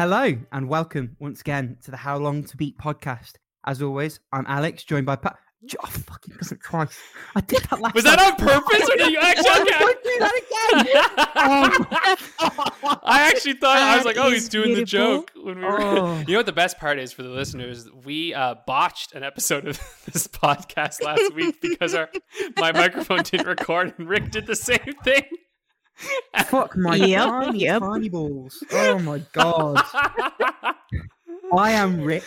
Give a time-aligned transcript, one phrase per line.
[0.00, 3.32] Hello and welcome once again to the How Long to Beat podcast.
[3.66, 5.36] As always, I'm Alex, joined by Pat.
[5.78, 6.98] Oh, fucking doesn't Christ.
[7.36, 8.32] I did that last Was that time.
[8.32, 9.50] on purpose or did you actually?
[9.50, 10.86] I do that again?
[13.04, 15.82] I actually thought I was like, oh, he's doing the joke when we were.
[15.82, 16.18] Oh.
[16.20, 17.86] You know what the best part is for the listeners?
[18.02, 19.76] We uh, botched an episode of
[20.10, 22.08] this podcast last week because our
[22.56, 25.24] my microphone didn't record, and Rick did the same thing.
[26.46, 27.80] Fuck my Yep, tiny, yep.
[27.80, 28.62] tiny balls.
[28.72, 29.82] Oh my god.
[31.56, 32.24] I am Rick.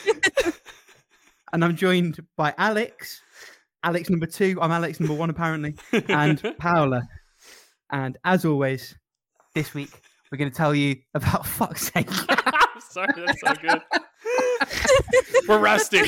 [1.54, 3.22] and I'm joined by Alex.
[3.84, 4.58] Alex number two.
[4.62, 5.76] I'm Alex number one, apparently.
[6.08, 7.04] And Paola.
[7.92, 8.96] And as always,
[9.56, 9.92] this week
[10.32, 12.08] we're going to tell you about fuck's sake.
[12.30, 13.82] I'm sorry, that's so good.
[15.48, 16.06] we're resting.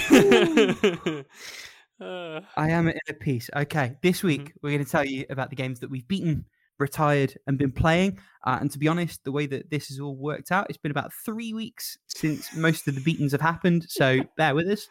[2.02, 3.50] Uh, I am in a piece.
[3.56, 6.44] Okay, this week we're going to tell you about the games that we've beaten,
[6.80, 8.20] retired, and been playing.
[8.46, 10.92] Uh, and to be honest, the way that this has all worked out, it's been
[10.92, 13.86] about three weeks since most of the beatings have happened.
[13.90, 14.88] So bear with us.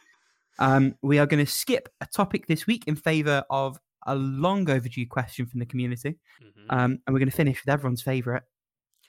[0.58, 4.68] Um, we are going to skip a topic this week in favor of a long
[4.70, 6.66] overdue question from the community, mhm.
[6.70, 8.42] um, and we're going to finish with everyone's favorite.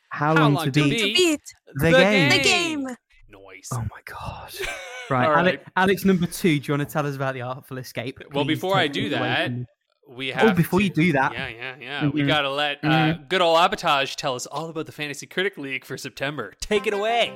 [0.09, 1.15] How, How long, long to to beat?
[1.15, 1.15] beat?
[1.15, 1.41] Beat
[1.75, 2.29] the, game?
[2.29, 2.87] the game.
[3.29, 3.69] Noise.
[3.73, 4.53] Oh my god!
[5.07, 5.61] Right, right.
[5.75, 6.59] Alex, number two.
[6.59, 8.19] Do you want to tell us about the Artful Escape?
[8.33, 9.65] Well, before I do it away that, from me.
[10.07, 10.51] We have.
[10.51, 12.07] Oh, before you do that, Yeah, yeah, yeah.
[12.09, 12.27] We Mhm.
[12.27, 15.97] gotta let uh, good old Abatage tell us all about the Fantasy Critic League for
[15.97, 16.53] September.
[16.61, 17.29] Take it away.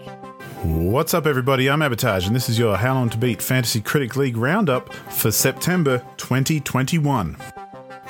[0.63, 1.69] What's up, everybody?
[1.69, 5.31] I'm Abatage, and this is your How Long to Beat Fantasy Critic League Roundup for
[5.31, 7.37] September 2021.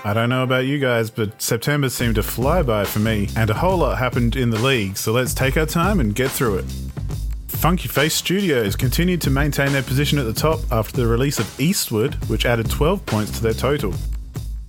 [0.03, 3.49] I don't know about you guys, but September seemed to fly by for me, and
[3.49, 6.57] a whole lot happened in the league, so let's take our time and get through
[6.57, 6.65] it.
[7.47, 11.59] Funky Face Studios continued to maintain their position at the top after the release of
[11.59, 13.93] Eastward, which added 12 points to their total.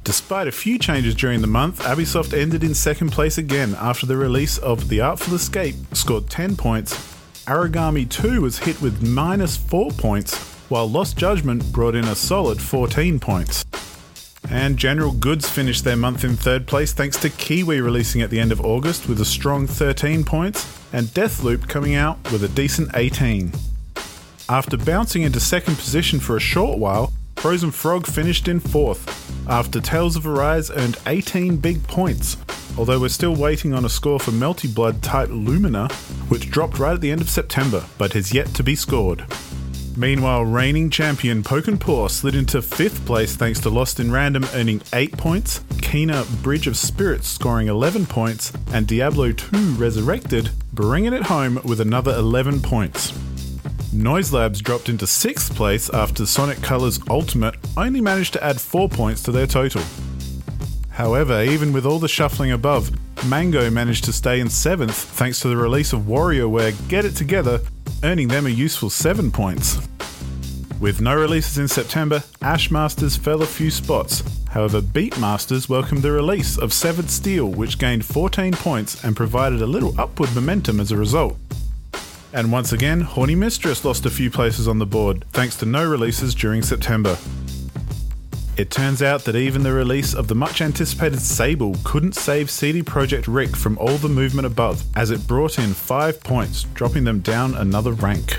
[0.03, 4.17] Despite a few changes during the month, Ubisoft ended in second place again after the
[4.17, 6.95] release of The Artful Escape scored 10 points.
[7.45, 10.39] Aragami 2 was hit with minus 4 points,
[10.71, 13.65] while Lost Judgment brought in a solid 14 points.
[14.49, 18.41] And General Goods finished their month in third place thanks to Kiwi releasing at the
[18.41, 22.91] end of August with a strong 13 points, and Deathloop coming out with a decent
[22.95, 23.53] 18.
[24.49, 29.81] After bouncing into second position for a short while, Frozen Frog finished in fourth, after
[29.81, 32.37] Tales of Arise earned 18 big points,
[32.77, 35.89] although we're still waiting on a score for Melty Blood type Lumina,
[36.29, 39.25] which dropped right at the end of September, but has yet to be scored.
[39.97, 44.83] Meanwhile, reigning champion Poke Paw slid into fifth place thanks to Lost in Random earning
[44.93, 51.23] 8 points, Kena Bridge of Spirits scoring 11 points, and Diablo 2 Resurrected bringing it
[51.23, 53.19] home with another 11 points.
[53.93, 58.89] Noise Labs dropped into 6th place after Sonic Colors Ultimate only managed to add 4
[58.89, 59.83] points to their total.
[60.91, 62.93] However, even with all the shuffling above,
[63.27, 67.61] Mango managed to stay in 7th thanks to the release of WarioWare Get It Together,
[68.05, 69.79] earning them a useful 7 points.
[70.79, 74.23] With no releases in September, Ashmasters fell a few spots.
[74.51, 79.67] However, Beatmasters welcomed the release of Severed Steel, which gained 14 points and provided a
[79.67, 81.37] little upward momentum as a result.
[82.33, 85.85] And once again, Horny Mistress lost a few places on the board, thanks to no
[85.85, 87.19] releases during September.
[88.57, 92.83] It turns out that even the release of the much anticipated Sable couldn't save CD
[92.83, 97.21] Projekt Rick from all the movement above, as it brought in 5 points, dropping them
[97.21, 98.39] down another rank.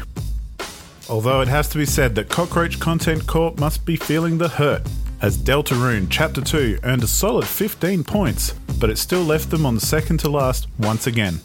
[1.09, 4.87] Although it has to be said that Cockroach Content Corp must be feeling the hurt,
[5.21, 9.75] as Deltarune Chapter 2 earned a solid 15 points, but it still left them on
[9.75, 11.41] the second to last once again.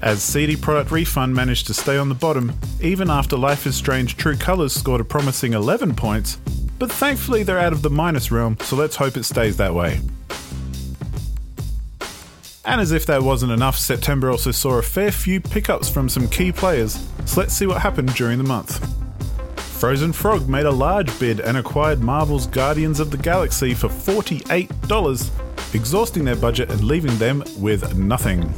[0.00, 4.16] As CD Product Refund managed to stay on the bottom, even after Life is Strange
[4.16, 6.36] True Colors scored a promising 11 points,
[6.78, 10.00] but thankfully they're out of the minus realm, so let's hope it stays that way.
[12.64, 16.28] And as if that wasn't enough, September also saw a fair few pickups from some
[16.28, 18.78] key players, so let's see what happened during the month.
[19.80, 25.74] Frozen Frog made a large bid and acquired Marvel's Guardians of the Galaxy for $48,
[25.74, 28.54] exhausting their budget and leaving them with nothing.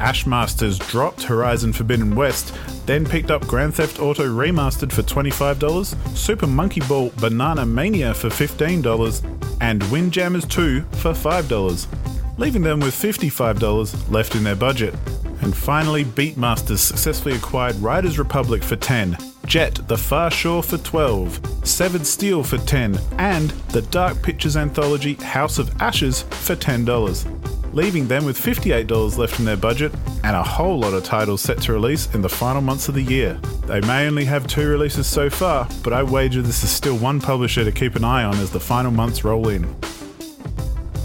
[0.00, 2.54] Ashmasters dropped Horizon Forbidden West,
[2.86, 8.28] then picked up Grand Theft Auto Remastered for $25, Super Monkey Ball Banana Mania for
[8.28, 11.86] $15, and Windjammers 2 for $5,
[12.38, 14.94] leaving them with $55 left in their budget.
[15.42, 19.16] And finally, Beatmasters successfully acquired Riders Republic for 10,
[19.46, 25.14] Jet The Far Shore for 12, Severed Steel for 10, and the Dark Pictures anthology
[25.14, 29.92] House of Ashes for $10, leaving them with $58 left in their budget
[30.24, 33.02] and a whole lot of titles set to release in the final months of the
[33.02, 33.34] year.
[33.66, 37.20] They may only have two releases so far, but I wager this is still one
[37.20, 39.64] publisher to keep an eye on as the final months roll in.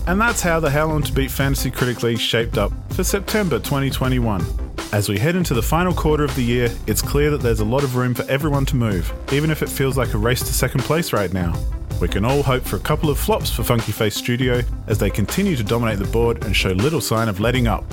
[0.08, 3.58] And that's how the How Long to Beat Fantasy Critic League shaped up for September
[3.58, 4.46] 2021.
[4.92, 7.66] As we head into the final quarter of the year, it's clear that there's a
[7.66, 10.54] lot of room for everyone to move, even if it feels like a race to
[10.54, 11.54] second place right now.
[12.02, 15.10] We can all hope for a couple of flops for Funky Face Studio as they
[15.10, 17.86] continue to dominate the board and show little sign of letting up.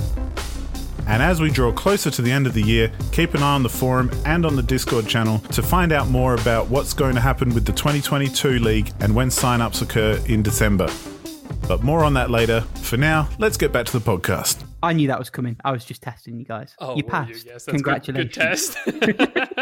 [1.07, 3.63] And as we draw closer to the end of the year, keep an eye on
[3.63, 7.21] the forum and on the Discord channel to find out more about what's going to
[7.21, 10.89] happen with the 2022 league and when sign-ups occur in December.
[11.67, 12.61] But more on that later.
[12.81, 14.63] For now, let's get back to the podcast.
[14.81, 15.55] I knew that was coming.
[15.63, 16.75] I was just testing you guys.
[16.79, 17.45] Oh, you were passed.
[17.45, 18.75] Yes, that's Congratulations.
[18.83, 19.57] Good, good test.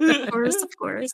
[0.00, 1.12] Of course, of course.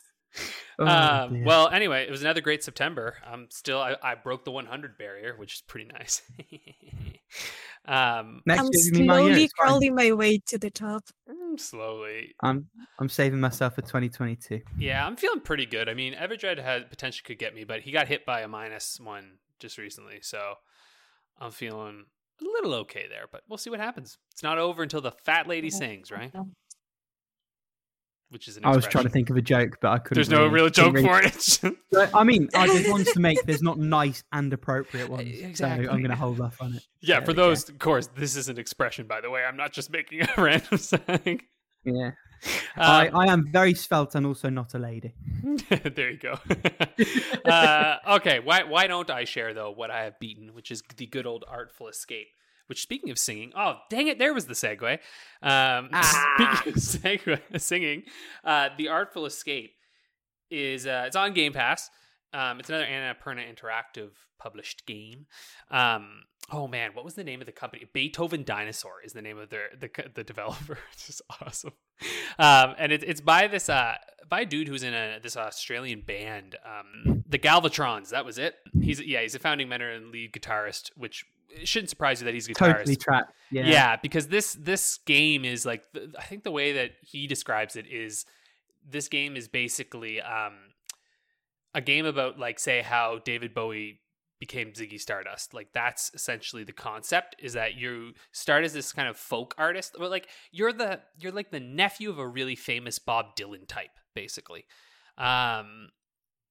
[0.78, 3.16] Oh, um, well, anyway, it was another great September.
[3.26, 6.22] I'm still I, I broke the 100 barrier, which is pretty nice.
[7.84, 11.04] um, Next I'm year, give me my year, slowly crawling my way to the top.
[11.28, 12.66] mm, slowly, I'm
[12.98, 14.60] I'm saving myself for 2022.
[14.78, 15.88] yeah, I'm feeling pretty good.
[15.88, 18.98] I mean, Everdread had potential could get me, but he got hit by a minus
[18.98, 20.54] one just recently, so
[21.38, 22.06] I'm feeling
[22.40, 23.26] a little okay there.
[23.30, 24.16] But we'll see what happens.
[24.32, 26.32] It's not over until the fat lady sings, right?
[28.30, 30.14] Which is an I was trying to think of a joke, but I couldn't.
[30.14, 32.10] There's no really- real joke really- for it.
[32.14, 33.42] I mean, I just ones to make.
[33.44, 35.28] There's not nice and appropriate ones.
[35.40, 35.86] exactly.
[35.86, 36.86] So I'm going to hold off on it.
[37.00, 37.42] yeah, There for go.
[37.48, 39.44] those, of course, this is an expression, by the way.
[39.44, 41.42] I'm not just making a random saying.
[41.84, 42.12] Yeah.
[42.76, 45.12] I, Um, I am very svelte and also not a lady.
[45.94, 46.38] there you go.
[47.44, 51.06] uh, okay, why why don't I share though what I have beaten, which is the
[51.06, 52.28] good old Artful Escape.
[52.70, 54.92] Which, speaking of singing, oh dang it, there was the segue.
[55.42, 56.62] Um, Ah.
[56.64, 58.04] Speaking of segue, singing,
[58.44, 59.72] uh, the Artful Escape
[60.52, 61.90] is uh, it's on Game Pass.
[62.32, 65.26] Um, it's another Annapurna Interactive published game.
[65.68, 66.22] Um,
[66.52, 67.86] oh man, what was the name of the company?
[67.92, 70.78] Beethoven Dinosaur is the name of their the the developer.
[70.92, 71.72] It's just awesome.
[72.38, 73.96] Um, and it, it's by this uh
[74.28, 78.10] by a dude who's in a this Australian band, um, the Galvatrons.
[78.10, 78.54] That was it.
[78.80, 82.34] He's yeah, he's a founding member and lead guitarist, which it shouldn't surprise you that
[82.34, 82.76] he's a guitarist.
[82.78, 83.34] Totally trapped.
[83.50, 83.66] Yeah.
[83.66, 83.96] Yeah.
[83.96, 85.84] because this this game is like
[86.18, 88.24] I think the way that he describes it is
[88.88, 90.54] this game is basically um
[91.74, 94.00] a game about like say how David Bowie
[94.38, 95.52] became Ziggy Stardust.
[95.54, 99.94] Like that's essentially the concept is that you start as this kind of folk artist,
[99.98, 103.90] but like you're the you're like the nephew of a really famous Bob Dylan type
[104.14, 104.64] basically.
[105.18, 105.90] Um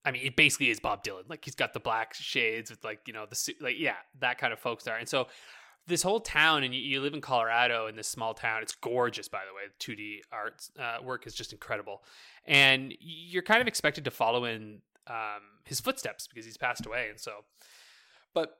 [0.10, 1.30] I mean, it basically is Bob Dylan.
[1.30, 4.40] Like he's got the black shades with like you know the suit, like yeah, that
[4.40, 4.98] kind of folk star.
[4.98, 5.28] And so
[5.86, 8.64] this whole town, and you, you live in Colorado in this small town.
[8.64, 9.70] It's gorgeous, by the way.
[9.80, 12.02] 2D art uh, work is just incredible,
[12.46, 17.08] and you're kind of expected to follow in um, his footsteps because he's passed away,
[17.12, 17.46] and so.
[18.34, 18.58] But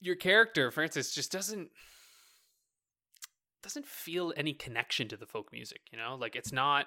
[0.00, 1.68] your character, Francis, just doesn't
[3.62, 5.82] doesn't feel any connection to the folk music.
[5.92, 6.86] You know, like it's not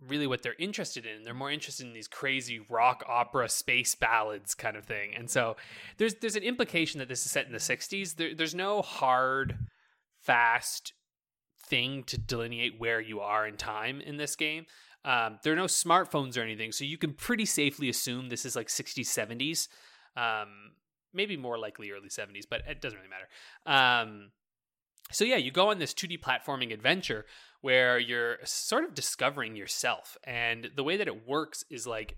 [0.00, 1.24] really what they're interested in.
[1.24, 5.14] They're more interested in these crazy rock opera space ballads kind of thing.
[5.16, 5.56] And so
[5.96, 8.16] there's there's an implication that this is set in the 60s.
[8.16, 9.58] There, there's no hard
[10.22, 10.92] fast
[11.68, 14.66] thing to delineate where you are in time in this game.
[15.04, 18.56] Um, there are no smartphones or anything, so you can pretty safely assume this is
[18.56, 19.68] like 60s, 70s.
[20.16, 20.72] Um,
[21.14, 24.02] maybe more likely early 70s, but it doesn't really matter.
[24.02, 24.30] Um,
[25.12, 27.24] so yeah, you go on this 2D platforming adventure
[27.66, 32.16] where you're sort of discovering yourself, and the way that it works is like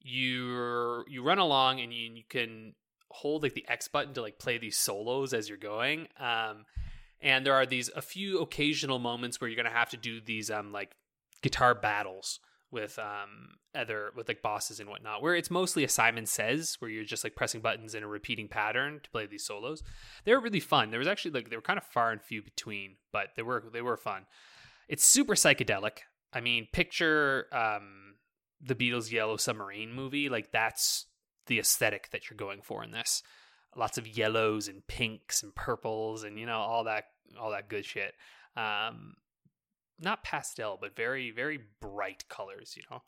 [0.00, 2.72] you you run along and you, you can
[3.10, 6.08] hold like the X button to like play these solos as you're going.
[6.18, 6.64] Um,
[7.20, 10.50] and there are these a few occasional moments where you're gonna have to do these
[10.50, 10.92] um like
[11.42, 12.40] guitar battles
[12.70, 16.90] with um other with like bosses and whatnot where it's mostly a simon says where
[16.90, 19.82] you're just like pressing buttons in a repeating pattern to play these solos
[20.24, 22.42] they were really fun there was actually like they were kind of far and few
[22.42, 24.24] between but they were they were fun
[24.90, 26.00] it's super psychedelic.
[26.32, 28.16] I mean picture um
[28.60, 30.28] the beatles yellow submarine movie.
[30.28, 31.06] Like that's
[31.46, 33.22] the aesthetic that you're going for in this.
[33.76, 37.04] Lots of yellows and pinks and purples and you know all that
[37.40, 38.12] all that good shit.
[38.56, 39.14] Um
[40.00, 43.02] not pastel but very very bright colors you know?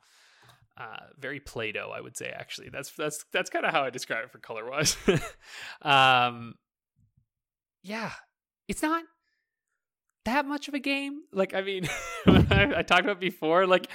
[0.76, 2.68] Uh very play-doh i would say actually.
[2.70, 4.96] That's that's that's kind of how i describe it for color wise
[5.82, 6.54] um
[7.82, 8.12] yeah.
[8.68, 9.02] It's not
[10.24, 11.88] that much of a game like i mean
[12.26, 13.88] I, I talked about before like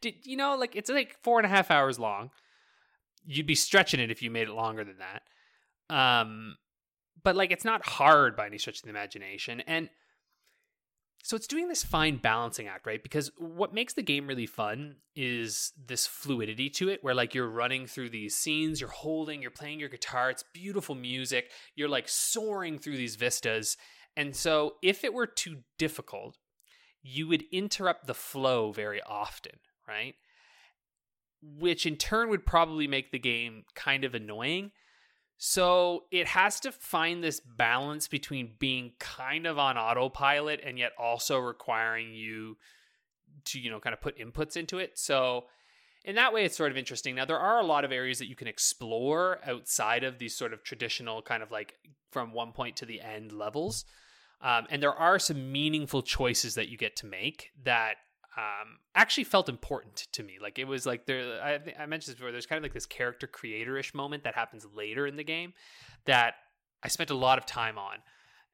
[0.00, 2.30] did you know like it's like four and a half hours long
[3.24, 6.56] you'd be stretching it if you made it longer than that um
[7.22, 9.88] but like it's not hard by any stretch of the imagination and
[11.24, 13.02] so it's doing this fine balancing act, right?
[13.02, 17.48] Because what makes the game really fun is this fluidity to it, where like you're
[17.48, 22.10] running through these scenes, you're holding, you're playing your guitar, it's beautiful music, you're like
[22.10, 23.78] soaring through these vistas.
[24.16, 26.36] And so if it were too difficult,
[27.02, 30.14] you would interrupt the flow very often, right?
[31.42, 34.70] Which in turn would probably make the game kind of annoying.
[35.36, 40.92] So it has to find this balance between being kind of on autopilot and yet
[40.98, 42.56] also requiring you
[43.46, 44.98] to, you know, kind of put inputs into it.
[44.98, 45.44] So
[46.04, 47.14] in that way, it's sort of interesting.
[47.14, 50.52] Now, there are a lot of areas that you can explore outside of these sort
[50.52, 51.74] of traditional kind of like
[52.10, 53.84] from one point to the end levels.
[54.40, 57.94] Um, and there are some meaningful choices that you get to make that
[58.36, 60.38] um, actually felt important to me.
[60.40, 62.32] Like it was like there, I, I mentioned this before.
[62.32, 65.54] There's kind of like this character creator-ish moment that happens later in the game
[66.04, 66.34] that
[66.82, 67.98] I spent a lot of time on,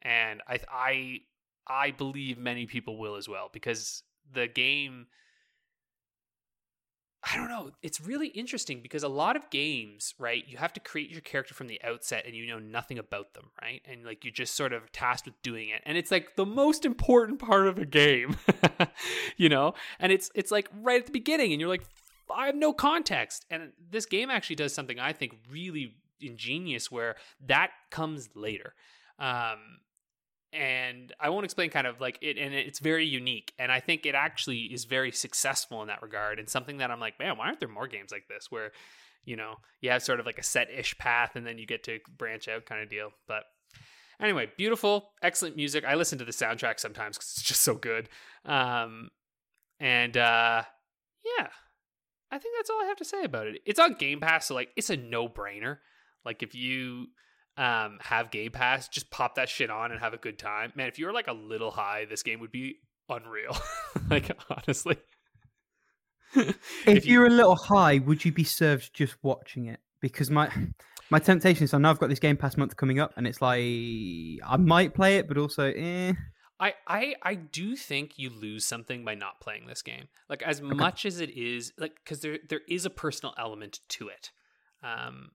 [0.03, 1.19] and I I
[1.67, 5.07] I believe many people will as well because the game
[7.23, 7.71] I don't know.
[7.83, 11.53] It's really interesting because a lot of games, right, you have to create your character
[11.53, 13.83] from the outset and you know nothing about them, right?
[13.85, 15.83] And like you're just sort of tasked with doing it.
[15.85, 18.39] And it's like the most important part of a game.
[19.37, 19.75] you know?
[19.99, 21.85] And it's it's like right at the beginning and you're like
[22.35, 23.45] I have no context.
[23.51, 28.75] And this game actually does something I think really ingenious where that comes later.
[29.19, 29.59] Um
[30.53, 33.53] and I won't explain kind of like it, and it's very unique.
[33.59, 37.01] And I think it actually is very successful in that regard, and something that I'm
[37.01, 38.73] like, man, why aren't there more games like this where,
[39.25, 41.85] you know, you have sort of like a set ish path and then you get
[41.85, 43.11] to branch out kind of deal.
[43.29, 43.45] But
[44.21, 45.85] anyway, beautiful, excellent music.
[45.85, 48.09] I listen to the soundtrack sometimes because it's just so good.
[48.45, 49.11] Um,
[49.79, 50.63] and uh,
[51.25, 51.49] yeah,
[52.31, 53.61] I think that's all I have to say about it.
[53.67, 55.79] It's on Game Pass, so like it's a no brainer.
[56.25, 57.07] Like if you
[57.61, 60.73] um, have Game Pass, just pop that shit on and have a good time.
[60.75, 62.77] Man, if you were like a little high, this game would be
[63.09, 63.57] unreal.
[64.11, 64.97] like honestly.
[66.35, 69.81] if, If you- you're a little high, would you be served just watching it?
[70.01, 70.51] Because my
[71.11, 73.43] my temptation is I know I've got this Game Pass month coming up, and it's
[73.43, 76.13] like I might play it, but also, eh.
[76.59, 80.09] I, I I do think you lose something by not playing this game.
[80.29, 84.09] Like as much as it is like because there there is a personal element to
[84.09, 84.31] it,
[84.83, 85.33] um,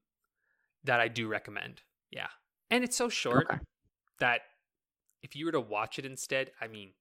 [0.84, 1.82] that I do recommend.
[2.12, 2.28] Yeah,
[2.70, 3.60] and it's so short Okay.
[4.20, 4.42] that
[5.24, 6.92] if you were to watch it instead, I mean,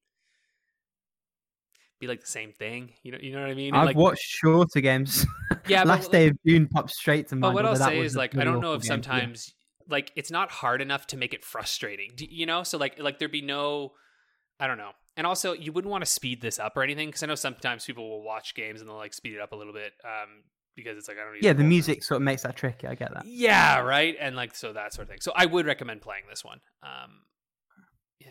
[2.00, 2.92] be like the same thing.
[3.02, 3.75] You know, you know what I mean?
[3.75, 5.26] I've like, watched shorter games.
[5.66, 7.54] Yeah, but, last day of June popped straight to mind.
[7.54, 8.92] But what I'll say is like I don't know if game, yeah.
[8.94, 9.54] sometimes
[9.88, 12.11] like it's not hard enough to make it frustrating.
[12.18, 13.92] You know, so like like there'd be no
[14.61, 14.90] I don't know.
[15.16, 17.87] And also you wouldn't want to speed this up or anything because I know sometimes
[17.87, 20.42] people will watch games and they'll like speed it up a little bit um
[20.75, 22.87] because it's like I don't need Yeah, the music sort of makes that tricky.
[22.87, 23.26] I get that.
[23.26, 24.16] Yeah, right?
[24.21, 25.21] And like so that sort of thing.
[25.21, 26.61] So I would recommend playing this one.
[26.83, 27.23] Um
[28.19, 28.28] yeah.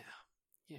[0.68, 0.78] Yeah.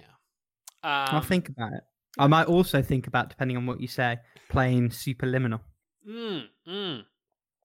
[0.82, 1.82] Um, I'll think about it.
[2.18, 4.18] I might also think about, depending on what you say,
[4.48, 5.60] playing Superliminal.
[6.08, 7.02] Mm, mm.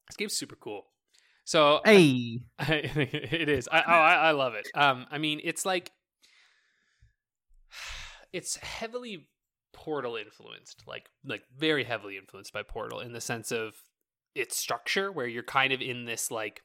[0.08, 0.88] This game's super cool.
[1.46, 3.70] So Hey, it is.
[3.72, 4.67] I, oh, I, I love it.
[4.75, 5.91] Um, I mean, it's like
[8.34, 9.27] it's heavily
[9.74, 13.74] Portal influenced, like like very heavily influenced by Portal in the sense of
[14.35, 16.61] its structure, where you're kind of in this like.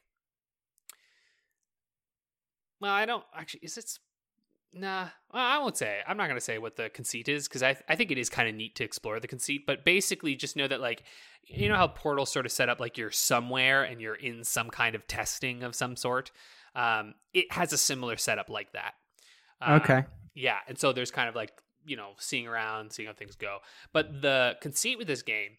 [2.79, 3.61] Well, I don't actually.
[3.63, 3.99] Is it?
[4.73, 5.99] Nah, well, I won't say.
[6.07, 8.47] I'm not gonna say what the conceit is because I I think it is kind
[8.49, 9.65] of neat to explore the conceit.
[9.65, 11.03] But basically, just know that like
[11.45, 14.69] you know how Portal sort of set up like you're somewhere and you're in some
[14.69, 16.31] kind of testing of some sort.
[16.75, 18.93] Um, it has a similar setup like that.
[19.59, 20.05] Uh, okay.
[20.35, 21.51] yeah, and so there's kind of like
[21.85, 23.59] you know seeing around, seeing how things go.
[23.93, 25.57] But the conceit with this game,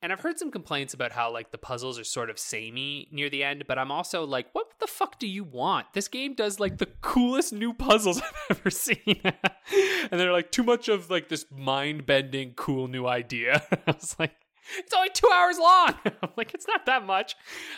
[0.00, 3.28] and I've heard some complaints about how like the puzzles are sort of samey near
[3.28, 3.64] the end.
[3.66, 5.86] But I'm also like, what the fuck do you want?
[5.92, 10.62] This game does like the coolest new puzzles I've ever seen, and they're like too
[10.62, 13.62] much of like this mind bending cool new idea.
[13.86, 14.32] I was like.
[14.76, 15.94] It's only two hours long.
[16.04, 17.36] I'm like, it's not that much.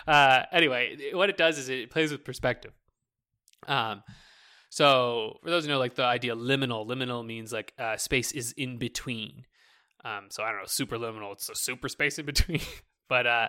[0.09, 2.73] Uh, anyway, what it does is it plays with perspective.
[3.69, 4.03] Um,
[4.71, 8.51] so for those who know, like the idea liminal, liminal means like uh, space is
[8.57, 9.45] in between.
[10.05, 12.61] Um, so I don't know, superliminal, it's a super space in between.
[13.09, 13.49] but uh,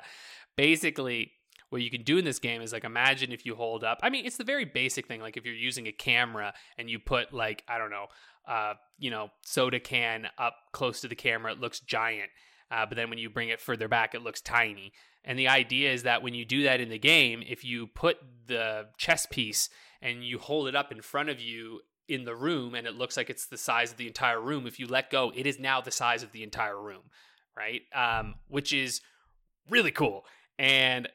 [0.55, 1.31] basically,
[1.70, 4.00] what you can do in this game is like imagine if you hold up.
[4.03, 5.22] I mean, it's the very basic thing.
[5.22, 8.08] Like if you're using a camera and you put like I don't know,
[8.48, 12.29] uh, you know, soda can up close to the camera, it looks giant.
[12.70, 14.93] Uh, but then when you bring it further back, it looks tiny.
[15.24, 18.17] And the idea is that when you do that in the game, if you put
[18.48, 19.70] the chess piece
[20.01, 23.17] and you hold it up in front of you in the room and it looks
[23.17, 25.81] like it's the size of the entire room, if you let go, it is now
[25.81, 27.03] the size of the entire room,
[27.55, 27.81] right?
[27.93, 29.01] Um, which is
[29.70, 30.25] really cool
[30.60, 31.08] and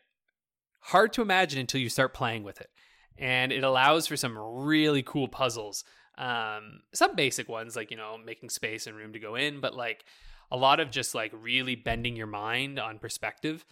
[0.81, 2.71] hard to imagine until you start playing with it.
[3.19, 5.85] And it allows for some really cool puzzles.
[6.19, 9.75] Um, some basic ones like, you know, making space and room to go in, but
[9.75, 10.05] like
[10.51, 13.65] a lot of just like really bending your mind on perspective.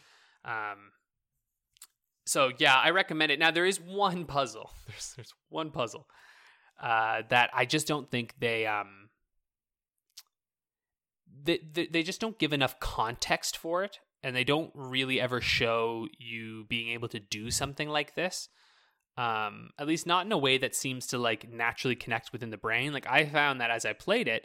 [0.45, 0.93] Um,
[2.27, 3.39] so yeah, I recommend it.
[3.39, 4.71] Now there is one puzzle.
[4.87, 6.07] There's there's one puzzle
[6.81, 9.09] uh, that I just don't think they um
[11.45, 15.41] they, they they just don't give enough context for it, and they don't really ever
[15.41, 18.49] show you being able to do something like this.
[19.17, 22.57] Um, at least not in a way that seems to like naturally connect within the
[22.57, 22.93] brain.
[22.93, 24.45] Like I found that as I played it,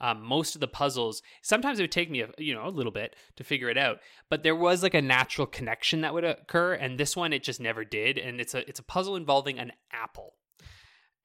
[0.00, 2.92] um, most of the puzzles sometimes it would take me a you know a little
[2.92, 6.74] bit to figure it out, but there was like a natural connection that would occur,
[6.74, 8.18] and this one it just never did.
[8.18, 10.34] And it's a it's a puzzle involving an apple,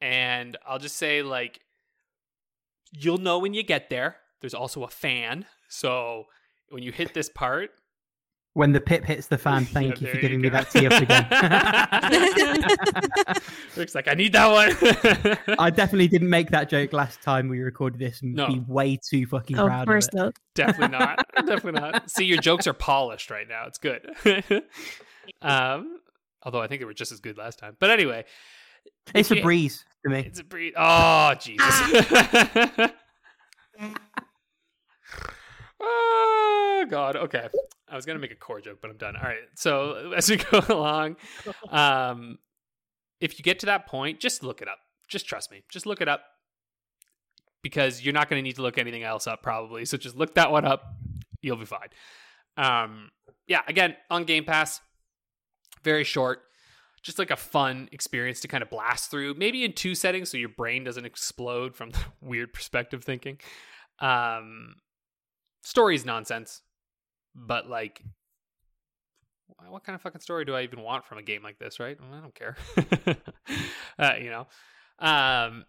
[0.01, 1.59] and I'll just say like
[2.91, 4.17] you'll know when you get there.
[4.41, 6.25] There's also a fan, so
[6.69, 7.71] when you hit this part,
[8.55, 10.85] When the pip hits the fan, thank Yeah, you for there giving me that tee
[10.85, 11.25] up again.
[13.77, 14.51] Rick's like, I need that
[15.47, 15.55] one.
[15.59, 18.47] I definitely didn't make that joke last time we recorded this and No.
[18.47, 20.17] be way too fucking of proud course of it.
[20.17, 20.35] not.
[20.55, 21.25] Definitely not.
[21.37, 22.09] Definitely not.
[22.11, 23.65] See, your jokes are polished right now.
[23.67, 24.05] It's good.
[25.41, 25.99] um,
[26.43, 27.75] although I think they were just as good last time.
[27.79, 28.25] But anyway,
[29.13, 30.19] It's a breeze to me.
[30.19, 30.73] it's a breeze.
[30.77, 31.65] Oh, Jesus.
[35.79, 37.15] oh, God.
[37.15, 37.47] Okay.
[37.89, 39.15] I was going to make a core joke, but I'm done.
[39.15, 39.37] All right.
[39.55, 41.17] So as we go along,
[41.69, 42.39] um,
[43.21, 44.79] if you get to that point, just look it up.
[45.07, 45.63] Just trust me.
[45.69, 46.23] Just look it up
[47.61, 49.85] because you're not going to need to look anything else up probably.
[49.85, 50.83] So just look that one up.
[51.41, 51.89] You'll be fine.
[52.57, 53.11] Um,
[53.47, 54.81] yeah, again, on Game Pass,
[55.83, 56.41] very short,
[57.03, 60.37] just like a fun experience to kind of blast through, maybe in two settings so
[60.37, 63.37] your brain doesn't explode from the weird perspective thinking.
[63.99, 64.75] Um,
[65.61, 66.61] story's nonsense,
[67.35, 68.01] but like,
[69.69, 71.97] what kind of fucking story do I even want from a game like this, right?
[72.01, 72.55] I don't care.
[73.99, 74.47] uh, you know.
[74.99, 75.65] Um,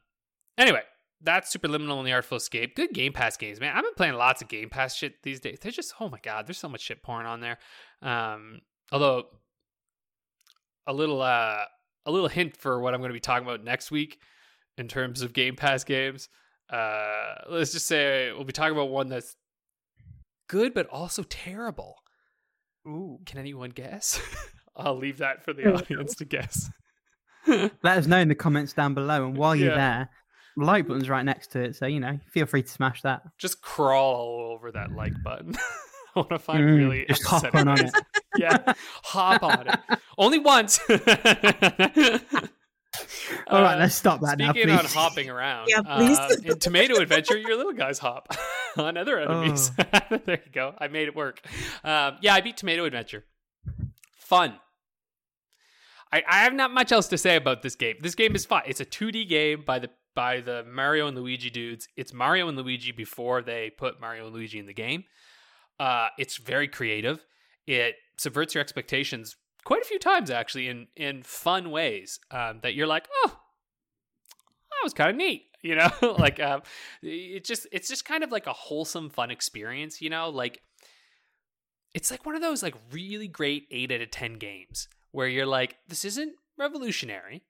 [0.57, 0.83] anyway,
[1.21, 2.77] that's Superliminal and the Artful Escape.
[2.77, 3.77] Good Game Pass games, man.
[3.77, 5.59] I've been playing lots of Game Pass shit these days.
[5.61, 7.59] They're just, oh my god, there's so much shit pouring on there.
[8.03, 8.61] Um,
[8.93, 9.27] although
[10.87, 11.65] a little uh
[12.07, 14.19] a little hint for what I'm going to be talking about next week
[14.77, 16.29] in terms of Game Pass games.
[16.71, 19.37] Uh, let's just say we'll be talking about one that's
[20.49, 21.97] good but also terrible.
[22.87, 23.19] Ooh.
[23.25, 24.21] Can anyone guess?
[24.77, 26.69] I'll leave that for the audience to guess.
[27.47, 29.25] Let us know in the comments down below.
[29.27, 29.77] And while you're Yeah.
[29.77, 30.11] there,
[30.57, 31.77] the like button's right next to it.
[31.77, 33.23] So, you know, feel free to smash that.
[33.39, 35.55] Just crawl all over that like button.
[36.17, 37.93] I want to find Mm, really just hop upsetting on on ways.
[38.39, 38.73] yeah,
[39.05, 39.81] hop on it.
[40.19, 40.81] Only once.
[43.49, 46.17] All right, Uh, let's stop that now, Speaking on hopping around, Yeah, please.
[46.19, 48.29] uh, in Tomato Adventure, your little guys hop
[48.77, 49.73] on other enemies.
[49.79, 49.85] Oh.
[50.25, 50.75] there you go.
[50.79, 51.41] I made it work.
[51.83, 53.25] Um, yeah, I beat Tomato Adventure.
[54.17, 54.55] Fun.
[56.13, 57.97] I, I have not much else to say about this game.
[58.01, 58.63] This game is fun.
[58.67, 61.89] It's a 2D game by the by the Mario and Luigi dudes.
[61.97, 65.03] It's Mario and Luigi before they put Mario and Luigi in the game.
[65.81, 67.25] Uh, it's very creative.
[67.67, 72.75] It subverts your expectations quite a few times, actually, in in fun ways um, that
[72.75, 73.29] you're like, oh,
[74.71, 75.47] that was kind of neat.
[75.65, 76.61] You know, like um,
[77.03, 80.03] it just it's just kind of like a wholesome, fun experience.
[80.03, 80.61] You know, like
[81.95, 85.47] it's like one of those like really great eight out of ten games where you're
[85.47, 87.45] like, this isn't revolutionary,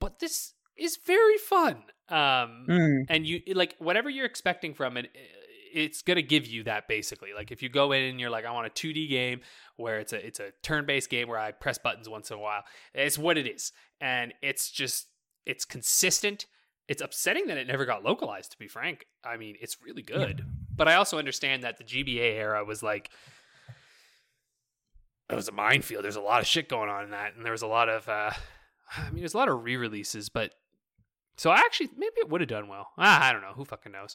[0.00, 1.84] but this is very fun.
[2.08, 3.04] Um, Mm.
[3.08, 5.08] and you like whatever you're expecting from it
[5.72, 7.30] it's going to give you that basically.
[7.34, 9.40] Like if you go in and you're like i want a 2d game
[9.76, 12.62] where it's a it's a turn-based game where i press buttons once in a while
[12.94, 13.72] it's what it is.
[14.00, 15.08] And it's just
[15.46, 16.46] it's consistent.
[16.88, 19.06] It's upsetting that it never got localized to be frank.
[19.24, 20.44] I mean it's really good.
[20.74, 23.10] But i also understand that the gba era was like
[25.28, 26.02] it was a minefield.
[26.02, 28.08] There's a lot of shit going on in that and there was a lot of
[28.08, 28.32] uh
[28.96, 30.54] i mean there's a lot of re-releases but
[31.40, 32.88] so I actually, maybe it would have done well.
[32.98, 33.54] Ah, I don't know.
[33.54, 34.14] Who fucking knows?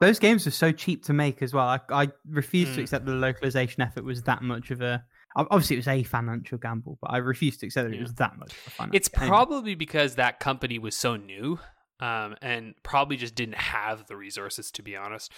[0.00, 1.66] Those games are so cheap to make as well.
[1.68, 2.74] I, I refuse Mm.
[2.76, 5.04] to accept the localization effort was that much of a.
[5.36, 8.00] Obviously, it was a financial gamble, but I refuse to accept that Yeah.
[8.00, 11.58] it was that much of a financial It's probably because that company was so new,
[12.00, 15.32] um, and probably just didn't have the resources, to be honest.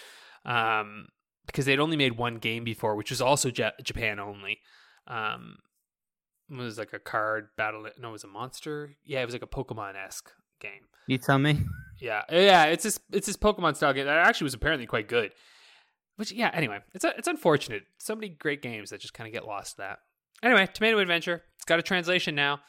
[0.44, 1.08] Um,
[1.46, 4.60] because they'd only made one game before, which was also Ja- Japan only.
[5.06, 5.56] Um,
[6.50, 7.88] it was like a card battle.
[7.98, 8.96] No, it was a monster.
[9.04, 10.82] Yeah, it was like a Pokemon esque game.
[11.06, 11.60] You tell me.
[11.98, 15.32] Yeah, yeah, it's this it's this Pokemon style game that actually was apparently quite good.
[16.16, 17.84] Which yeah, anyway, it's it's unfortunate.
[17.98, 19.76] So many great games that just kind of get lost.
[19.76, 19.98] to That
[20.42, 21.42] anyway, Tomato Adventure.
[21.56, 22.60] It's got a translation now.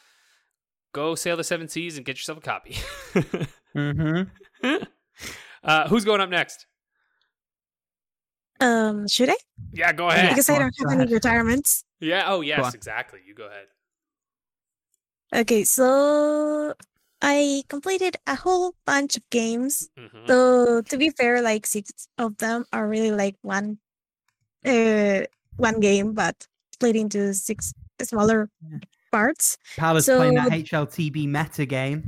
[0.93, 2.77] Go sail the seven seas and get yourself a copy.
[3.75, 4.83] Mm-hmm.
[5.63, 6.65] uh, who's going up next?
[8.59, 9.35] Um, should I?
[9.71, 10.29] Yeah, go ahead.
[10.29, 11.85] Because I don't have any retirements.
[11.99, 12.23] Yeah.
[12.25, 13.19] Oh yes, exactly.
[13.25, 13.67] You go ahead.
[15.33, 16.73] Okay, so
[17.21, 19.89] I completed a whole bunch of games.
[19.97, 23.79] hmm So to be fair, like six of them are really like one,
[24.65, 25.23] uh,
[25.57, 28.79] one game, but split into six smaller Yeah.
[29.11, 29.57] parts.
[29.77, 30.55] Paola's playing that So-
[30.87, 32.07] HLTB meta game.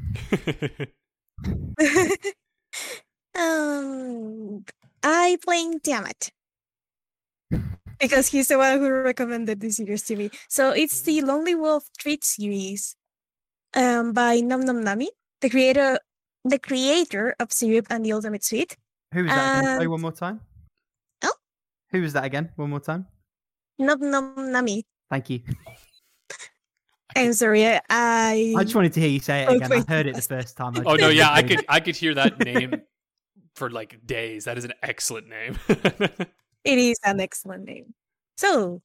[3.35, 4.63] um,
[5.03, 6.29] I playing Tiamat
[7.99, 10.29] because he's the one who recommended this series to me.
[10.47, 12.95] So it's the Lonely Wolf Treat series.
[13.75, 15.09] Um, by Nom Nom Nami,
[15.41, 15.99] the creator
[16.43, 18.75] the creator of Syrup and the Ultimate Sweet.
[19.13, 19.77] Who was that again?
[19.77, 20.41] Play one more time.
[21.23, 21.33] Oh?
[21.91, 22.49] Who was that again?
[22.55, 23.05] One more time.
[23.77, 24.85] Nom Nom Nami.
[25.09, 25.41] Thank you.
[27.15, 29.71] I'm sorry, I I just wanted to hear you say it Oh, again.
[29.71, 30.73] I heard it the first time.
[30.85, 32.81] Oh no, yeah, I could I could hear that name
[33.55, 34.45] for like days.
[34.45, 35.59] That is an excellent name.
[36.63, 37.93] It is an excellent name.
[38.37, 38.81] So,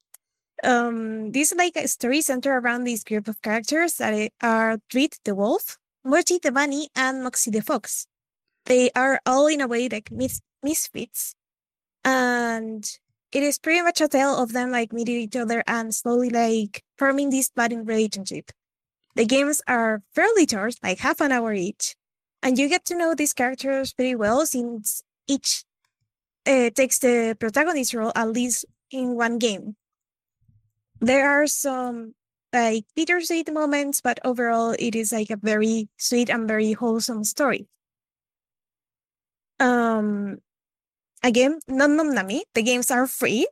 [0.64, 5.34] um, this like a story centered around this group of characters that are Treat the
[5.34, 8.06] wolf, Mochi the bunny, and Moxie the fox.
[8.64, 11.34] They are all in a way like mis- misfits,
[12.04, 12.84] and
[13.32, 16.82] it is pretty much a tale of them like meeting each other and slowly like
[16.96, 18.50] forming this budding relationship.
[19.14, 21.96] The games are fairly short, like half an hour each,
[22.42, 25.64] and you get to know these characters pretty well since each
[26.46, 29.76] uh, takes the protagonist role at least in one game.
[31.00, 32.14] There are some
[32.52, 37.66] like bittersweet moments, but overall, it is like a very sweet and very wholesome story.
[39.60, 40.38] Um,
[41.22, 42.44] again, Nom Nom Nami.
[42.54, 43.46] The games are free.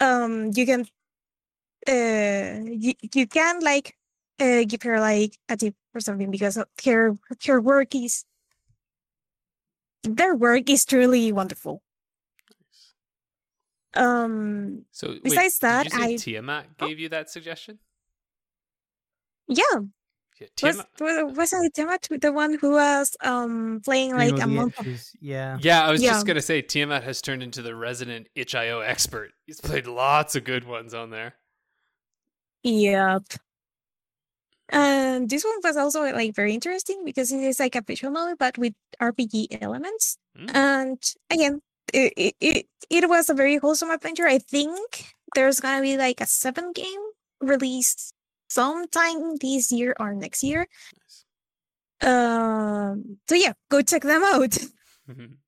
[0.00, 0.86] Um, you can,
[1.88, 3.96] uh, you, you can like
[4.40, 8.24] uh, give her like a tip or something because her her work is
[10.04, 11.82] their work is truly wonderful.
[13.94, 16.86] Um, so wait, Besides did that, you say I- Tiamat Oh.
[16.86, 17.78] gave you that suggestion?
[19.48, 19.62] yeah,
[20.40, 20.88] Yeah, was Tiamat.
[21.00, 24.78] was wasn't Tiamat the one who was um playing Doing like all a the month?
[24.78, 24.86] Of,
[25.20, 25.58] Yeah.
[25.60, 26.10] Yeah, I was Yeah.
[26.12, 29.32] just gonna say Tiamat has turned into the resident itch.io expert.
[29.46, 31.34] He's played lots of good ones on there.
[32.62, 33.22] yep.
[34.70, 38.36] And this one was also like very interesting because it is like a visual novel,
[38.38, 40.18] but with RPG elements.
[40.38, 40.54] Mm.
[40.54, 41.62] And again,
[41.94, 44.26] it, it it was a very wholesome adventure.
[44.26, 47.00] I think there's gonna be like a seven game
[47.40, 48.14] released
[48.48, 50.66] sometime this year or next year.
[52.02, 52.12] Nice.
[52.12, 53.18] Um.
[53.28, 54.56] So yeah, go check them out.
[55.08, 55.38] Mhm.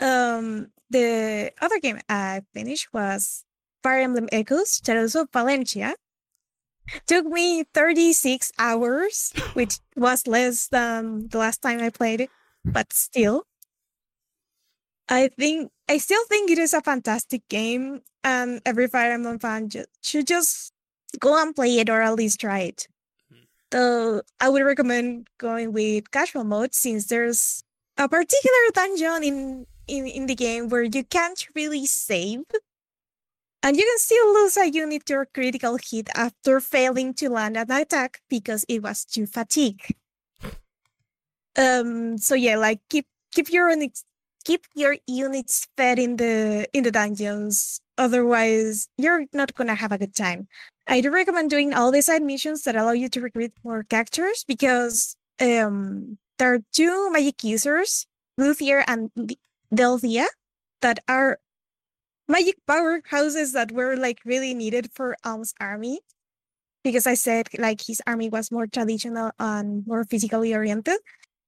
[0.00, 3.44] Um, the other game I finished was
[3.82, 5.94] Fire Emblem Echoes, Shadows of Valencia.
[7.06, 12.30] Took me 36 hours, which was less than the last time I played it,
[12.64, 13.44] but still.
[15.12, 19.68] I think I still think it is a fantastic game, and every Fire Emblem fan
[20.02, 20.72] should just
[21.20, 22.88] go and play it or at least try it.
[23.30, 23.46] Mhm.
[23.70, 27.62] Though I would recommend going with casual mode since there's
[27.98, 32.44] a particular dungeon in in, in the game where you can't really save.
[33.62, 37.70] And you can still lose a unit or critical hit after failing to land an
[37.72, 39.94] attack because it was too fatigued.
[41.56, 44.04] Um so yeah, like keep keep your units
[44.44, 47.80] keep your units fed in the in the dungeons.
[47.98, 50.48] Otherwise you're not gonna have a good time.
[50.86, 54.44] I do recommend doing all the side missions that allow you to recruit more characters
[54.46, 59.10] because um there are two magic users, Luthier and
[59.72, 60.26] Delthea,
[60.80, 61.38] that are
[62.28, 66.00] magic powerhouses that were like really needed for Alm's army.
[66.82, 70.98] Because I said like his army was more traditional and more physically oriented.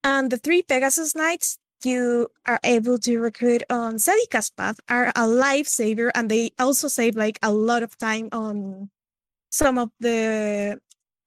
[0.04, 5.26] And the three Pegasus Knights you are able to recruit on Celica's path are a
[5.26, 8.90] lifesaver and they also save like a lot of time on
[9.50, 10.78] some of the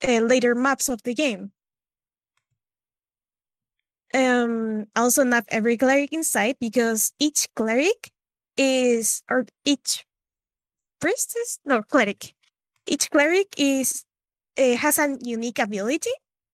[0.08, 1.52] uh, later maps of the game.
[4.14, 8.12] Um, also not every cleric inside because each cleric
[8.56, 10.06] is or each
[11.00, 12.34] priestess no cleric
[12.88, 14.06] each cleric is
[14.58, 16.10] uh, has a unique ability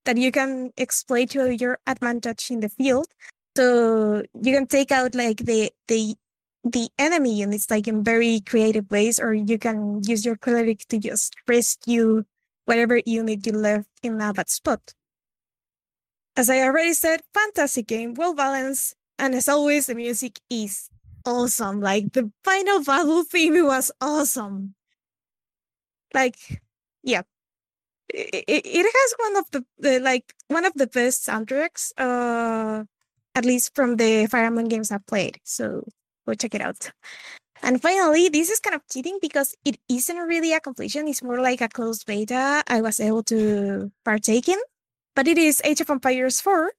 [0.05, 3.07] that you can exploit to your advantage in the field
[3.55, 6.15] so you can take out like the the
[6.63, 10.97] the enemy units like in very creative ways or you can use your cleric to
[10.97, 12.23] just rescue
[12.65, 14.93] whatever unit you left in a bad spot
[16.37, 20.89] as i already said fantastic game well balanced and as always the music is
[21.25, 21.81] awesome.
[21.81, 24.75] Like the final battle theme was awesome.
[26.13, 26.61] Like,
[27.03, 27.23] yeah,
[28.09, 32.85] it, it, it has one of the, the like one of the best soundtracks, uh,
[33.35, 35.39] at least from the Fire Emblem games I've played.
[35.43, 35.85] So
[36.27, 36.91] go check it out.
[37.61, 41.07] And finally, this is kind of cheating because it isn't really a completion.
[41.07, 44.59] It's more like a closed beta I was able to partake in.
[45.15, 46.71] But it is Age of Empires 4.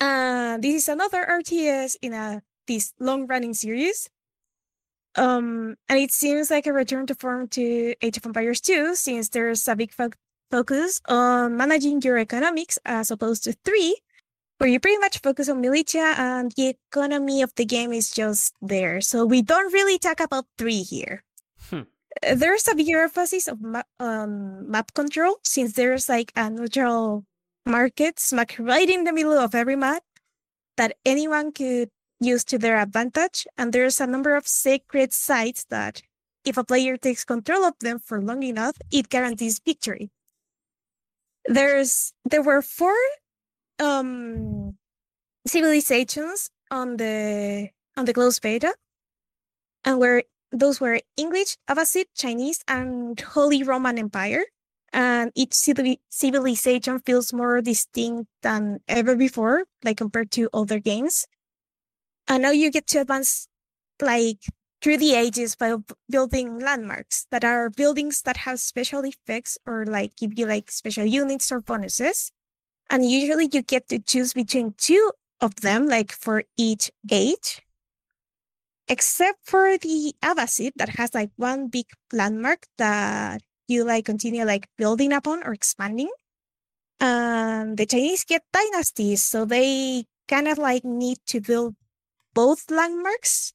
[0.00, 4.08] Uh, this is another RTS in a this long running series.
[5.16, 9.28] Um, and it seems like a return to form to Age of Empires 2, since
[9.28, 10.10] there's a big fo-
[10.50, 13.96] focus on managing your economics as opposed to 3,
[14.60, 18.52] where you pretty much focus on militia and the economy of the game is just
[18.60, 19.00] there.
[19.00, 21.24] So we don't really talk about 3 here.
[21.70, 21.88] Hmm.
[22.22, 27.24] uh, there's a bigger emphasis of ma- um, map control since there's like a neutral
[27.64, 30.02] market smack right in the middle of every map
[30.76, 31.88] that anyone could
[32.20, 33.46] use to their advantage.
[33.56, 36.02] And there's a number of sacred sites that,
[36.44, 40.10] if a player takes control of them for long enough, it guarantees victory.
[41.46, 42.96] There's there were four
[43.80, 44.76] um,
[45.46, 48.74] civilizations on the on the closed beta,
[49.84, 54.44] and where those were English, Abbasid, Chinese, and Holy Roman Empire.
[54.92, 61.26] And each civilization feels more distinct than ever before, like compared to other games.
[62.26, 63.46] And now you get to advance
[64.02, 64.40] like
[64.82, 65.76] through the ages by
[66.08, 71.04] building landmarks that are buildings that have special effects or like give you like special
[71.04, 72.32] units or bonuses.
[72.90, 77.62] And usually you get to choose between two of them, like for each age
[78.90, 84.66] except for the Abbasid that has like one big landmark that you like continue like
[84.76, 86.10] building upon or expanding.
[87.00, 91.76] Um, the Chinese get dynasties, so they kind of like need to build
[92.34, 93.54] both landmarks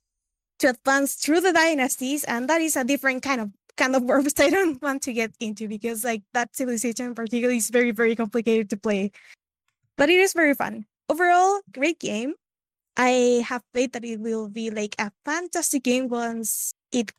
[0.60, 4.34] to advance through the dynasties, and that is a different kind of kind of worms
[4.40, 8.16] I don't want to get into because like that civilization in particular is very very
[8.16, 9.12] complicated to play,
[9.98, 10.86] but it is very fun.
[11.10, 12.34] Overall, great game.
[12.98, 17.12] I have faith that it will be like a fantastic game once it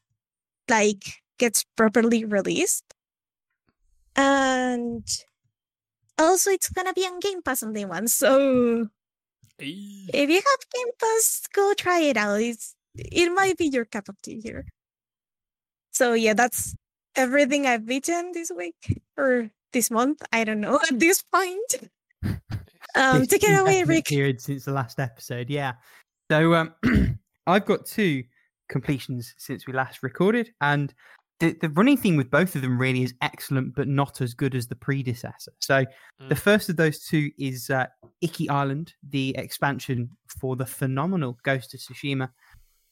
[0.68, 2.84] like gets properly released.
[4.16, 5.04] And
[6.18, 8.08] also it's gonna be on Game Pass on day one.
[8.08, 8.88] So
[9.60, 10.08] Eee.
[10.12, 12.40] if you have Game Pass, go try it out.
[12.40, 14.64] It's it might be your cup of tea here.
[15.96, 16.74] So yeah, that's
[17.14, 20.22] everything I've eaten this week or this month.
[20.30, 21.88] I don't know at this point.
[22.94, 24.04] Um, This take it away, Rick.
[24.04, 25.72] Period since the last episode, yeah.
[26.30, 26.74] So um,
[27.46, 28.24] I've got two
[28.68, 30.92] completions since we last recorded, and
[31.40, 34.54] the, the running theme with both of them really is excellent, but not as good
[34.54, 35.52] as the predecessor.
[35.60, 35.86] So
[36.28, 36.38] the Mm.
[36.38, 37.86] first of those two is uh,
[38.20, 42.28] Iki Island, the expansion for the phenomenal Ghost of Tsushima.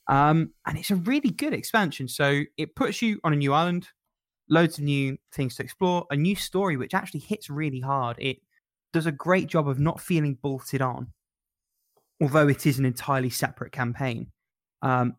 [0.08, 2.08] Um, and it's a really good expansion.
[2.08, 3.88] So it puts you on a new island,
[4.48, 8.16] loads of new things to explore, a new story which actually hits really hard.
[8.18, 8.38] It
[8.92, 11.12] does a great job of not feeling bolted on,
[12.20, 14.30] although it is an entirely separate campaign.
[14.82, 15.16] Um,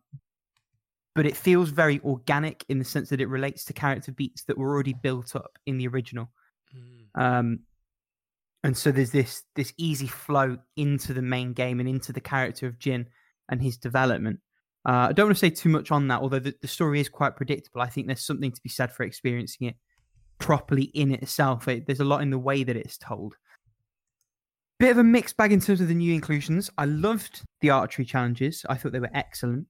[1.14, 4.58] but it feels very organic in the sense that it relates to character beats that
[4.58, 6.30] were already built up in the original.
[6.76, 7.20] Mm.
[7.20, 7.60] Um,
[8.62, 12.66] and so there's this this easy flow into the main game and into the character
[12.66, 13.06] of Jin
[13.48, 14.40] and his development.
[14.86, 17.08] Uh, I don't want to say too much on that, although the, the story is
[17.08, 17.80] quite predictable.
[17.80, 19.74] I think there's something to be said for experiencing it
[20.38, 21.66] properly in itself.
[21.66, 23.34] It, there's a lot in the way that it's told.
[24.78, 26.70] Bit of a mixed bag in terms of the new inclusions.
[26.78, 28.64] I loved the archery challenges.
[28.68, 29.66] I thought they were excellent.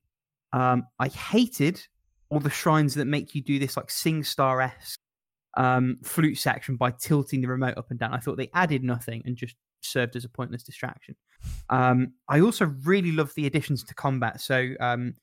[0.52, 1.80] Um, I hated
[2.28, 5.00] all the shrines that make you do this like SingStar esque
[5.56, 8.12] um, flute section by tilting the remote up and down.
[8.12, 9.54] I thought they added nothing and just
[9.86, 11.16] served as a pointless distraction.
[11.70, 14.40] Um, I also really love the additions to combat.
[14.40, 15.14] So um,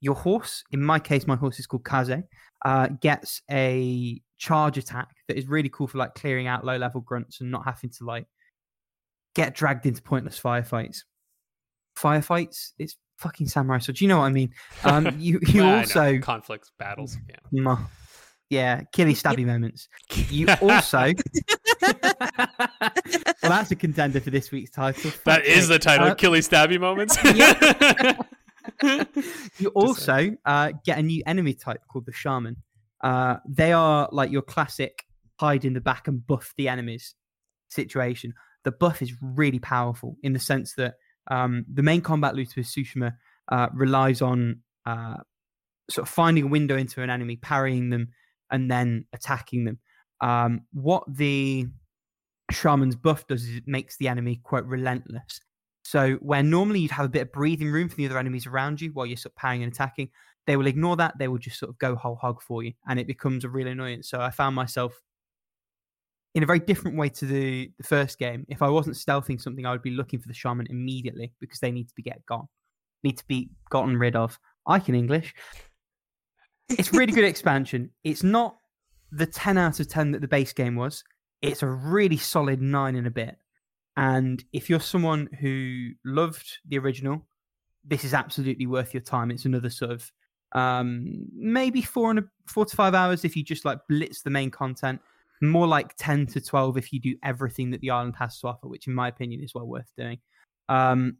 [0.00, 2.22] your horse, in my case, my horse is called Kaze,
[2.64, 7.00] uh, gets a charge attack that is really cool for like clearing out low level
[7.00, 8.26] grunts and not having to like
[9.34, 10.98] get dragged into pointless firefights.
[11.96, 13.78] Firefights, it's fucking samurai.
[13.78, 14.52] So do you know what I mean?
[14.84, 17.16] Um, you you also conflicts, battles.
[17.28, 17.36] Yeah.
[18.48, 19.88] Yeah, killy stabby moments.
[20.30, 21.12] You also
[22.38, 25.10] well, that's a contender for this week's title.
[25.24, 26.08] That is the title.
[26.08, 27.16] Uh, Killy stabby moments.
[29.58, 32.56] you also uh, get a new enemy type called the shaman.
[33.02, 35.04] Uh, they are like your classic
[35.38, 37.14] hide in the back and buff the enemies
[37.68, 38.32] situation.
[38.64, 40.94] The buff is really powerful in the sense that
[41.30, 43.12] um, the main combat loop with Tsushima
[43.50, 45.16] uh, relies on uh,
[45.90, 48.08] sort of finding a window into an enemy, parrying them,
[48.50, 49.78] and then attacking them.
[50.20, 51.66] Um, what the
[52.50, 55.40] shaman's buff does is it makes the enemy quite relentless.
[55.84, 58.80] So where normally you'd have a bit of breathing room for the other enemies around
[58.80, 60.10] you while you're sort of parrying and attacking,
[60.46, 61.18] they will ignore that.
[61.18, 63.68] They will just sort of go whole hog for you, and it becomes a real
[63.68, 64.08] annoyance.
[64.08, 65.00] So I found myself
[66.34, 68.44] in a very different way to the, the first game.
[68.48, 71.70] If I wasn't stealthing something, I would be looking for the shaman immediately because they
[71.70, 72.46] need to be get gone,
[73.02, 74.38] need to be gotten rid of.
[74.66, 75.34] I can English.
[76.68, 77.90] It's really good expansion.
[78.04, 78.56] It's not
[79.12, 81.02] the 10 out of 10 that the base game was.
[81.46, 83.36] It's a really solid 9 and a bit.
[83.96, 87.26] And if you're someone who loved the original,
[87.84, 89.30] this is absolutely worth your time.
[89.30, 90.12] It's another sort of
[90.52, 94.30] um, maybe four and a, four to five hours if you just like blitz the
[94.30, 95.00] main content.
[95.42, 98.68] More like ten to twelve if you do everything that the island has to offer,
[98.68, 100.18] which in my opinion is well worth doing.
[100.70, 101.18] Um,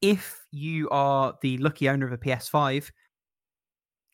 [0.00, 2.90] if you are the lucky owner of a PS5,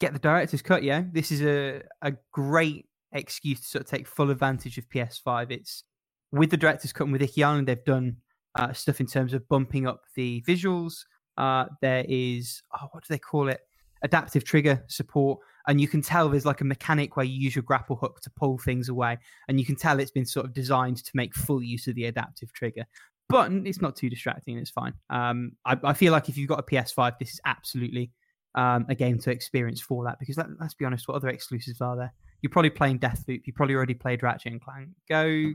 [0.00, 0.82] get the director's cut.
[0.82, 5.50] Yeah, this is a a great excuse to sort of take full advantage of PS5.
[5.50, 5.84] It's
[6.32, 8.16] with the director's cut and with Iki Island, they've done
[8.56, 11.04] uh, stuff in terms of bumping up the visuals.
[11.36, 13.60] Uh, there is oh, what do they call it?
[14.02, 17.62] Adaptive trigger support, and you can tell there's like a mechanic where you use your
[17.62, 19.18] grapple hook to pull things away,
[19.48, 22.06] and you can tell it's been sort of designed to make full use of the
[22.06, 22.84] adaptive trigger.
[23.28, 24.58] But it's not too distracting.
[24.58, 24.94] It's fine.
[25.08, 28.10] Um, I, I feel like if you've got a PS5, this is absolutely
[28.56, 30.18] um, a game to experience for that.
[30.18, 32.12] Because let, us be honest, what other exclusives are there?
[32.42, 33.42] You're probably playing Deathloop.
[33.44, 34.90] You probably already played Ratchet and Clank.
[35.08, 35.52] Go,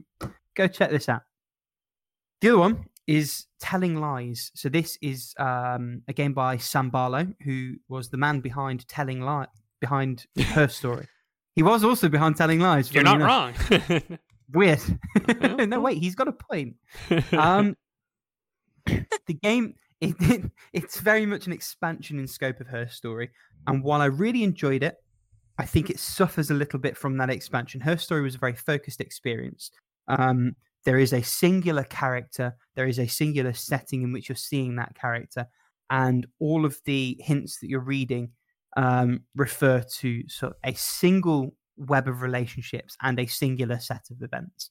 [0.55, 1.21] go check this out.
[2.41, 4.51] The other one is Telling Lies.
[4.55, 9.21] So this is um, a game by Sam Barlow, who was the man behind Telling
[9.21, 9.47] Lies,
[9.79, 11.07] behind her story.
[11.55, 12.93] He was also behind Telling Lies.
[12.93, 13.69] You're not enough.
[13.69, 14.19] wrong.
[14.53, 14.79] Weird.
[15.69, 16.75] no, wait, he's got a point.
[17.31, 17.75] Um,
[18.85, 23.31] the game it, it, it's very much an expansion in scope of her story,
[23.67, 24.97] and while I really enjoyed it,
[25.57, 27.81] I think it suffers a little bit from that expansion.
[27.81, 29.71] Her story was a very focused experience.
[30.07, 34.75] Um, there is a singular character, there is a singular setting in which you're seeing
[34.75, 35.47] that character,
[35.89, 38.29] and all of the hints that you're reading
[38.77, 44.21] um, refer to sort of a single web of relationships and a singular set of
[44.21, 44.69] events.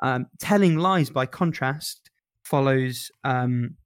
[0.00, 2.10] Um, Telling Lies, by contrast,
[2.42, 3.76] follows um,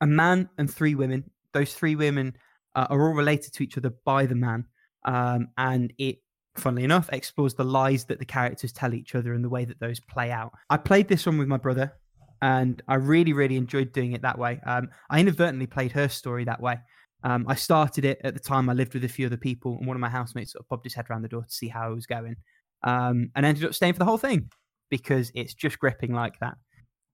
[0.00, 1.24] a man and three women.
[1.52, 2.36] Those three women
[2.74, 4.66] uh, are all related to each other by the man,
[5.04, 6.18] um, and it,
[6.56, 9.80] funnily enough, explores the lies that the characters tell each other and the way that
[9.80, 10.52] those play out.
[10.70, 11.92] I played this one with my brother,
[12.40, 14.60] and I really, really enjoyed doing it that way.
[14.66, 16.78] Um, I inadvertently played her story that way.
[17.24, 19.86] Um, I started it at the time I lived with a few other people, and
[19.86, 21.92] one of my housemates sort of popped his head around the door to see how
[21.92, 22.36] it was going,
[22.82, 24.50] um, and ended up staying for the whole thing
[24.90, 26.54] because it's just gripping like that.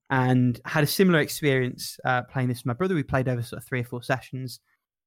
[0.09, 2.95] And had a similar experience uh, playing this with my brother.
[2.95, 4.59] We played over sort of three or four sessions.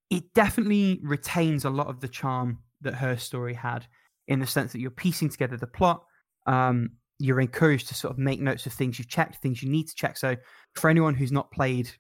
[0.08, 3.86] It definitely retains a lot of the charm that her story had,
[4.28, 6.04] in the sense that you're piecing together the plot.
[6.46, 9.88] Um, you're encouraged to sort of make notes of things you've checked, things you need
[9.88, 10.16] to check.
[10.16, 10.36] So,
[10.74, 11.90] for anyone who's not played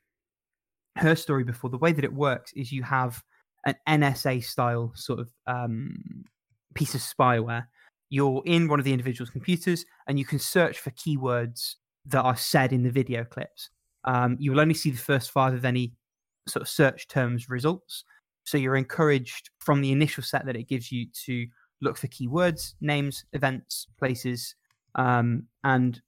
[0.96, 3.22] her story before, the way that it works is you have
[3.64, 6.24] an NSA style sort of um,
[6.74, 7.66] piece of spyware.
[8.10, 12.36] You're in one of the individual's computers and you can search for keywords that are
[12.36, 13.70] said in the video clips.
[14.04, 15.94] Um, you will only see the first five of any
[16.48, 18.04] sort of search terms results.
[18.44, 21.46] So you're encouraged from the initial set that it gives you to
[21.80, 24.54] look for keywords, names, events, places,
[24.94, 26.00] um, and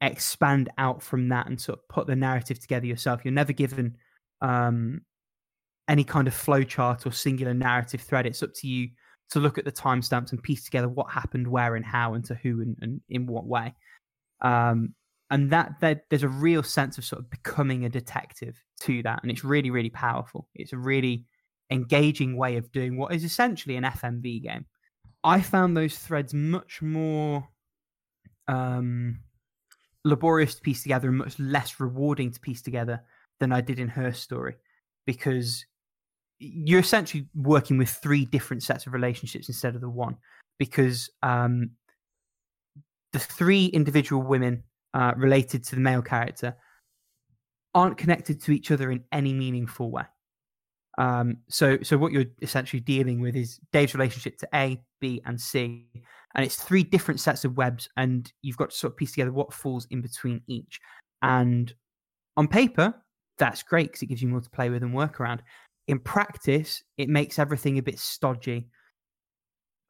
[0.00, 3.24] expand out from that and sort of put the narrative together yourself.
[3.24, 3.96] You're never given
[4.40, 5.02] um,
[5.88, 8.26] any kind of flowchart or singular narrative thread.
[8.26, 8.88] It's up to you
[9.30, 12.34] to look at the timestamps and piece together what happened, where, and how, and to
[12.34, 13.74] who, and, and in what way.
[14.40, 14.94] Um,
[15.30, 19.20] and that, that there's a real sense of sort of becoming a detective to that,
[19.22, 20.48] and it's really, really powerful.
[20.54, 21.24] It's a really
[21.72, 24.66] engaging way of doing what is essentially an FMV game.
[25.24, 27.48] I found those threads much more
[28.48, 29.20] um,
[30.04, 33.02] laborious to piece together and much less rewarding to piece together
[33.40, 34.56] than I did in her story
[35.06, 35.64] because
[36.38, 40.16] you're essentially working with three different sets of relationships instead of the one
[40.58, 41.70] because um,
[43.12, 46.56] the three individual women uh, related to the male character
[47.74, 50.04] aren't connected to each other in any meaningful way.
[50.98, 55.40] Um, so, so what you're essentially dealing with is Dave's relationship to A, B, and
[55.40, 55.86] C,
[56.34, 59.32] and it's three different sets of webs, and you've got to sort of piece together
[59.32, 60.80] what falls in between each.
[61.22, 61.72] And
[62.36, 62.94] on paper,
[63.38, 65.42] that's great because it gives you more to play with and work around.
[65.88, 68.68] In practice, it makes everything a bit stodgy.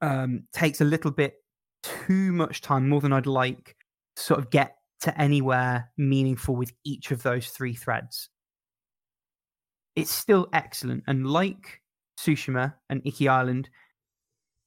[0.01, 1.35] Um, takes a little bit
[1.83, 3.77] too much time, more than I'd like,
[4.17, 8.29] sort of get to anywhere meaningful with each of those three threads.
[9.95, 11.81] It's still excellent, and like
[12.19, 13.69] Tsushima and Iki Island,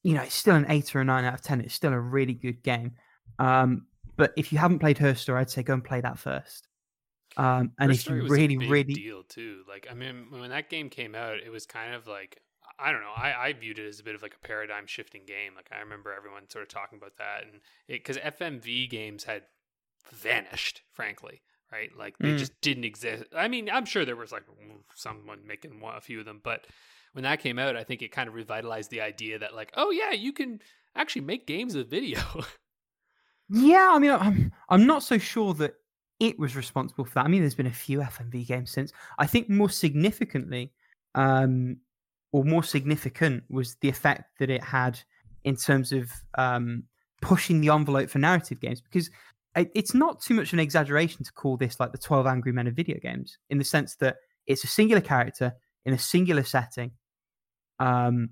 [0.04, 1.62] you know, it's still an eight or a nine out of ten.
[1.62, 2.94] It's still a really good game.
[3.40, 6.68] Um, but if you haven't played Her Story, I'd say go and play that first.
[7.38, 11.16] Um, and if you really, really deal too, like I mean, when that game came
[11.16, 12.40] out, it was kind of like
[12.80, 13.14] I don't know.
[13.16, 15.54] I, I viewed it as a bit of like a paradigm shifting game.
[15.56, 19.44] Like I remember everyone sort of talking about that, and because FMV games had
[20.14, 21.42] vanished, frankly,
[21.72, 21.90] right?
[21.98, 22.38] Like they mm.
[22.38, 23.26] just didn't exist.
[23.36, 24.44] I mean, I'm sure there was like
[24.96, 26.68] someone making a few of them, but
[27.14, 29.92] when that came out, I think it kind of revitalized the idea that like, oh
[29.92, 30.60] yeah, you can
[30.96, 32.20] actually make games with video.
[33.50, 35.76] yeah, I mean, I'm I'm not so sure that
[36.20, 37.26] it was responsible for that.
[37.26, 38.92] I mean, there's been a few FMV games since.
[39.20, 40.72] I think more significantly,
[41.14, 41.78] um,
[42.32, 45.00] or more significant, was the effect that it had
[45.44, 46.84] in terms of um,
[47.22, 48.82] pushing the envelope for narrative games.
[48.82, 49.10] Because
[49.56, 52.68] it's not too much of an exaggeration to call this like the 12 Angry Men
[52.68, 55.54] of video games, in the sense that it's a singular character
[55.86, 56.92] in a singular setting,
[57.80, 58.30] um,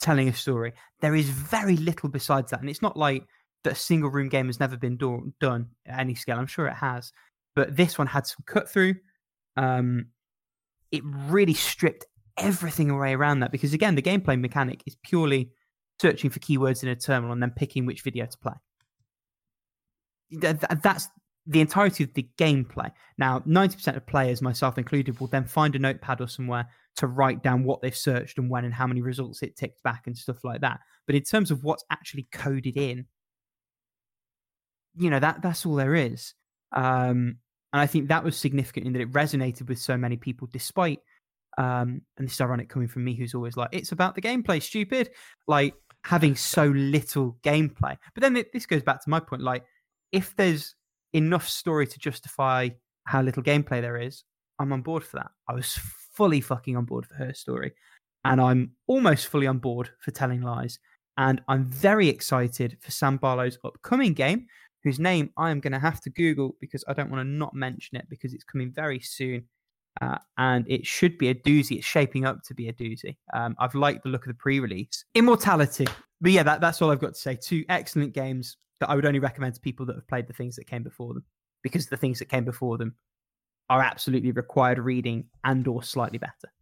[0.00, 0.72] telling a story.
[1.00, 3.26] There is very little besides that, and it's not like
[3.64, 6.38] that a single room game has never been do- done at any scale.
[6.38, 7.12] I'm sure it has,
[7.54, 8.94] but this one had some cut through.
[9.56, 10.06] Um,
[10.90, 12.06] it really stripped
[12.36, 15.50] everything away around that because again, the gameplay mechanic is purely
[16.00, 18.54] searching for keywords in a terminal and then picking which video to play.
[20.40, 21.08] Th- th- That's
[21.46, 22.90] the entirety of the gameplay.
[23.18, 27.42] Now, 90% of players, myself included, will then find a notepad or somewhere to write
[27.42, 30.44] down what they've searched and when and how many results it ticked back and stuff
[30.44, 30.80] like that.
[31.06, 33.06] But in terms of what's actually coded in,
[34.96, 36.34] you know, that that's all there is.
[36.72, 37.38] Um,
[37.72, 41.00] and I think that was significant in that it resonated with so many people, despite
[41.58, 44.62] um, and this is ironic coming from me, who's always like, "It's about the gameplay,
[44.62, 45.10] stupid."
[45.46, 45.74] Like
[46.04, 47.96] having so little gameplay.
[48.14, 49.64] But then it, this goes back to my point: like,
[50.14, 50.76] if there's
[51.12, 52.68] enough story to justify
[53.04, 54.22] how little gameplay there is,
[54.60, 55.32] I'm on board for that.
[55.48, 55.78] I was
[56.14, 57.72] fully fucking on board for her story,
[58.24, 60.78] and I'm almost fully on board for telling lies.
[61.18, 64.46] And I'm very excited for Sam Barlow's upcoming game,
[64.84, 67.54] whose name I am going to have to Google because I don't want to not
[67.54, 69.44] mention it because it's coming very soon.
[70.00, 71.76] Uh, and it should be a doozy.
[71.76, 73.16] It's shaping up to be a doozy.
[73.32, 75.04] Um, I've liked the look of the pre-release.
[75.14, 75.86] Immortality.
[76.20, 77.36] But yeah, that, that's all I've got to say.
[77.36, 80.56] Two excellent games that I would only recommend to people that have played the things
[80.56, 81.24] that came before them,
[81.62, 82.94] because the things that came before them
[83.70, 86.52] are absolutely required reading and or slightly better.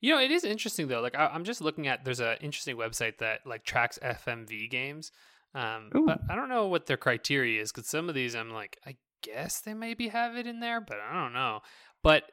[0.00, 1.00] You know, it is interesting though.
[1.00, 5.10] Like I, I'm just looking at there's an interesting website that like tracks FMV games.
[5.54, 8.78] Um, but I don't know what their criteria is because some of these I'm like,
[8.86, 11.60] I guess they maybe have it in there, but I don't know.
[12.02, 12.24] But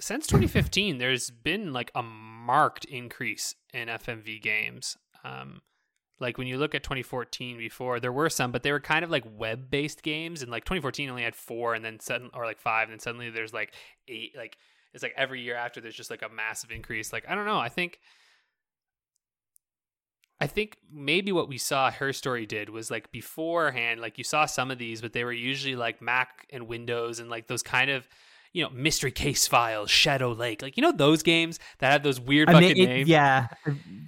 [0.00, 4.96] since 2015, there's been like a marked increase in FMV games.
[5.22, 5.60] Um,
[6.22, 9.10] like when you look at 2014 before, there were some, but they were kind of
[9.10, 10.40] like web-based games.
[10.40, 13.28] And like 2014 only had four, and then sudden or like five, and then suddenly
[13.28, 13.74] there's like
[14.08, 14.32] eight.
[14.36, 14.56] Like
[14.94, 17.12] it's like every year after there's just like a massive increase.
[17.12, 17.58] Like I don't know.
[17.58, 17.98] I think
[20.40, 24.44] I think maybe what we saw her story did was like beforehand, like you saw
[24.44, 27.90] some of these, but they were usually like Mac and Windows and like those kind
[27.90, 28.08] of
[28.52, 32.20] you know mystery case files, Shadow Lake, like you know those games that have those
[32.20, 33.08] weird And fucking it- it- names.
[33.08, 33.46] yeah,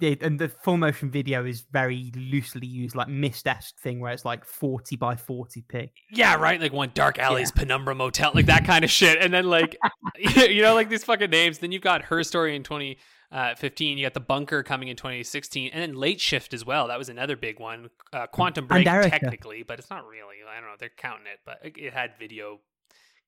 [0.01, 4.25] it- and the full motion video is very loosely used, like Myst-esque thing where it's
[4.25, 5.89] like 40 by 40p.
[6.11, 6.61] Yeah, right.
[6.61, 9.17] Like one Dark Alley's Penumbra Motel, like that kind of shit.
[9.21, 9.77] And then like,
[10.17, 11.57] you know, like these fucking names.
[11.59, 13.97] Then you've got her story in 2015.
[13.97, 16.87] You got the bunker coming in 2016, and then Late Shift as well.
[16.87, 17.89] That was another big one.
[18.13, 20.35] Uh, Quantum Break, technically, but it's not really.
[20.47, 20.75] I don't know.
[20.79, 22.59] They're counting it, but it had video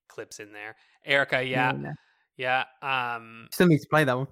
[0.08, 0.74] clips in there.
[1.04, 1.92] Erica, yeah, no.
[2.36, 2.64] yeah.
[2.82, 4.26] Um, Still need to play that one.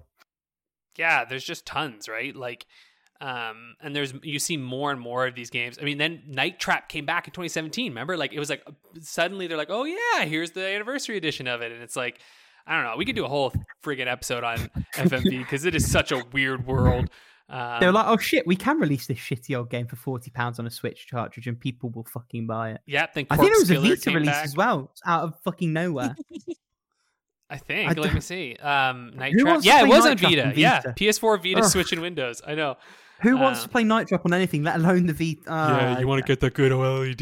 [0.97, 2.65] yeah there's just tons right like
[3.21, 6.59] um and there's you see more and more of these games i mean then night
[6.59, 8.63] trap came back in 2017 remember like it was like
[9.01, 12.19] suddenly they're like oh yeah here's the anniversary edition of it and it's like
[12.67, 13.51] i don't know we could do a whole
[13.83, 14.57] friggin episode on
[14.95, 17.09] fmv because it is such a weird world
[17.49, 20.29] um, They were like, "Oh shit, we can release this shitty old game for forty
[20.31, 23.51] pounds on a Switch cartridge, and people will fucking buy it." yeah then I think
[23.51, 24.45] there was a Vita release back.
[24.45, 26.15] as well, out of fucking nowhere.
[27.49, 30.17] i think I let me don't- see um night Who trap yeah it was on
[30.17, 30.51] Trap vita.
[30.57, 31.71] yeah ps4 vita Ugh.
[31.71, 32.75] switch and windows i know
[33.21, 35.41] Who wants Uh, to play Night Trap on anything, let alone the Vita?
[35.47, 37.17] Yeah, you want to get that good oled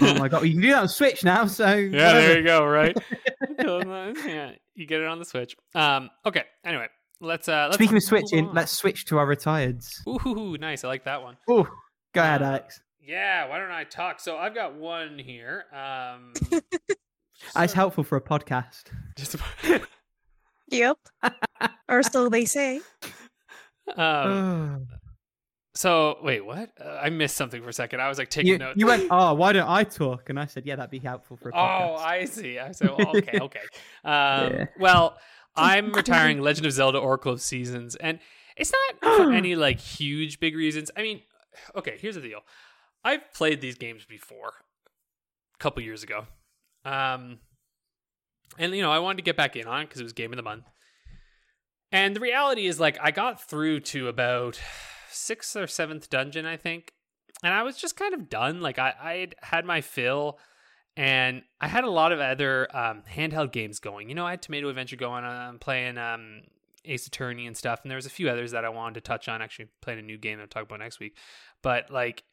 [0.00, 1.46] Oh my god, you can do that on Switch now.
[1.46, 2.64] So Yeah, there you go.
[2.66, 2.96] Right.
[3.60, 5.54] yeah, you get it on the Switch.
[5.74, 6.10] Um.
[6.26, 6.42] Okay.
[6.64, 6.88] Anyway,
[7.22, 7.48] let's.
[7.48, 7.66] Uh.
[7.66, 10.06] Let's Speaking of switching, let's switch to our retireds.
[10.06, 10.84] Ooh, nice.
[10.84, 11.36] I like that one.
[11.48, 11.66] Oh,
[12.14, 12.80] go ahead, Uh, Alex.
[13.00, 13.48] Yeah.
[13.48, 14.20] Why don't I talk?
[14.20, 15.64] So I've got one here.
[15.72, 16.34] Um.
[17.56, 18.84] It's helpful for a podcast.
[19.16, 19.34] Just.
[19.34, 19.48] about...
[20.68, 20.96] Yep.
[21.88, 22.80] or so they say.
[23.96, 23.98] um.
[23.98, 24.78] Oh.
[25.74, 26.70] So wait, what?
[26.82, 28.00] Uh, I missed something for a second.
[28.00, 28.78] I was like taking you, notes.
[28.78, 30.30] you went, oh, why don't I talk?
[30.30, 31.90] And I said, yeah, that'd be helpful for a podcast.
[31.90, 31.94] Oh.
[31.96, 32.58] I see.
[32.58, 33.60] I said, well, okay, okay.
[34.04, 34.66] Um, Yeah.
[34.78, 35.18] Well,
[35.56, 38.18] I'm retiring Legend of Zelda Oracle of Seasons, and
[38.56, 40.90] it's not for any like huge big reasons.
[40.96, 41.22] I mean,
[41.76, 42.40] okay, here's the deal.
[43.04, 44.52] I've played these games before,
[45.54, 46.26] a couple years ago,
[46.84, 47.38] um,
[48.58, 50.32] and you know I wanted to get back in on it because it was Game
[50.32, 50.64] of the Month.
[51.90, 54.58] And the reality is, like, I got through to about
[55.10, 56.92] sixth or seventh dungeon, I think,
[57.44, 58.60] and I was just kind of done.
[58.60, 60.38] Like, I I had had my fill
[60.96, 64.08] and I had a lot of other um, handheld games going.
[64.08, 66.42] You know, I had Tomato Adventure going on, playing um,
[66.84, 69.28] Ace Attorney and stuff, and there was a few others that I wanted to touch
[69.28, 69.40] on.
[69.40, 71.16] Actually, playing a new game that I'll talk about next week,
[71.62, 72.24] but like,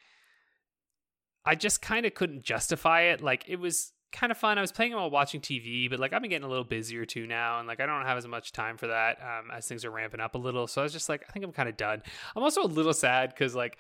[1.46, 3.22] I just kind of couldn't justify it.
[3.22, 4.58] Like, it was kind of fun.
[4.58, 7.28] I was playing while watching TV, but like, I've been getting a little busier too
[7.28, 9.92] now, and like, I don't have as much time for that um, as things are
[9.92, 10.68] ramping up a little.
[10.68, 12.02] So I was just like, I think I'm kind of done.
[12.36, 13.78] I'm also a little sad because like.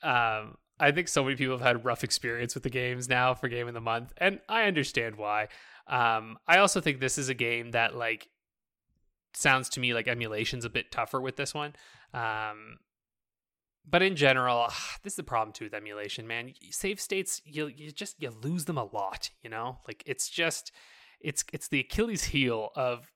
[0.00, 3.48] Um, I think so many people have had rough experience with the games now for
[3.48, 5.48] game of the month, and I understand why.
[5.86, 8.28] Um, I also think this is a game that like
[9.34, 11.74] sounds to me like emulation's a bit tougher with this one.
[12.12, 12.78] Um,
[13.88, 14.68] but in general,
[15.02, 16.52] this is the problem too with emulation, man.
[16.70, 19.30] Save states, you you just you lose them a lot.
[19.42, 20.72] You know, like it's just
[21.20, 23.10] it's it's the Achilles heel of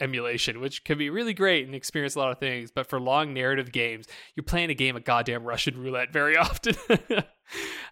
[0.00, 2.70] emulation, which can be really great and experience a lot of things.
[2.70, 6.76] But for long narrative games, you're playing a game of goddamn Russian roulette very often.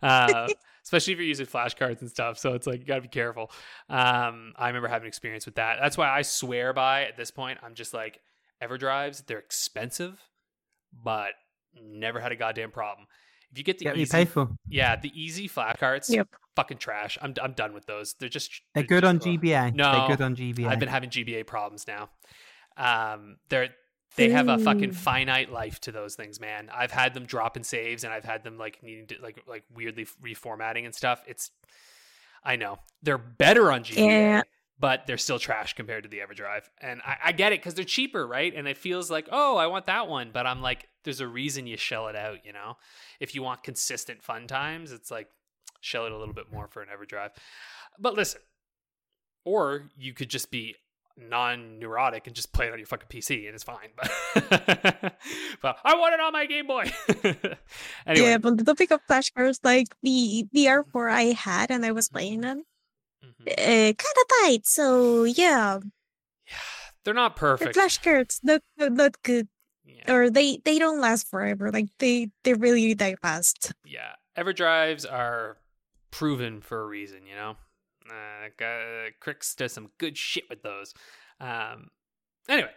[0.02, 0.48] uh,
[0.84, 2.38] especially if you're using flashcards and stuff.
[2.38, 3.50] So it's like you gotta be careful.
[3.88, 5.78] Um, I remember having experience with that.
[5.80, 7.59] That's why I swear by at this point.
[7.62, 8.20] I'm just like
[8.62, 9.26] EverDrives.
[9.26, 10.18] They're expensive,
[10.92, 11.32] but
[11.74, 13.07] never had a goddamn problem.
[13.53, 14.49] If you get the Get easy, me pay for.
[14.68, 16.28] yeah, the EZ Flash carts, Yep.
[16.57, 17.16] fucking trash.
[17.22, 18.14] I'm I'm done with those.
[18.18, 19.74] They're just They're they're good on GBA.
[19.74, 20.66] No, they're good on GBA.
[20.68, 22.11] I've been having GBA problems now.
[22.76, 23.68] Um, they're
[24.16, 26.70] they have a fucking finite life to those things, man.
[26.74, 30.07] I've had them dropping saves, and I've had them like needing to like like weirdly
[30.22, 31.22] reformatting and stuff.
[31.26, 31.51] It's
[32.44, 34.42] I know they're better on GBA, Yeah.
[34.79, 36.64] But they're still trash compared to the EverDrive.
[36.83, 38.53] And I, I get it because they're cheaper, right?
[38.55, 40.31] And it feels like, oh, I want that one.
[40.35, 42.77] But I'm like, there's a reason you shell it out, you know?
[43.18, 45.29] If you want consistent fun times, it's like
[45.81, 47.31] shell it a little bit more for an EverDrive.
[47.99, 48.43] But listen,
[49.45, 50.77] or you could just be
[51.16, 53.91] non-neurotic and just play it on your fucking PC and it's fine.
[53.97, 54.11] But,
[55.62, 56.93] but I want it on my Game Boy.
[58.07, 62.09] anyway, Yeah, but the topic of flashcards, like the R4 I had and I was
[62.09, 62.62] playing mhm.
[63.47, 64.66] Uh, kind of tight.
[64.66, 65.79] So yeah,
[66.47, 66.57] yeah,
[67.05, 67.74] they're not perfect.
[67.74, 68.03] the perfect.
[68.05, 69.49] flashcards not not, not good,
[69.85, 70.12] Yeah.
[70.12, 71.70] or they they don't last forever.
[71.70, 73.72] Like they they really die fast.
[73.85, 75.57] yeah, ever drives are
[76.11, 77.57] proven for a reason, you know.
[78.09, 78.49] Uh,
[79.20, 80.95] Krikzz does some good shit with those.
[81.41, 81.89] Um,
[82.49, 82.70] anyway,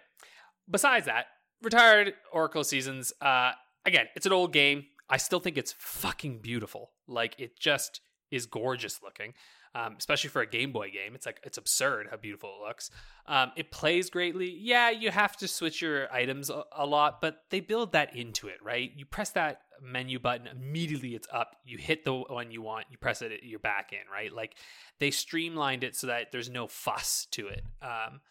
[0.70, 1.28] besides that,
[1.62, 3.14] retired Oracle seasons.
[3.22, 3.52] Uh,
[3.86, 4.86] again, it's an old game.
[5.08, 6.92] I still think it's fucking beautiful.
[7.08, 9.34] Like it just is gorgeous looking.
[9.80, 12.92] Um, especially for a Game Boy game, it's like it's absurd how beautiful it looks.
[13.28, 14.50] Um, it plays greatly.
[14.50, 18.48] Yeah, you have to switch your items a, a lot, but they build that into
[18.48, 18.92] it, right?
[18.96, 21.56] You press that menu button immediately, it's up.
[21.66, 24.34] You hit the one you want, you press it, you're back in, right?
[24.34, 24.56] Like
[25.00, 27.64] they streamlined it so that there's no fuss to it.
[27.82, 28.22] Um,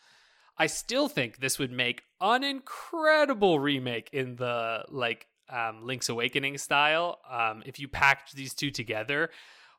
[0.57, 6.59] I still think this would make an incredible remake in the like um, Link's Awakening
[6.59, 7.20] style.
[7.30, 9.30] Um, if you package these two together,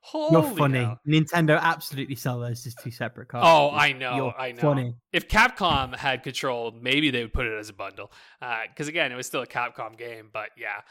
[0.02, 0.80] holy You're funny.
[0.80, 1.00] hell.
[1.08, 3.45] Nintendo absolutely sell those as two separate cards.
[3.47, 4.62] Oh, I know, You're I know.
[4.62, 4.95] Funny.
[5.12, 8.12] If Capcom had control, maybe they would put it as a bundle.
[8.39, 10.82] Because again, it was still a Capcom game, but yeah,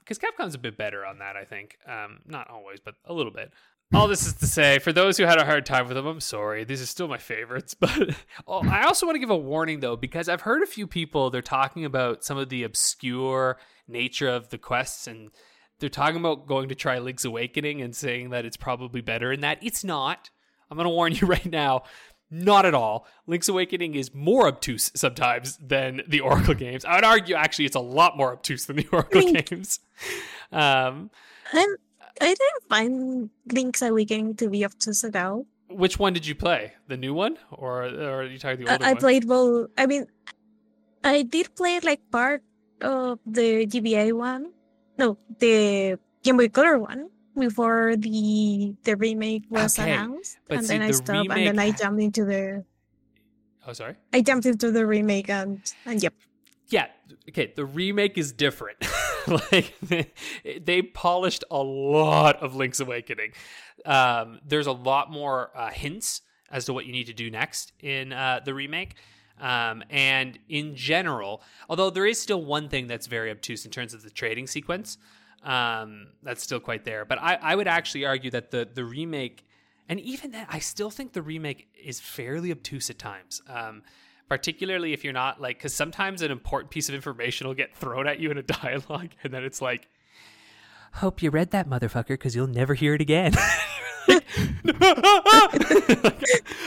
[0.00, 1.78] because Capcom's a bit better on that, I think.
[1.86, 3.52] Um, not always, but a little bit.
[3.94, 6.18] All this is to say, for those who had a hard time with them, I'm
[6.20, 6.64] sorry.
[6.64, 7.74] These are still my favorites.
[7.80, 8.16] But
[8.46, 11.30] oh, I also want to give a warning, though, because I've heard a few people,
[11.30, 15.30] they're talking about some of the obscure nature of the quests and
[15.78, 19.40] they're talking about going to try Link's Awakening and saying that it's probably better in
[19.40, 19.58] that.
[19.62, 20.30] It's not.
[20.70, 21.82] I'm going to warn you right now.
[22.30, 23.06] Not at all.
[23.28, 26.84] Link's Awakening is more obtuse sometimes than the Oracle games.
[26.84, 29.48] I would argue, actually, it's a lot more obtuse than the Oracle Link.
[29.48, 29.78] games.
[30.50, 31.10] Um,
[31.52, 31.76] And
[32.20, 35.46] I didn't find Link's Awakening to be obtuse at all.
[35.68, 36.72] which one did you play?
[36.88, 39.00] The new one, or, or are you talking the I, older I one?
[39.00, 39.70] played both.
[39.78, 40.06] I mean,
[41.04, 42.42] I did play like part
[42.80, 44.50] of the GBA one.
[44.98, 50.66] No, the Game Boy Color one before the the remake was Okay, announced, but and
[50.66, 52.64] see, then I the stopped, and then I jumped into the
[53.66, 53.96] oh, sorry.
[54.12, 56.14] I jumped into the remake, and and yep,
[56.68, 56.86] yeah
[57.28, 58.78] okay the remake is different.
[59.26, 60.12] Like they,
[60.64, 63.32] they polished a lot of link's awakening.
[63.84, 67.72] Um, there's a lot more uh, hints as to what you need to do next
[67.80, 68.94] in uh, the remake
[69.40, 73.94] um, and in general although there is still one thing that's very obtuse in terms
[73.94, 74.98] of the trading sequence
[75.46, 77.04] um, that's still quite there.
[77.04, 79.44] But I, I would actually argue that the, the remake
[79.88, 83.40] and even then i still think the remake is fairly obtuse at times.
[83.48, 83.82] Um,
[84.28, 88.08] particularly if you're not like because sometimes an important piece of information will get thrown
[88.08, 89.88] at you in a dialogue and then it's like
[90.94, 93.32] hope you read that motherfucker because you'll never hear it again.
[94.08, 94.18] I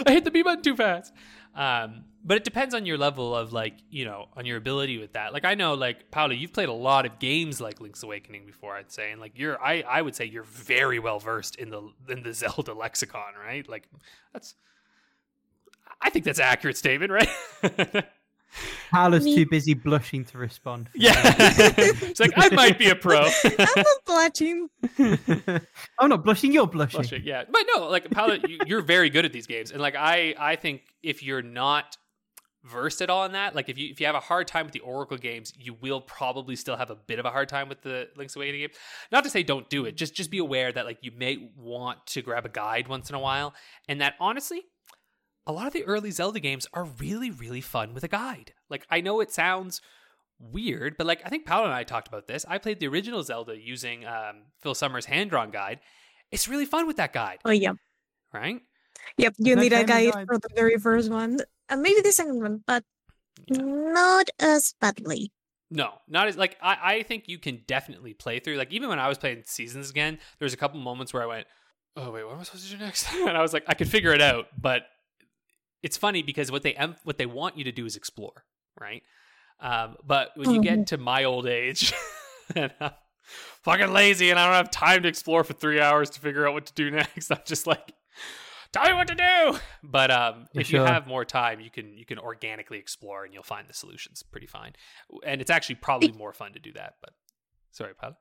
[0.08, 1.14] hit the b button too fast.
[1.56, 5.14] Um, but it depends on your level of like you know on your ability with
[5.14, 8.46] that like i know like paolo you've played a lot of games like link's awakening
[8.46, 11.70] before i'd say and like you're i i would say you're very well versed in
[11.70, 13.88] the in the zelda lexicon right like
[14.34, 14.56] that's
[16.02, 17.30] i think that's an accurate statement right
[18.90, 20.90] Paolo's Me- too busy blushing to respond.
[20.96, 21.14] Yeah.
[21.38, 23.20] it's like, I might be a pro.
[23.44, 24.70] I'm not blushing.
[24.98, 26.52] I'm not blushing.
[26.52, 27.02] You're blushing.
[27.02, 27.44] Bullshit, yeah.
[27.48, 29.70] But no, like, Paolo, you, you're very good at these games.
[29.70, 31.96] And, like, I, I think if you're not
[32.64, 34.74] versed at all in that, like, if you, if you have a hard time with
[34.74, 37.82] the Oracle games, you will probably still have a bit of a hard time with
[37.82, 38.70] the Link's Awakening game.
[39.12, 39.96] Not to say don't do it.
[39.96, 43.16] Just, just be aware that, like, you may want to grab a guide once in
[43.16, 43.54] a while.
[43.88, 44.64] And that, honestly,
[45.48, 48.54] a lot of the early Zelda games are really, really fun with a guide.
[48.70, 49.82] Like, I know it sounds
[50.40, 52.46] weird, but like, I think Paolo and I talked about this.
[52.48, 55.80] I played the original Zelda using um, Phil Summers' hand drawn guide.
[56.32, 57.74] It's really fun with that guide, Oh yeah.
[58.34, 58.62] right?
[59.18, 59.36] Yep.
[59.40, 60.28] You That need a guide guide.
[60.28, 61.40] for the very first one.
[61.70, 62.84] And maybe the second one, but
[63.48, 63.62] Yeah.
[63.62, 65.32] not as badly.
[65.72, 68.56] No, not as like I, I think you can definitely play through.
[68.56, 71.28] Like even when I was playing seasons again, there was a couple moments where I
[71.28, 71.48] went,
[71.96, 73.90] "Oh wait, what am I supposed to do next?" and I was like, I could
[73.90, 74.84] figure it out, but
[75.84, 78.46] it's funny because what they what they want you to do is explore,
[78.80, 79.04] right?
[79.60, 81.94] Um, but when you get to my old age,
[82.56, 82.92] and I'm
[83.62, 86.54] fucking lazy, and I don't have time to explore for three hours to figure out
[86.54, 87.94] what to do next, I'm just like,
[88.74, 89.60] tell me what to do.
[89.84, 93.34] But um, For if you have more time, you can you can organically explore, and
[93.34, 94.74] you'll find the solutions pretty fine.
[95.26, 96.96] And it's actually probably more fun to do that.
[97.02, 97.14] But
[97.72, 98.18] sorry, Paula.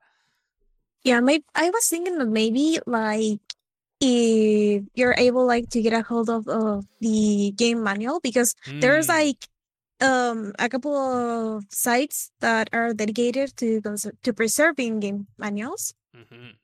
[1.03, 3.39] Yeah, maybe I was thinking that maybe like
[4.01, 9.07] if you're able like to get a hold of uh, the game manual because there's
[9.07, 9.47] Mm, like
[10.01, 16.55] um a couple of sites that are dedicated to cons- to preserving game manuals mhm.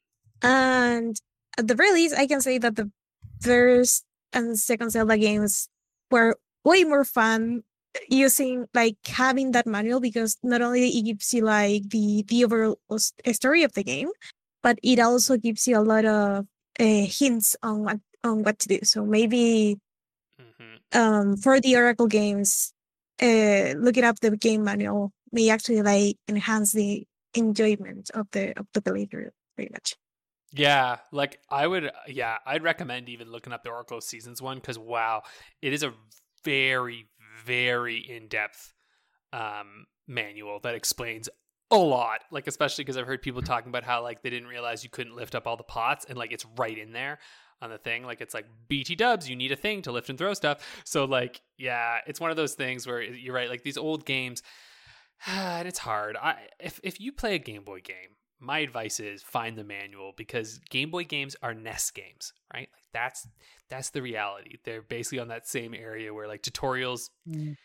[0.42, 1.20] and
[1.58, 2.90] at the very least i can say that the
[3.42, 5.70] first and second zelda games
[6.12, 7.64] were way more fun
[8.10, 12.78] using like having that manual because not only it gives you like the the overall
[13.32, 14.10] story of the game
[14.64, 16.46] but it also gives you a lot of
[16.80, 19.78] uh, hints on what on what to do so maybe
[20.40, 20.80] Mhm.
[20.94, 22.74] um for the oracle games
[23.22, 28.68] uh looking up the game manual may actually like enhance the enjoyment of the of
[28.74, 29.96] the playthrough very much
[30.56, 34.80] Yeah, like I would, yeah, I'd recommend even looking up the Oracle Seasons one because
[34.80, 35.24] wow,
[35.62, 35.94] it is a
[36.44, 37.08] very,
[37.44, 38.74] very in depth
[39.34, 41.28] um, manual that explains
[41.72, 42.22] a lot.
[42.32, 45.16] Like especially because I've heard people talking about how like they didn't realize you couldn't
[45.16, 47.20] lift up all the pots, and like it's right in there
[47.62, 48.04] on the thing.
[48.04, 50.66] Like it's like BT Dubs, you need a thing to lift and throw stuff.
[50.86, 53.50] So like, yeah, it's one of those things where you're right.
[53.50, 54.42] Like these old games,
[55.28, 56.16] and it's hard.
[56.16, 60.14] I if if you play a Game Boy game my advice is find the manual
[60.16, 62.70] because Game Boy games are NES games, right?
[62.74, 63.28] Like that's
[63.70, 64.58] that's the reality.
[64.64, 67.56] They're basically on that same area where like tutorials Mm.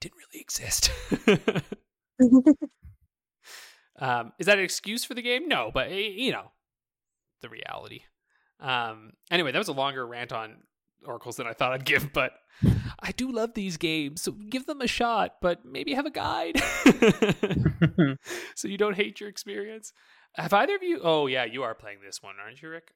[0.00, 0.90] didn't really exist.
[3.98, 5.48] um, is that an excuse for the game?
[5.48, 6.52] No, but eh, you know,
[7.42, 8.02] the reality.
[8.60, 10.62] Um, anyway, that was a longer rant on
[11.06, 12.32] oracles than I thought I'd give, but
[13.00, 15.36] I do love these games, so give them a shot.
[15.40, 16.60] But maybe have a guide.
[18.54, 19.92] so you don't hate your experience.
[20.36, 21.00] Have either of you?
[21.02, 22.92] Oh yeah, you are playing this one, aren't you, Rick?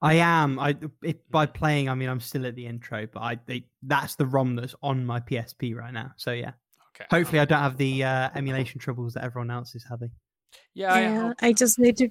[0.00, 0.58] I am.
[0.58, 4.16] I it, by playing, I mean I'm still at the intro, but I they, that's
[4.16, 6.10] the ROM that's on my PSP right now.
[6.16, 6.52] So yeah,
[6.96, 7.06] Okay.
[7.10, 10.10] hopefully I don't have the uh, emulation troubles that everyone else is having.
[10.74, 12.08] Yeah, I yeah hope- i just need to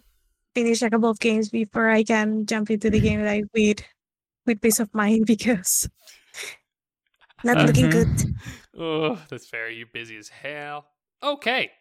[0.55, 3.81] finish a couple of games before i can jump into the game that I with
[4.45, 5.89] with peace of mind because
[7.43, 7.91] not looking Mhm.
[7.91, 8.35] good
[8.77, 9.69] Oh, that's fair.
[9.69, 10.85] You're busy as hell.
[11.21, 11.71] Okay.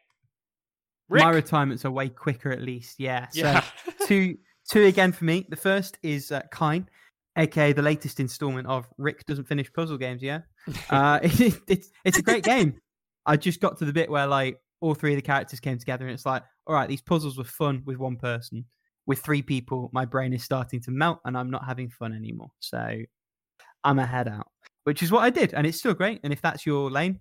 [1.09, 1.23] Rick.
[1.23, 2.99] My retirement's are way quicker, at least.
[2.99, 3.29] Yeah.
[3.31, 3.65] So yeah.
[4.07, 4.39] two
[4.71, 5.47] two again for me.
[5.49, 6.89] The first is uh, Kine,
[7.37, 10.21] aka the latest installment of Rick doesn't finish puzzle games.
[10.23, 10.41] Yeah,
[10.91, 12.81] uh, it, it's it's a great game.
[13.25, 16.07] I just got to the bit where like all three of the characters came together,
[16.07, 18.65] and it's like, all right, these puzzles were fun with one person.
[19.07, 22.53] With three people, my brain is starting to melt, and I'm not having fun anymore.
[22.61, 22.99] So
[23.85, 24.49] I'm a head out,
[24.85, 26.21] which is what I did, and it's still great.
[26.23, 27.19] And if that's your lane,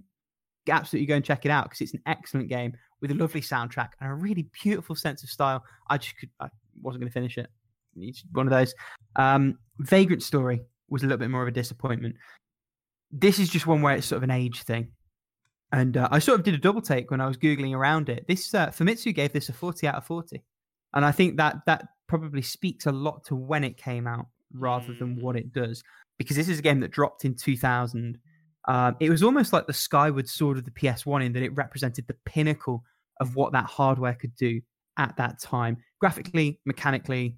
[0.69, 3.89] absolutely go and check it out because it's an excellent game with a lovely soundtrack
[3.99, 5.63] and a really beautiful sense of style.
[5.89, 6.49] I just could, I
[6.82, 7.49] wasn't going to finish it.
[7.97, 8.73] It's one of those.
[9.15, 12.15] Um, Vagrant Story was a little bit more of a disappointment.
[13.11, 14.91] This is just one where it's sort of an age thing.
[15.71, 18.25] And uh, I sort of did a double take when I was Googling around it.
[18.27, 20.43] This uh, Famitsu gave this a 40 out of 40.
[20.94, 24.94] And I think that that probably speaks a lot to when it came out rather
[24.94, 25.22] than Mm.
[25.22, 25.84] what it does.
[26.18, 28.18] Because this is a game that dropped in 2000.
[28.68, 32.08] Um, it was almost like the Skyward Sword of the PS1 in that it represented
[32.08, 32.84] the pinnacle
[33.20, 34.62] of what that hardware could do
[34.98, 37.38] at that time, graphically, mechanically,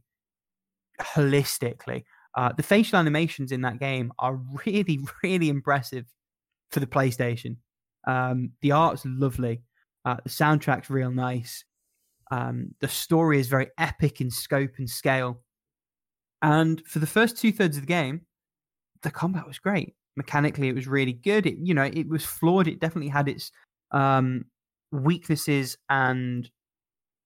[1.00, 2.04] holistically.
[2.36, 4.36] Uh, the facial animations in that game are
[4.66, 6.06] really, really impressive
[6.72, 7.58] for the PlayStation.
[8.08, 9.62] Um, the art's lovely.
[10.06, 11.64] Uh, the soundtrack's real nice.
[12.32, 15.42] Um, the story is very epic in scope and scale.
[16.42, 18.22] And for the first two thirds of the game,
[19.04, 19.94] the combat was great.
[20.16, 21.46] Mechanically, it was really good.
[21.46, 22.68] It, you know, it was flawed.
[22.68, 23.52] It definitely had its
[23.92, 24.46] um,
[24.92, 26.50] weaknesses and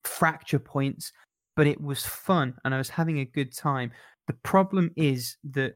[0.03, 1.11] fracture points,
[1.55, 3.91] but it was fun and I was having a good time.
[4.27, 5.75] The problem is that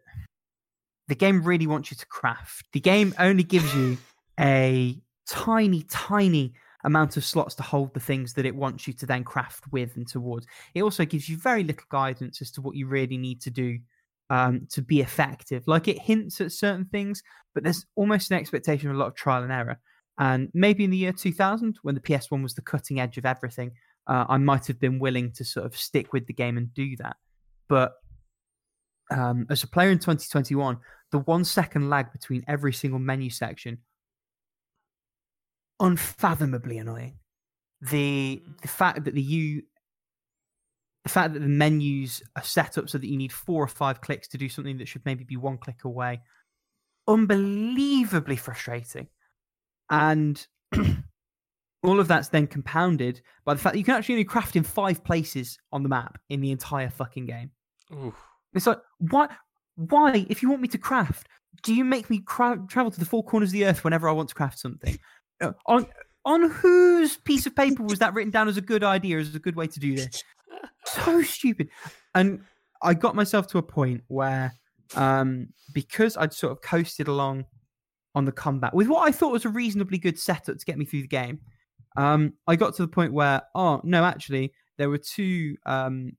[1.07, 2.65] the game really wants you to craft.
[2.73, 3.97] The game only gives you
[4.39, 6.53] a tiny, tiny
[6.83, 9.95] amount of slots to hold the things that it wants you to then craft with
[9.95, 10.47] and towards.
[10.73, 13.79] It also gives you very little guidance as to what you really need to do
[14.29, 15.63] um, to be effective.
[15.67, 17.21] Like it hints at certain things,
[17.53, 19.79] but there's almost an expectation of a lot of trial and error.
[20.17, 23.71] And maybe in the year 2000, when the PS1 was the cutting edge of everything,
[24.07, 26.95] uh, I might have been willing to sort of stick with the game and do
[26.97, 27.15] that.
[27.67, 27.93] But
[29.11, 30.77] um, as a player in 2021,
[31.11, 33.79] the one second lag between every single menu section,
[35.79, 37.15] unfathomably annoying.
[37.81, 38.51] The mm-hmm.
[38.61, 39.61] the fact that the U
[41.03, 44.01] the fact that the menus are set up so that you need four or five
[44.01, 46.21] clicks to do something that should maybe be one click away,
[47.07, 49.07] unbelievably frustrating.
[49.89, 50.45] And
[51.83, 54.63] all of that's then compounded by the fact that you can actually only craft in
[54.63, 57.51] five places on the map in the entire fucking game.
[57.93, 58.13] Ooh.
[58.53, 59.29] It's like, why?
[59.75, 61.27] Why, if you want me to craft,
[61.63, 64.11] do you make me cra- travel to the four corners of the earth whenever I
[64.11, 64.99] want to craft something?
[65.41, 65.85] Uh, on
[66.25, 69.39] on whose piece of paper was that written down as a good idea, as a
[69.39, 70.23] good way to do this?
[70.85, 71.69] So stupid.
[72.15, 72.41] And
[72.81, 74.53] I got myself to a point where,
[74.95, 77.45] um, because I'd sort of coasted along
[78.15, 80.85] on the combat with what I thought was a reasonably good setup to get me
[80.85, 81.39] through the game,
[81.95, 86.13] um, I got to the point where, oh no, actually, there were two um,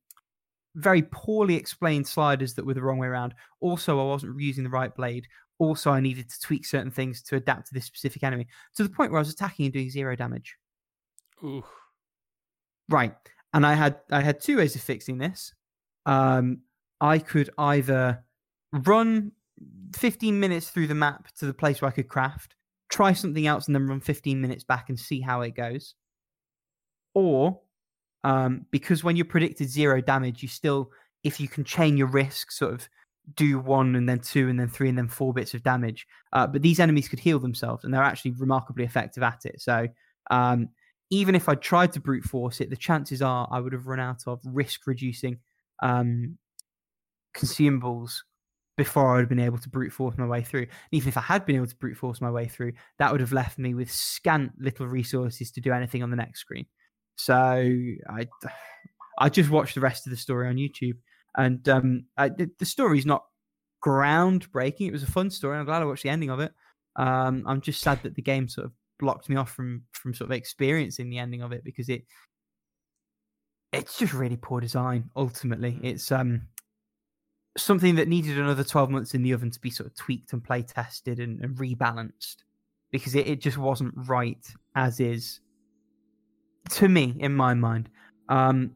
[0.74, 3.34] very poorly explained sliders that were the wrong way around.
[3.60, 5.26] Also, I wasn't using the right blade.
[5.60, 8.88] Also, I needed to tweak certain things to adapt to this specific enemy to the
[8.88, 10.56] point where I was attacking and doing zero damage.
[11.44, 11.62] Ooh.
[12.88, 13.14] Right,
[13.52, 15.54] and I had I had two ways of fixing this.
[16.06, 16.62] Um,
[17.00, 18.24] I could either
[18.72, 19.32] run
[19.96, 22.56] 15 minutes through the map to the place where I could craft,
[22.88, 25.94] try something else, and then run 15 minutes back and see how it goes.
[27.14, 27.60] Or
[28.24, 30.90] um, because when you're predicted zero damage, you still,
[31.22, 32.88] if you can chain your risk, sort of
[33.34, 36.06] do one and then two and then three and then four bits of damage.
[36.32, 39.60] Uh, but these enemies could heal themselves and they're actually remarkably effective at it.
[39.60, 39.88] So
[40.30, 40.68] um,
[41.10, 44.00] even if I tried to brute force it, the chances are I would have run
[44.00, 45.38] out of risk reducing
[45.82, 46.38] um,
[47.36, 48.18] consumables
[48.76, 50.62] before I would have been able to brute force my way through.
[50.62, 53.20] And even if I had been able to brute force my way through, that would
[53.20, 56.66] have left me with scant little resources to do anything on the next screen.
[57.16, 58.26] So I,
[59.18, 60.96] I just watched the rest of the story on YouTube,
[61.36, 63.24] and um, I, the, the story's not
[63.84, 64.88] groundbreaking.
[64.88, 65.58] It was a fun story.
[65.58, 66.52] I'm glad I watched the ending of it.
[66.96, 70.30] Um, I'm just sad that the game sort of blocked me off from from sort
[70.30, 72.04] of experiencing the ending of it because it
[73.72, 75.10] it's just really poor design.
[75.16, 76.42] Ultimately, it's um
[77.56, 80.42] something that needed another 12 months in the oven to be sort of tweaked and
[80.44, 82.36] play tested and, and rebalanced
[82.92, 85.40] because it, it just wasn't right as is
[86.70, 87.88] to me in my mind.
[88.28, 88.72] Um,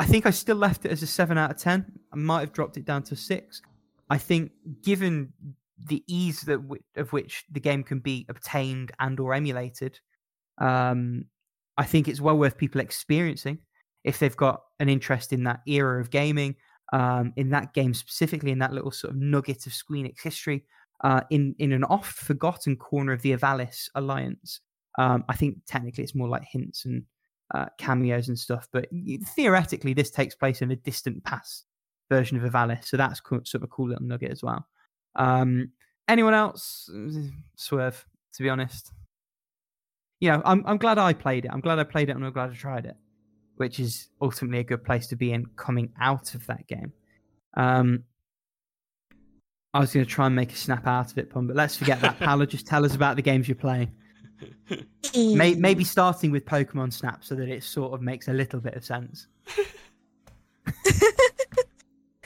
[0.00, 1.86] I think I still left it as a seven out of ten.
[2.12, 3.62] I might have dropped it down to six.
[4.10, 5.32] I think, given
[5.86, 10.00] the ease that w- of which the game can be obtained and or emulated,
[10.58, 11.24] um,
[11.76, 13.58] I think it's well worth people experiencing
[14.04, 16.56] if they've got an interest in that era of gaming,
[16.92, 20.64] um, in that game specifically, in that little sort of nugget of Squeenix history,
[21.02, 24.60] uh, in in an oft forgotten corner of the Ivalice Alliance.
[24.96, 27.04] Um, I think technically it's more like hints and
[27.54, 28.88] uh, cameos and stuff, but
[29.34, 31.64] theoretically this takes place in a distant past
[32.10, 34.66] version of Ivalice, so that's cool, sort of a cool little nugget as well.
[35.16, 35.72] Um,
[36.08, 36.90] anyone else?
[37.56, 38.92] Swerve, to be honest.
[40.20, 41.50] You know, I'm I'm glad I played it.
[41.52, 42.96] I'm glad I played it, and I'm glad I tried it,
[43.56, 46.92] which is ultimately a good place to be in coming out of that game.
[47.54, 48.04] Um,
[49.74, 51.76] I was going to try and make a snap out of it, Pun, but let's
[51.76, 52.18] forget that.
[52.20, 53.92] Paolo, just tell us about the games you're playing.
[55.14, 58.74] May, maybe starting with Pokemon Snap so that it sort of makes a little bit
[58.74, 59.26] of sense.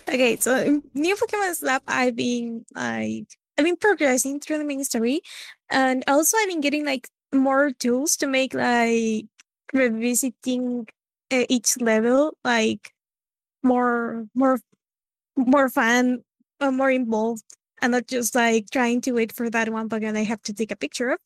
[0.09, 3.27] okay, so new Pokemon Snap, I've been like
[3.59, 5.21] I've been progressing through the main story,
[5.71, 9.27] and also I've been getting like more tools to make like
[9.73, 10.87] revisiting
[11.31, 12.93] uh, each level like
[13.63, 14.59] more more
[15.37, 16.23] more fun,
[16.61, 17.45] uh, more involved,
[17.81, 20.71] and not just like trying to wait for that one Pokemon I have to take
[20.71, 21.19] a picture of.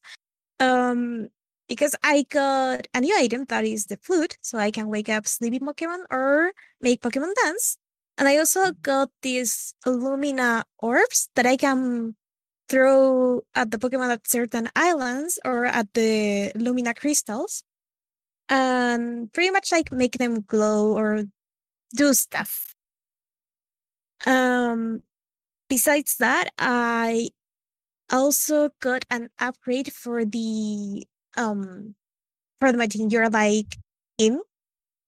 [0.60, 1.28] Um,
[1.68, 5.26] because I got a new item that is the flute, so I can wake up
[5.26, 7.78] sleepy Pokemon or make Pokemon dance.
[8.18, 12.16] And I also got these Lumina orbs that I can
[12.68, 17.62] throw at the Pokemon at certain islands or at the Lumina crystals.
[18.48, 21.24] And pretty much like make them glow or
[21.94, 22.74] do stuff.
[24.24, 25.02] Um
[25.68, 27.30] besides that, I
[28.10, 31.94] also got an upgrade for the um
[32.60, 33.76] for the machine you're like
[34.18, 34.40] in.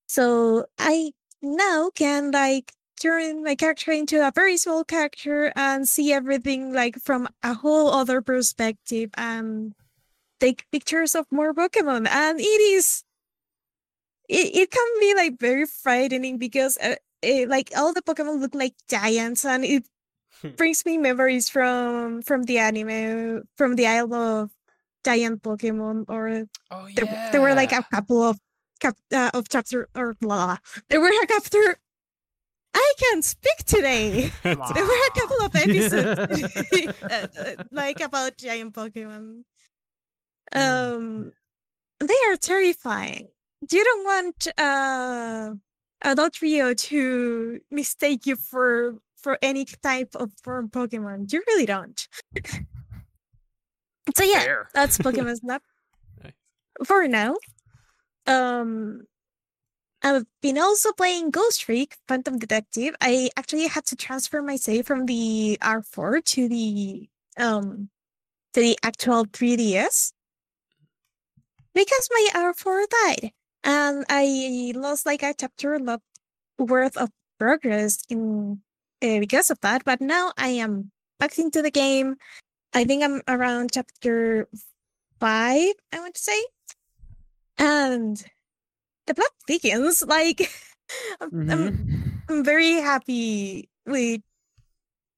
[0.09, 6.13] So I now can like turn my character into a very small character and see
[6.13, 9.75] everything like from a whole other perspective and
[10.41, 12.09] take pictures of more Pokemon.
[12.09, 13.05] And it is
[14.29, 18.55] it, it can be like very frightening because uh, eh, like all the Pokemon look
[18.55, 19.85] like giants, and it
[20.57, 24.51] brings me memories from from the anime, from the Isle of
[25.05, 27.31] Giant Pokemon, or Oh there, yeah.
[27.31, 28.39] there were like a couple of
[28.81, 30.59] cap, uh, of chapter or blah.
[30.89, 31.75] There were a couple.
[32.75, 34.31] I can't speak today.
[34.45, 36.43] There were a couple of episodes
[37.03, 39.43] uh, uh, like about giant Pokemon.
[40.53, 41.33] Um,
[42.01, 43.29] they are terrifying.
[43.71, 45.55] You don't want uh,
[46.03, 51.33] a Dodrio to mistake you for for any type of form Pokemon.
[51.33, 52.09] You really don't.
[54.17, 54.69] so yeah, Fair.
[54.75, 55.63] that's Pokemon Snap
[56.23, 56.33] Nice.
[56.87, 57.37] for now.
[58.27, 59.03] Um,
[60.03, 62.95] I've been also playing Ghost Trick, Phantom Detective.
[63.01, 67.89] I actually had to transfer my save from the R4 to the um
[68.55, 70.13] to the actual 3DS
[71.75, 73.33] because my R4 died
[73.65, 75.79] and I lost like a chapter
[76.59, 78.61] worth of progress in
[79.03, 79.85] uh, because of that.
[79.85, 82.17] But now I am back into the game.
[82.75, 84.49] I think I'm around chapter
[85.21, 85.75] five.
[85.93, 86.41] I want to say,
[87.59, 88.23] and
[89.07, 90.05] the plot begins.
[90.07, 90.51] Like
[91.21, 91.85] I'm, I'm Mhm.
[92.29, 94.21] I'm very happy with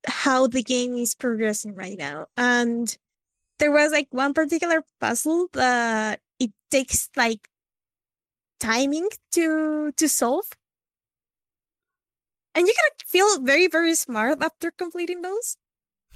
[0.06, 2.26] how the game is progressing right now.
[2.36, 2.96] And
[3.58, 7.48] there was like one particular puzzle that it takes like
[8.60, 10.46] timing to to solve.
[12.54, 15.56] And you're gonna feel very, very smart after completing those.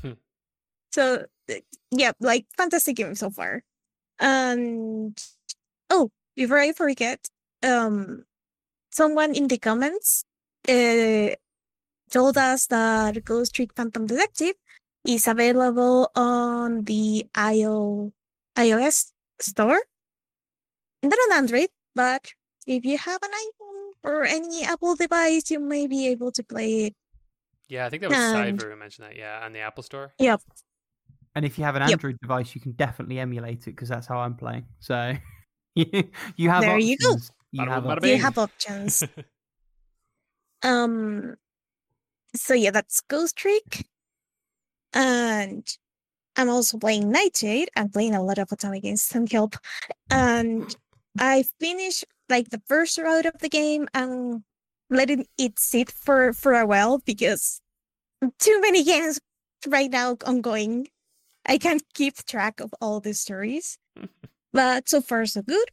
[0.01, 0.19] Hmm.
[0.93, 1.27] So
[1.91, 3.63] yeah, like fantastic game so far.
[4.19, 5.19] And
[5.91, 7.29] oh, before I forget,
[7.63, 8.25] um
[8.91, 10.25] someone in the comments
[10.69, 11.35] uh,
[12.11, 14.55] told us that Ghost Trick Phantom Detective
[15.05, 18.13] is available on the IO,
[18.57, 19.81] iOS store.
[21.03, 22.33] Not on Android, but
[22.67, 23.64] if you have an iPhone
[24.05, 26.95] or any Apple device, you may be able to play it.
[27.69, 29.17] Yeah, I think that was And- Cyber who mentioned that.
[29.17, 30.13] Yeah, on the Apple Store.
[30.19, 30.41] Yep.
[31.35, 31.91] And if you have an Yep.
[31.91, 34.67] Android device, you can definitely emulate it because that's how I'm playing.
[34.79, 35.15] So
[35.75, 35.87] you,
[36.37, 37.09] you have There you go.
[37.15, 37.31] options.
[37.51, 38.09] You Bada have boom, bada.
[38.09, 39.03] You have options.
[40.63, 41.35] Um,
[42.35, 43.87] so yeah, that's Ghost Trick,
[44.95, 45.67] and
[46.37, 47.69] I'm also playing Nightshade.
[47.77, 49.03] I'm playing a lot of Otome games.
[49.03, 49.57] Some help,
[50.11, 50.75] and
[51.19, 54.43] I finished like the first route of the game and
[54.91, 57.61] letting it sit for for a while because
[58.39, 59.21] too many games
[59.67, 60.89] right now ongoing.
[61.47, 63.79] I can't keep track of all the stories,
[64.53, 65.69] but so far so good.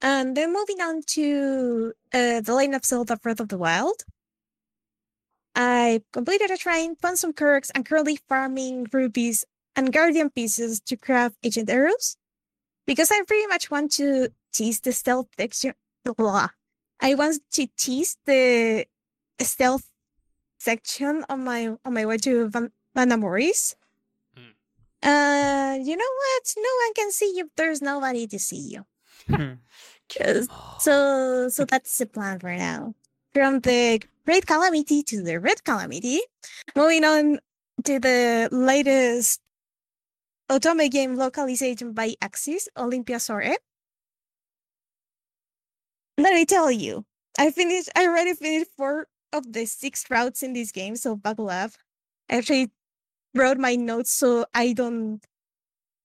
[0.00, 4.02] And then moving on to uh, the Legend of Zelda Breath of the Wild.
[5.54, 9.44] I completed a train, found some Koroks, and currently farming rubies
[9.76, 12.16] and guardian pieces to craft ancient arrows.
[12.86, 15.74] Because I pretty much want to tease the stealth section.
[16.04, 16.48] Blah.
[17.00, 18.86] I want to tease the
[19.40, 19.88] stealth
[20.58, 23.74] section on my on my way to Van, Vah Naboris.
[24.38, 24.54] Mm.
[25.02, 26.44] Uh, you know what?
[26.56, 27.50] No one can see you.
[27.56, 28.86] There's nobody to see you.
[29.28, 29.52] Hmm.
[30.12, 30.46] Yes.
[30.80, 32.92] So so that's the plan for now.
[33.32, 36.20] From the Great Calamity to the Red Calamity.
[36.76, 37.40] Moving on
[37.84, 39.40] to the latest
[40.50, 43.56] Otome game localization by Aksys, Olympia Soiree.
[46.22, 47.04] Let me tell you,
[47.36, 51.50] I finished I already finished four of the six routes in this game, so buckle
[51.50, 51.72] up.
[52.30, 52.70] I actually
[53.34, 55.20] wrote my notes so I don't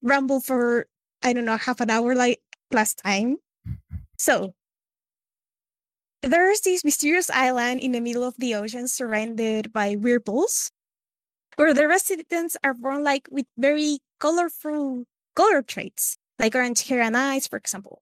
[0.01, 0.87] ramble for
[1.21, 2.41] I don't know half an hour like
[2.71, 3.37] last time.
[4.17, 4.55] So,
[6.23, 10.71] there's this mysterious island in the middle of the ocean surrounded by whirlpools,
[11.57, 15.05] where the residents are born like with very colorful
[15.35, 18.01] color traits, like orange hair and eyes, for example.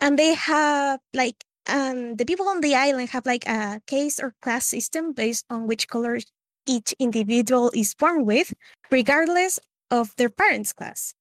[0.00, 4.34] And they have like, um, the people on the island have like a case or
[4.42, 6.18] class system based on which color
[6.66, 8.52] each individual is born with,
[8.90, 11.14] regardless of their parents' class.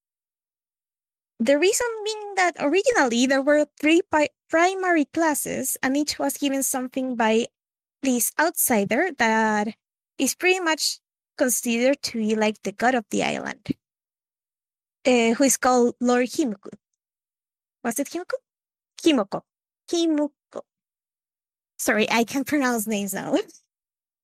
[1.40, 6.64] The reason being that originally there were three pi- primary classes, and each was given
[6.64, 7.48] something by
[8.04, 9.76] this outsider that
[10.18, 11.00] is pretty much
[11.38, 13.68] considered to be like the god of the island,
[15.06, 16.72] uh, who is called Lord Himoku.
[17.84, 18.36] Was it Himoku?
[19.04, 19.42] Himoko.
[19.92, 20.62] Himoko.
[21.78, 23.38] Sorry, I can't pronounce names now.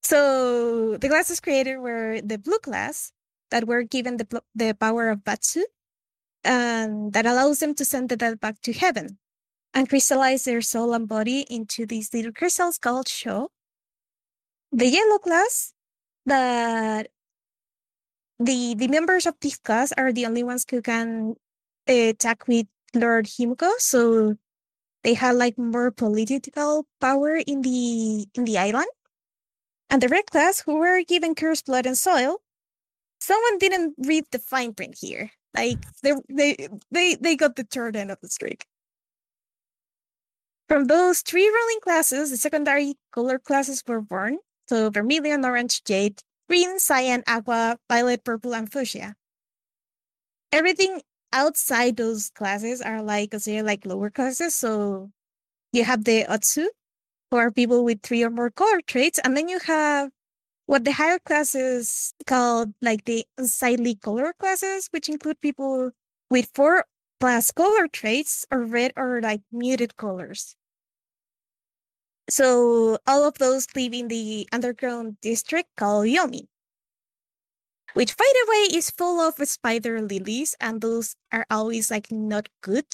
[0.03, 3.11] so the classes created were the blue class
[3.51, 5.63] that were given the, the power of Batsu,
[6.43, 9.17] and that allows them to send the dead back to heaven
[9.73, 13.49] and crystallize their soul and body into these little crystals called Sho.
[14.71, 15.73] The yellow class
[16.25, 17.09] that
[18.39, 21.35] the the members of this class are the only ones who can
[21.87, 23.71] uh, attack with Lord Himiko.
[23.77, 24.35] So
[25.05, 28.89] they had like more political power in the in the island.
[29.87, 32.41] And the red class, who were given cursed blood and soil,
[33.21, 35.29] someone didn't read the fine print here.
[35.53, 38.65] Like they they they they got the third end of the streak.
[40.67, 44.39] From those three ruling classes, the secondary color classes were born.
[44.67, 49.13] So vermilion, orange, jade, green, cyan, aqua, violet, purple, and fuchsia.
[50.51, 51.01] Everything
[51.35, 54.55] outside those classes are like considered like lower classes.
[54.55, 55.11] So
[55.73, 56.65] you have the Otsu,
[57.29, 60.09] who are people with three or more color traits, and then you have
[60.65, 65.91] what the higher classes called like the unsightly color classes, which include people
[66.31, 66.85] with four
[67.19, 70.55] plus color traits or red or like muted colors.
[72.29, 76.47] So all of those live in the underground district called Yomi,
[77.95, 82.49] which by the way is full of spider lilies, and those are always like not
[82.61, 82.85] good.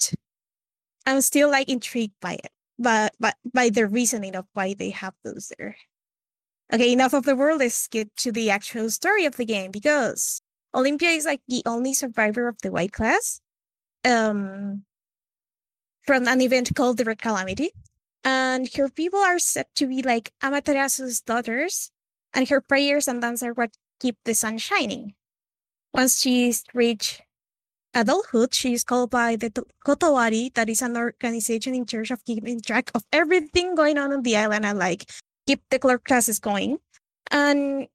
[1.06, 5.16] I'm still like intrigued by it, but but by the reasoning of why they have
[5.24, 5.76] those there.
[6.72, 7.60] Okay, enough of the world.
[7.60, 10.42] Let's get to the actual story of the game because
[10.74, 13.42] Olympia is like the only survivor of the white class
[14.06, 14.84] um,
[16.06, 17.72] from an event called the Red Calamity.
[18.24, 21.90] And her people are said to be like Amaterasu's daughters,
[22.34, 23.72] and her prayers and dance are what
[24.02, 25.14] keep the sun shining.
[25.94, 27.22] Once she's reached
[27.94, 29.52] adulthood, she is called by the
[29.86, 34.24] Kotowari, that is an organization in charge of keeping track of everything going on on
[34.24, 35.10] the island and like
[35.46, 36.80] keep the clerk classes going.
[37.30, 37.88] And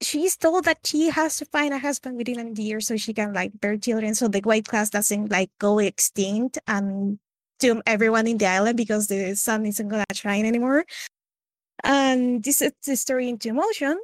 [0.00, 3.32] she's told that she has to find a husband within a year so she can
[3.32, 7.18] like bear children so the white class doesn't like go extinct and
[7.60, 10.84] doom everyone in the island because the sun isn't gonna shine anymore.
[11.84, 13.98] And this is the story into motion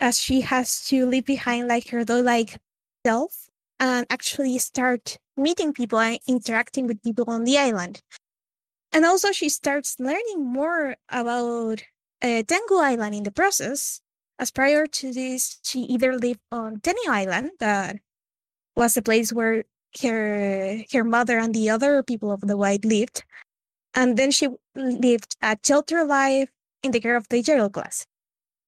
[0.00, 2.58] as she has to leave behind like her though like
[3.06, 3.48] self
[3.78, 8.02] and actually start meeting people and interacting with people on the island.
[8.92, 11.82] And also she starts learning more about
[12.22, 14.00] uh, Tengu Island in the process
[14.40, 17.96] as prior to this, she either lived on Tenio Island, that
[18.74, 19.64] was the place where
[20.02, 23.22] her her mother and the other people of the white lived,
[23.94, 26.48] and then she lived a shelter life
[26.82, 28.06] in the care of the Yellow class.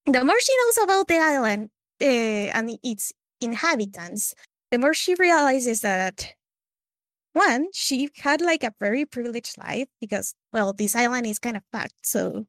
[0.06, 4.34] The more she knows about the island uh, and its inhabitants,
[4.70, 6.34] the more she realizes that
[7.34, 11.62] one, she had like a very privileged life because, well, this island is kind of
[11.72, 11.94] packed.
[12.02, 12.46] So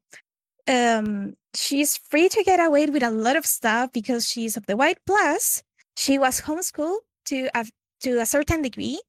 [0.68, 4.76] um, she's free to get away with a lot of stuff because she's of the
[4.76, 5.62] white plus
[5.96, 7.64] she was homeschooled to a,
[8.00, 9.00] to a certain degree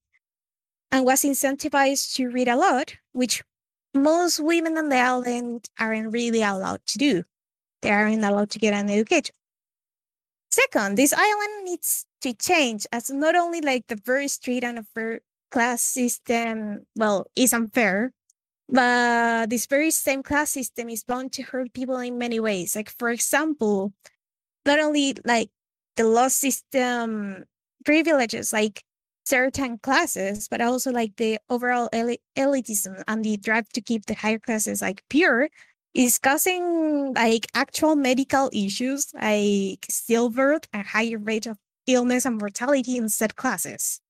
[0.91, 3.43] and was incentivized to read a lot which
[3.93, 7.23] most women on the island aren't really allowed to do
[7.85, 9.35] they aren't allowed to get an education
[10.49, 15.19] second this island needs to change as not only like the very strict and unfair
[15.51, 18.11] class system well is unfair
[18.67, 22.75] but this very same class system is bound to hurt people in many ways.
[22.75, 23.93] Like, for example,
[24.65, 25.49] not only like
[25.95, 27.45] the law system
[27.85, 28.83] privileges like
[29.25, 34.15] certain classes, but also like the overall el- elitism and the drive to keep the
[34.15, 35.49] higher classes like pure
[35.95, 42.97] is causing like actual medical issues like stillbirth and higher rate of illness and mortality
[42.97, 44.01] in said classes.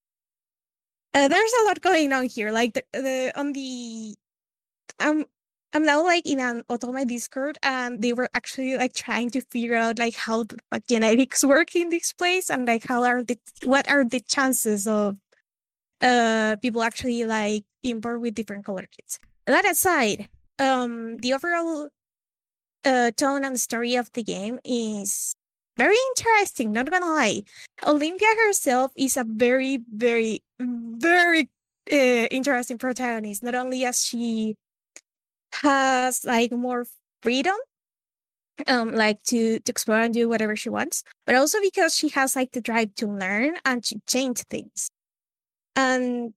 [1.13, 2.51] Uh, there's a lot going on here.
[2.51, 4.15] Like the, the on the
[4.99, 5.25] I'm
[5.73, 9.75] I'm now like in an Otome Discord and they were actually like trying to figure
[9.75, 13.87] out like how like, genetics work in this place and like how are the what
[13.89, 15.17] are the chances of
[16.01, 17.63] uh people actually like
[18.01, 19.19] born with different color kids.
[19.45, 20.29] That aside,
[20.59, 21.89] um the overall
[22.85, 25.35] uh tone and story of the game is
[25.77, 27.43] very interesting, not gonna lie.
[27.85, 31.49] Olympia herself is a very, very, very
[31.91, 34.55] uh, interesting protagonist, not only as she
[35.61, 36.85] has like more
[37.21, 37.55] freedom
[38.67, 42.35] um like to to explore and do whatever she wants but also because she has
[42.35, 44.89] like the drive to learn and to change things
[45.75, 46.33] and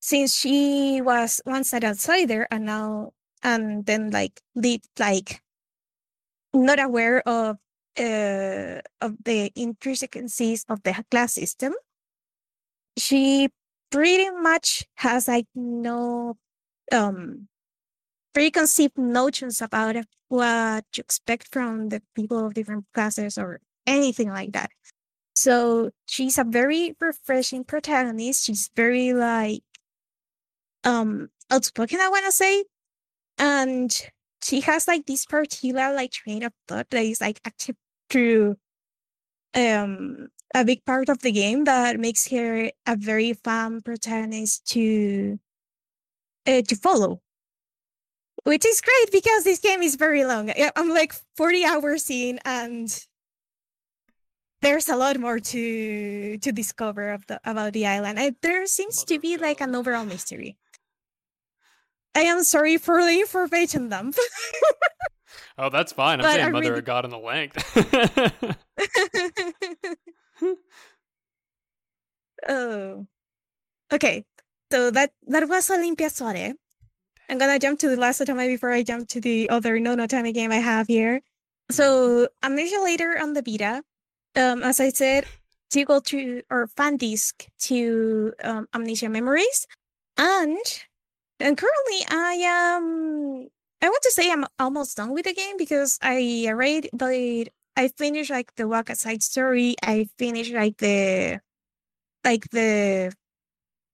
[0.00, 3.10] since she was once an outsider and now
[3.42, 5.42] and then like lived like
[6.54, 7.56] not aware of
[7.98, 11.72] uh of the intricacies of the class system
[12.96, 13.48] she
[13.90, 16.36] pretty much has like no
[16.92, 17.48] um
[18.34, 19.96] preconceived notions about
[20.28, 24.70] what you expect from the people of different classes or anything like that.
[25.34, 28.44] So she's a very refreshing protagonist.
[28.44, 29.62] She's very like
[30.84, 32.64] um outspoken, I wanna say.
[33.42, 33.92] And
[34.42, 37.76] she has like this particular like train of thought that is like active
[38.08, 38.56] through
[39.54, 45.38] um a big part of the game that makes her a very fun protagonist to
[46.46, 47.20] uh, to follow
[48.44, 50.50] which is great because this game is very long.
[50.50, 52.88] I- I'm like 40 hours in, and
[54.60, 58.18] there's a lot more to to discover of the, about the island.
[58.18, 60.56] And there seems to be like an overall mystery.
[62.14, 64.16] I am sorry for the information dump.
[65.58, 66.20] Oh, that's fine.
[66.20, 67.58] I'm But saying I Mother really- of God in the length.
[72.48, 73.06] oh,
[73.92, 74.24] okay.
[74.70, 76.54] So that that was Olympia Soiree.
[77.28, 80.32] I'm gonna jump to the last Otome before I jump to the other no Otome
[80.34, 81.20] game I have here.
[81.70, 83.82] So I'm Amnesia later on the beta.
[84.34, 85.26] Um, as I said,
[85.70, 89.66] to go to or fan disc to um, Amnesia Memories,
[90.16, 90.58] and
[91.40, 93.48] and currently I am.
[93.82, 97.50] I want to say I'm almost done with the game because I already played.
[97.76, 99.74] I finished like the Waka side story.
[99.82, 101.40] I finished like the
[102.24, 103.12] like the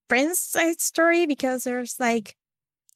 [0.09, 2.37] friends side story because there's like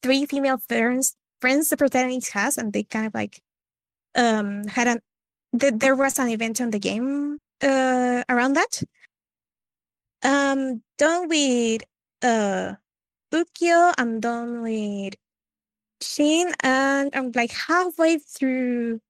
[0.02, 3.42] three female friends friends the protagonist has and they kind of like
[4.16, 5.00] um had an
[5.58, 8.82] th- there was an event on the game uh around that
[10.22, 11.82] um done with
[12.22, 12.74] uh
[13.32, 15.14] Ukyo, I'm done with
[16.02, 19.00] Shin and I'm like halfway through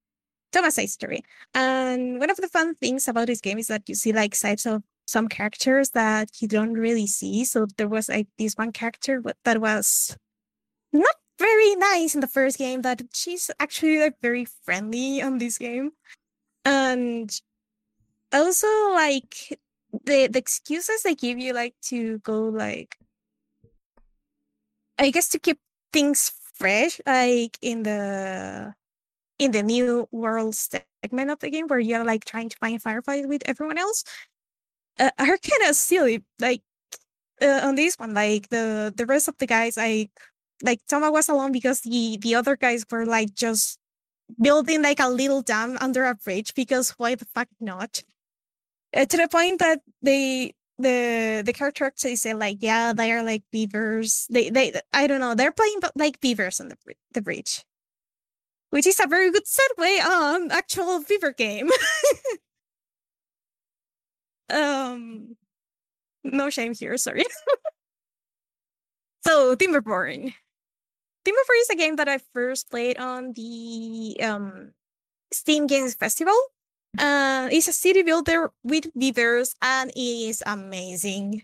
[0.51, 1.23] Toma's side story.
[1.53, 4.65] And one of the fun things about this game is that you see like sides
[4.65, 7.43] of some characters that you don't really see.
[7.43, 10.15] So there was like this one character that was
[10.93, 15.57] not very nice in the first game, but she's actually like very friendly on this
[15.57, 15.91] game.
[16.63, 17.29] And
[18.31, 19.59] also like
[20.05, 22.97] the the excuses they give you like to go like
[24.97, 25.59] I guess to keep
[25.91, 28.73] things fresh, like in the
[29.39, 33.27] in the new world segment of the game where you're like trying to find firefight
[33.27, 34.03] with everyone else
[34.99, 36.23] uh, are kind of silly.
[36.39, 36.61] Like
[37.41, 40.11] uh, on this one, like the the rest of the guys, like
[40.63, 43.79] like Toma was alone because the the other guys were like just
[44.41, 48.03] building like a little dam under a bridge because why the fuck not?
[48.95, 50.53] Uh, to the point that they
[50.83, 54.27] the the character actually say like yeah they are like beavers.
[54.29, 56.77] They they I don't know they're playing like beavers on the
[57.13, 57.63] the bridge,
[58.71, 61.69] which is a very good segue on actual beaver game.
[64.49, 65.35] um
[66.23, 67.25] no shame here sorry.
[69.25, 70.33] So timberborn
[71.25, 74.73] timberborn is a game that i first played on the um
[75.31, 76.37] steam games festival
[76.97, 81.43] uh it's a city builder with beavers and it is amazing.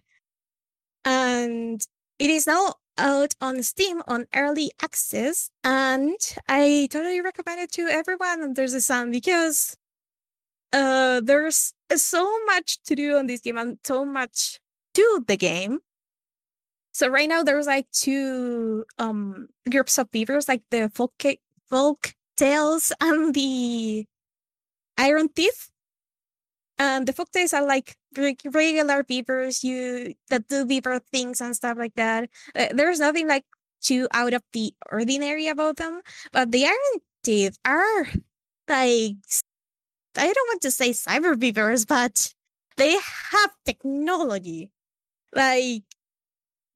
[1.05, 1.81] And
[2.19, 6.17] it is now out on steam on early access and
[6.49, 8.43] i totally recommend it to everyone.
[8.43, 9.77] Under the sun because
[10.73, 14.59] uh there's so much to do on this game and so much
[14.93, 15.79] to the game.
[16.91, 21.13] So right now there's like two um groups of beavers like the folk
[21.69, 24.05] folk tails and the
[24.99, 25.71] iron teeth
[26.77, 27.95] and the folk tails are like
[28.45, 33.45] regular beavers you that do beaver things and stuff like that uh, there's nothing like
[33.81, 38.07] too out of the ordinary about them but the iron teeth are
[38.67, 39.15] like
[40.17, 42.33] I don't want to say cyber beavers, but
[42.77, 44.71] they have technology.
[45.33, 45.83] Like,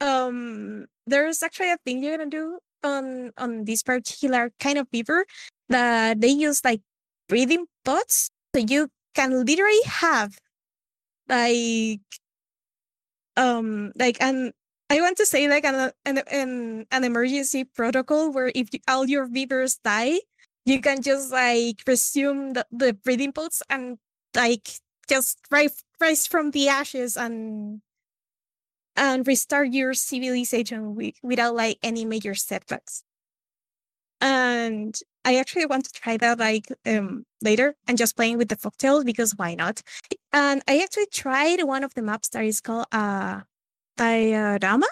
[0.01, 5.25] um, there's actually a thing you're gonna do on on this particular kind of beaver
[5.70, 6.82] that they use like
[7.34, 10.38] breeding pods, so you can literally have
[11.28, 12.05] like
[13.36, 14.54] um like an
[14.92, 19.10] I want to say like an an an, an emergency protocol where if you, all
[19.10, 20.22] your beavers die,
[20.64, 23.97] you can just like resume the, the breeding pods and
[24.36, 24.70] like
[25.10, 27.82] just rise rise from the ashes and
[28.96, 30.93] and restart your civilization
[31.24, 33.01] without like any major setbacks.
[34.22, 34.93] And
[35.25, 39.05] I actually want to try that like um later and just playing with the Folktails
[39.05, 39.82] because why not?
[40.32, 43.41] And I actually tried one of the maps that is called uh
[43.97, 44.87] diorama.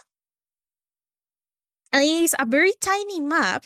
[1.94, 3.66] And it's a very tiny map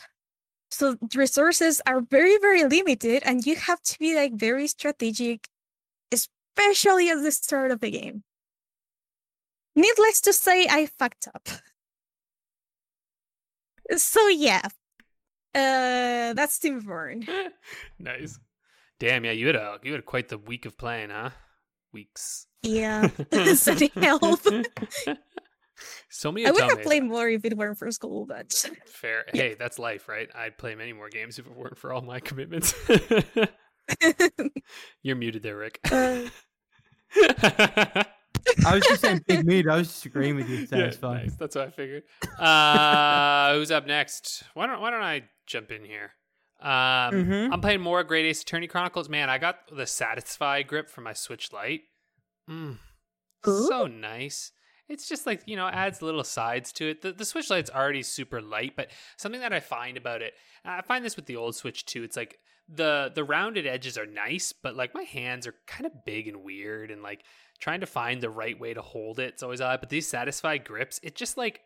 [0.70, 5.48] so resources are very very limited and you have to be like very strategic
[6.12, 8.22] especially at the start of the game
[9.74, 11.48] needless to say i fucked up
[13.96, 14.68] so yeah
[15.56, 17.26] uh that's Timberborn.
[17.98, 18.38] nice.
[18.98, 21.30] Damn, yeah, you had a you had quite the week of playing, huh?
[21.92, 22.46] Weeks.
[22.62, 23.08] yeah
[23.54, 24.44] sending help
[26.10, 28.52] so many i would have played more if it weren't for school but
[28.86, 29.24] Fair.
[29.32, 30.28] Hey, that's life, right?
[30.34, 32.74] I'd play many more games if it weren't for all my commitments.
[35.02, 35.78] You're muted there, Rick.
[35.90, 36.24] uh,
[38.66, 39.68] I was just saying big mood.
[39.68, 41.24] I was just agreeing with you, so yeah, it's fine.
[41.26, 41.36] nice.
[41.36, 42.02] That's what I figured.
[42.38, 44.44] Uh, who's up next?
[44.54, 46.12] Why don't Why don't I jump in here.
[46.60, 46.68] Um,
[47.12, 47.52] Mhm.
[47.52, 49.08] I'm playing more Great Ace Attorney Chronicles.
[49.08, 51.82] Man, I got the Satisfye grip for my Switch Lite.
[52.48, 52.78] Mm,
[53.44, 54.52] so nice.
[54.88, 57.02] It's just like you know adds little sides to it.
[57.02, 60.80] The the Switch Lite's already super light, but something that I find about it, I
[60.82, 62.04] find this with the old Switch too.
[62.04, 66.04] It's like the the rounded edges are nice, but like my hands are kind of
[66.04, 67.24] big and weird, and like
[67.58, 69.34] trying to find the right way to hold it.
[69.34, 69.80] It's always odd.
[69.80, 71.60] But these Satisfye grips, it just like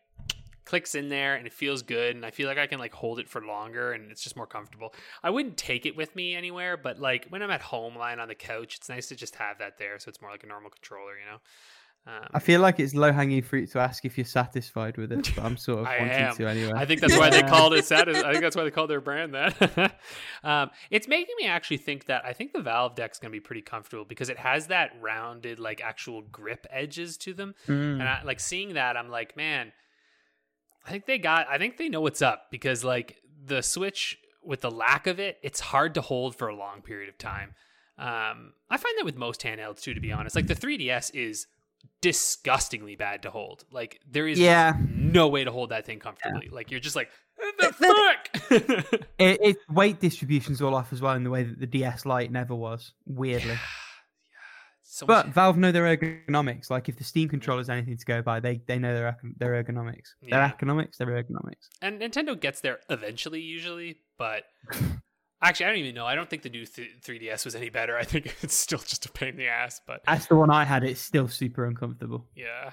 [0.70, 3.18] clicks in there and it feels good and I feel like I can like hold
[3.18, 4.94] it for longer and it's just more comfortable.
[5.20, 8.28] I wouldn't take it with me anywhere, but like when I'm at home lying on
[8.28, 10.70] the couch, it's nice to just have that there so it's more like a normal
[10.70, 11.38] controller, you know.
[12.06, 15.32] Um, I feel like it's low hanging fruit to ask if you're satisfied with it,
[15.34, 16.36] but I'm sort of I wanting am.
[16.36, 16.72] to anyway.
[16.76, 19.00] I think that's why they called it Satis- I think that's why they called their
[19.00, 19.98] brand that.
[20.44, 23.40] um, it's making me actually think that I think the Valve deck's going to be
[23.40, 27.56] pretty comfortable because it has that rounded, like actual grip edges to them.
[27.66, 27.94] Mm.
[27.94, 29.72] And I like seeing that, I'm like, man,
[30.86, 34.60] I think they got, I think they know what's up because like the Switch with
[34.62, 37.54] the lack of it, it's hard to hold for a long period of time.
[37.98, 40.34] Um, I find that with most handhelds too, to be honest.
[40.34, 41.46] Like the 3DS is
[42.00, 43.64] disgustingly bad to hold.
[43.70, 44.74] Like there is Yeah.
[44.88, 46.48] no way to hold that thing comfortably.
[46.50, 47.10] Like you're just like,
[47.58, 49.00] the fuck.
[49.18, 52.30] It, it weight distribution's all off as well in the way that the DS Lite
[52.32, 52.92] never was.
[53.06, 53.56] Weirdly,
[55.06, 56.70] but much- Valve know their ergonomics.
[56.70, 59.38] Like if the Steam controller is anything to go by, they they know their econ-
[59.38, 60.08] their ergonomics.
[60.28, 61.68] Their economics, their ergonomics.
[61.82, 63.98] and Nintendo gets there eventually, usually.
[64.18, 64.44] But
[65.42, 66.06] actually, I don't even know.
[66.06, 67.96] I don't think the new th- 3DS was any better.
[67.96, 69.80] I think it's still just a pain in the ass.
[69.86, 70.84] But That's the one I had.
[70.84, 72.26] It's still super uncomfortable.
[72.34, 72.72] yeah,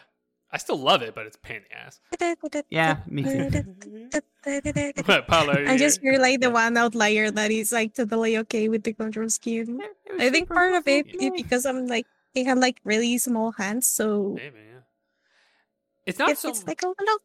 [0.51, 1.99] I still love it, but it's a pain in the ass.
[2.69, 3.49] Yeah, me too.
[5.05, 5.53] What, Paolo?
[5.53, 8.93] I you- just feel like the one outlier that is like totally okay with the
[8.93, 9.79] control scheme.
[10.19, 12.05] I think part of it is because I'm like
[12.35, 14.59] I have like really small hands, so maybe.
[14.59, 14.79] Yeah.
[16.05, 16.49] It's not it's, so.
[16.49, 17.17] it's like oh no.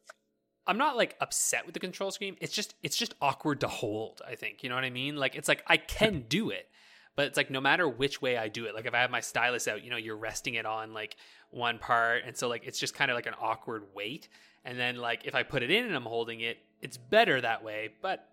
[0.65, 2.35] I'm not like upset with the control scheme.
[2.39, 4.63] It's just it's just awkward to hold, I think.
[4.63, 5.15] You know what I mean?
[5.15, 6.69] Like it's like I can do it,
[7.15, 8.75] but it's like no matter which way I do it.
[8.75, 11.15] Like if I have my stylus out, you know, you're resting it on like
[11.51, 14.29] one part and so like it's just kind of like an awkward weight.
[14.65, 17.63] And then like if I put it in and I'm holding it, it's better that
[17.63, 18.27] way, but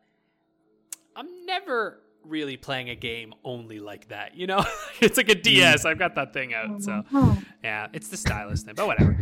[1.16, 4.64] I'm never really playing a game only like that, you know?
[5.00, 5.84] it's like a DS.
[5.84, 6.82] I've got that thing out.
[6.82, 7.02] So,
[7.64, 9.18] yeah, it's the stylus thing, but whatever.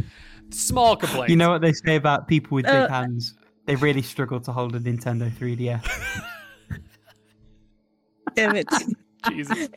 [0.51, 1.31] Small complaints.
[1.31, 3.35] You know what they say about people with big Uh, hands?
[3.67, 5.87] They really struggle to hold a Nintendo 3DS.
[8.35, 8.69] Damn it.
[9.29, 9.69] Jesus.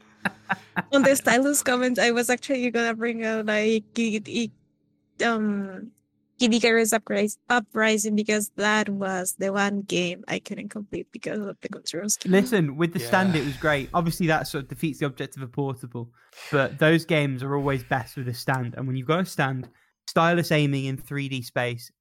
[0.94, 4.52] On the stylus comment, I was actually gonna bring out like it, it,
[5.26, 5.92] um
[6.42, 11.56] Kid Icarus Upris- Uprising because that was the one game I couldn't complete because of
[11.62, 12.32] the control scheme.
[12.32, 13.90] Listen, with the stand, it was great.
[13.94, 16.10] Obviously, that sort of defeats the objective of a portable,
[16.52, 18.74] but those games are always best with a stand.
[18.76, 19.70] And when you've got a stand,
[20.08, 21.92] stylus aiming in 3D space,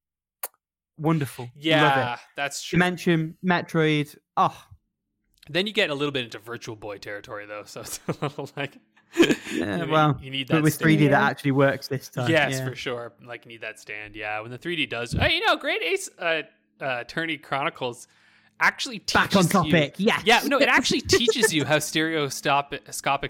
[0.96, 1.44] wonderful.
[1.44, 2.20] Love Yeah, it.
[2.36, 2.78] that's true.
[2.78, 4.16] Dimension, Metroid.
[4.38, 4.56] Oh,
[5.50, 7.64] Then you get a little bit into Virtual Boy territory, though.
[7.66, 8.78] So it's a little like,
[9.16, 10.62] Yeah, you, well, you need that.
[10.62, 10.90] with stand.
[10.98, 12.30] 3D, that actually works this time.
[12.30, 12.68] yes, yeah.
[12.68, 13.12] for sure.
[13.24, 14.14] Like, you need that stand.
[14.14, 15.12] Yeah, when the 3D does.
[15.12, 16.42] Hey, you know, Great Ace uh,
[16.80, 18.06] uh, Attorney Chronicles
[18.60, 19.94] actually teaches Back on you- topic.
[19.98, 20.22] Yes.
[20.24, 22.84] yeah, no, it actually teaches you how stereoscopic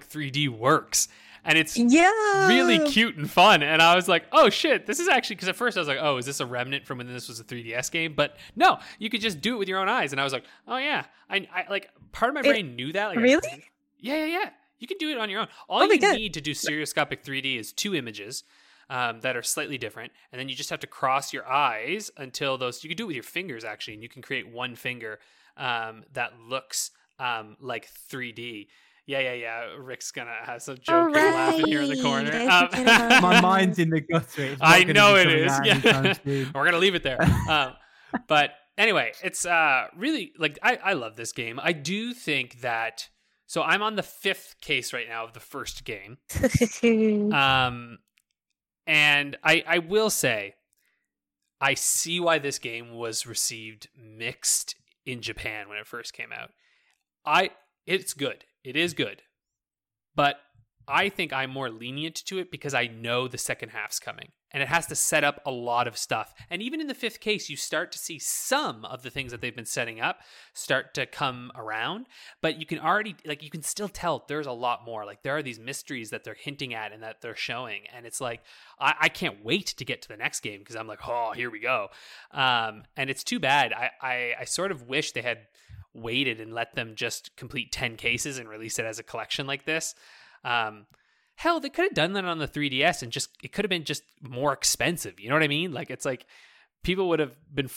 [0.09, 1.09] 3D works,
[1.45, 2.49] and it's Yeah.
[2.49, 3.63] really cute and fun.
[3.63, 5.99] And I was like, oh shit, this is actually because at first I was like,
[6.01, 8.13] oh, is this a remnant from when this was a 3DS game?
[8.15, 10.13] But no, you could just do it with your own eyes.
[10.13, 12.93] And I was like, oh yeah, I, I like part of my It- brain knew
[12.93, 13.07] that.
[13.09, 13.65] Like, I- really?
[13.99, 14.51] yeah, yeah, yeah.
[14.81, 15.49] You can do it on your own.
[15.69, 16.17] All Oh you God.
[16.17, 18.43] need to do stereoscopic 3D is two images.
[18.89, 22.59] Um, that are slightly different, and then you just have to cross your eyes until
[22.59, 22.83] those.
[22.83, 25.21] You can do it with your fingers actually, and you can create one finger
[25.57, 26.91] um, that looks
[27.21, 28.67] um, like 3D.
[29.07, 29.65] Yeah, yeah, yeah.
[29.79, 32.33] Rick's gonna have some joke and laughing here in the corner.
[32.33, 32.69] Um,
[33.23, 34.57] My mind's in the gutter.
[34.61, 35.87] I know be it coming is.
[35.87, 36.49] out Yeah.
[36.53, 37.23] We're gonna leave it there.
[37.49, 37.75] Um,
[38.27, 41.61] but anyway, it's uh really like I, I love this game.
[41.63, 43.09] I do think that
[43.51, 46.19] so I'm on the fifth case right now of the first game.
[47.35, 47.99] Um
[48.87, 50.55] and I I will say
[51.61, 56.53] I see why this game was received mixed in Japan when it first came out.
[57.27, 57.51] I
[57.87, 58.45] it's good.
[58.63, 59.23] It is good.
[60.15, 60.37] But
[60.87, 64.63] I think I'm more lenient to it because I know the second half's coming and
[64.63, 66.35] it has to set up a lot of stuff.
[66.51, 69.41] And even in the fifth case, you start to see some of the things that
[69.41, 70.21] they've been setting up
[70.53, 72.07] start to come around,
[72.41, 75.05] but you can already, like, you can still tell there's a lot more.
[75.05, 77.83] Like, there are these mysteries that they're hinting at and that they're showing.
[77.95, 78.43] And it's like,
[78.79, 81.51] I, I can't wait to get to the next game because I'm like, oh, here
[81.51, 81.89] we go.
[82.33, 83.73] Um, and it's too bad.
[83.73, 85.39] I, I, I sort of wish they had
[85.95, 89.65] waited and let them just complete 10 cases and release it as a collection like
[89.65, 89.95] this.
[90.45, 90.87] Um,
[91.41, 93.85] hell, they could have done that on the 3DS and just it could have been
[93.85, 95.19] just more expensive.
[95.19, 95.73] You know what I mean?
[95.73, 96.27] Like it's like
[96.83, 97.69] people would have been.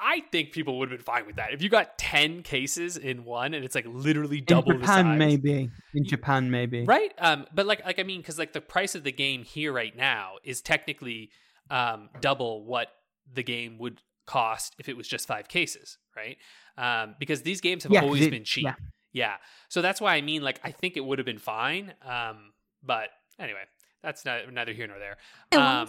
[0.00, 1.52] I think people would have been fine with that.
[1.52, 4.98] If you got ten cases in one, and it's like literally double in the size,
[4.98, 5.70] Japan, maybe.
[5.94, 6.84] In Japan, maybe.
[6.84, 7.12] right?
[7.18, 9.94] Um, but like, like I mean, because like the price of the game here right
[9.96, 11.30] now is technically
[11.70, 12.88] um double what
[13.34, 16.36] the game would cost if it was just five cases, right?
[16.78, 18.64] Um, because these games have Yeah, always it- been cheap.
[18.64, 18.74] yeah.
[19.12, 19.36] Yeah.
[19.68, 21.92] So that's why I mean, like, I think it would have been fine.
[22.02, 22.52] Um,
[22.82, 23.64] but anyway,
[24.02, 25.16] that's not, neither here nor there.
[25.60, 25.88] Um,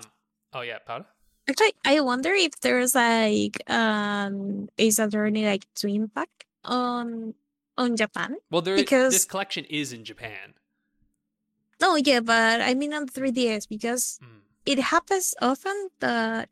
[0.53, 1.05] oh yeah, Paula.
[1.49, 6.29] Actually, I wonder if there's like um Ace Attorney like twin pack
[6.63, 7.33] on
[7.77, 8.37] on Japan.
[8.49, 10.53] Well, there because this collection is in Japan.
[11.81, 14.39] No, yeah, but I mean on 3DS because Mm.
[14.65, 16.47] it happens often that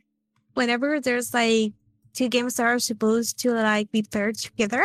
[0.55, 1.71] whenever there's like
[2.13, 4.83] two games that are supposed to like be paired together,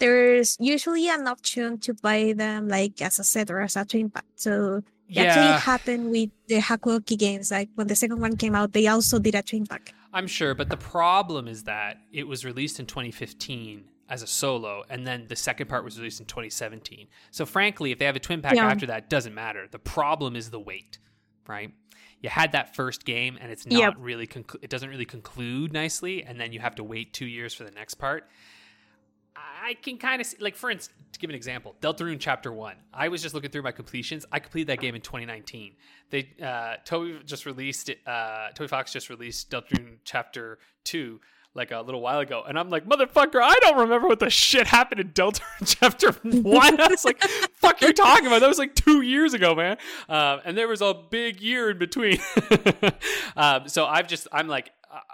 [0.00, 4.10] there's usually an option to buy them like as a set or as a twin
[4.10, 4.24] pack.
[4.34, 7.50] So it actually Yeah, happened with the Hakuoki games.
[7.52, 9.94] Like when the second one came out, they also did a twin pack.
[10.12, 14.82] I'm sure, but the problem is that it was released in 2015 as a solo,
[14.90, 17.06] and then the second part was released in 2017.
[17.30, 18.66] So, frankly, if they have a twin pack Yeah.
[18.66, 19.68] after that, doesn't matter.
[19.70, 20.98] The problem is the wait,
[21.46, 21.70] right?
[22.20, 23.94] You had that first game, and it's not Yep.
[23.98, 27.54] really conclu- it doesn't really conclude nicely, and then you have to wait two years
[27.54, 28.28] for the next part.
[29.60, 32.76] I can kind of see, like, for instance, to give an example, Deltarune Chapter One.
[32.92, 34.24] I was just looking through my completions.
[34.32, 35.74] I completed that game in 2019.
[36.10, 37.90] They uh, Toby just released.
[38.06, 41.20] Uh, Toby Fox just released Deltarune Chapter Two
[41.52, 44.68] like a little while ago, and I'm like, motherfucker, I don't remember what the shit
[44.68, 46.80] happened in Deltarune Chapter One.
[46.80, 47.20] I was like,
[47.54, 48.40] fuck, you talking about?
[48.40, 49.76] That was like two years ago, man.
[50.08, 52.18] Um, and there was a big year in between.
[53.36, 54.70] um, so I've just, I'm like,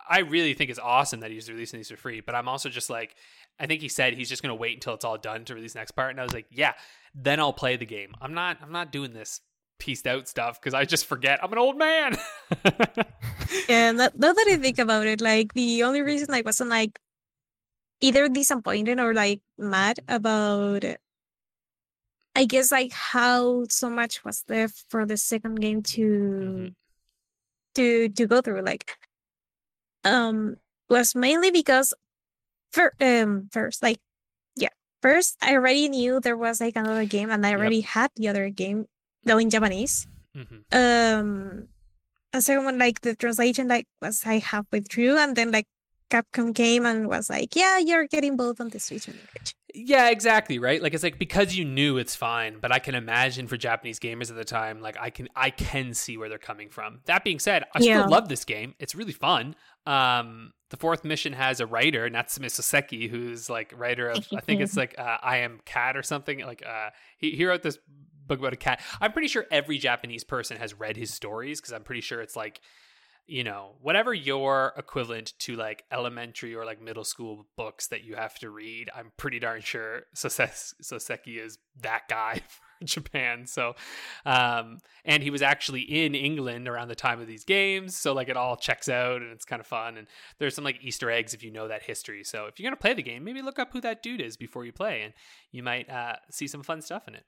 [0.08, 2.90] I really think it's awesome that he's releasing these for free, but I'm also just
[2.90, 3.16] like,
[3.58, 5.78] I think he said he's just gonna wait until it's all done to release the
[5.78, 6.72] next part, and I was like, yeah,
[7.14, 8.12] then I'll play the game.
[8.20, 9.40] I'm not, I'm not doing this
[9.78, 12.16] pieced out stuff because I just forget I'm an old man.
[13.68, 16.98] And that, now that I think about it, like the only reason I wasn't like
[18.00, 20.84] either disappointed or like mad about
[22.34, 26.74] I guess like how so much was left for the second game to Mhm.
[27.76, 28.96] to to go through like
[30.04, 30.56] um
[30.90, 31.94] was mainly because
[32.72, 33.98] for um first like
[34.56, 34.68] yeah
[35.02, 37.58] first I already knew there was like another game and I Yep.
[37.58, 38.86] already had the other game
[39.24, 40.06] though in Japanese
[40.36, 40.64] Mhm.
[40.72, 41.68] um
[42.32, 45.66] a second one like the translation like was I halfway through and then like
[46.10, 49.56] Capcom came and was like, Yeah, you're getting both on the Switch language.
[49.74, 50.80] Yeah, exactly, right?
[50.80, 54.30] Like it's like because you knew it's fine, but I can imagine for Japanese gamers
[54.30, 57.00] at the time, like I can I can see where they're coming from.
[57.06, 57.98] That being said, I Yeah.
[57.98, 58.74] still love this game.
[58.78, 59.56] It's really fun.
[59.84, 64.60] Um the fourth mission has a writer, Natsume Soseki, who's like writer of I think
[64.60, 66.40] it's like uh, I Am Cat or something.
[66.40, 67.78] Like uh he, he wrote this
[68.26, 68.80] book about a cat.
[69.00, 72.36] I'm pretty sure every Japanese person has read his stories because I'm pretty sure it's
[72.36, 72.60] like
[73.26, 78.14] you know, whatever your equivalent to like elementary or like middle school books that you
[78.14, 83.46] have to read, I'm pretty darn sure Sose- Soseki is that guy for Japan.
[83.46, 83.74] So,
[84.24, 87.96] um, and he was actually in England around the time of these games.
[87.96, 89.96] So, like, it all checks out and it's kind of fun.
[89.96, 90.06] And
[90.38, 92.22] there's some like Easter eggs if you know that history.
[92.22, 94.36] So, if you're going to play the game, maybe look up who that dude is
[94.36, 95.12] before you play and
[95.50, 97.24] you might uh, see some fun stuff in it.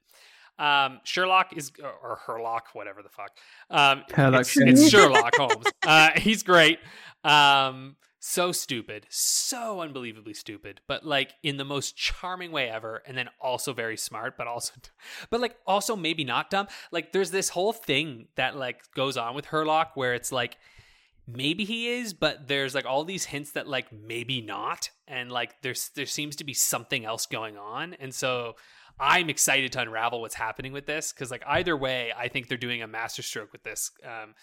[0.58, 3.36] Um, Sherlock is, or, Herlock, whatever the fuck.
[3.70, 5.66] Um, it's, it's Sherlock Holmes.
[5.86, 6.80] Uh, he's great.
[7.24, 13.16] Um, so stupid, so unbelievably stupid, but like in the most charming way ever, and
[13.16, 14.74] then also very smart, but also,
[15.30, 16.66] but like also maybe not dumb.
[16.90, 20.58] Like there's this whole thing that like goes on with Herlock where it's like
[21.26, 25.62] maybe he is, but there's like all these hints that like maybe not, and like
[25.62, 28.56] there's there seems to be something else going on, and so
[29.00, 32.58] I'm excited to unravel what's happening with this because like either way, I think they're
[32.58, 34.34] doing a masterstroke with this um,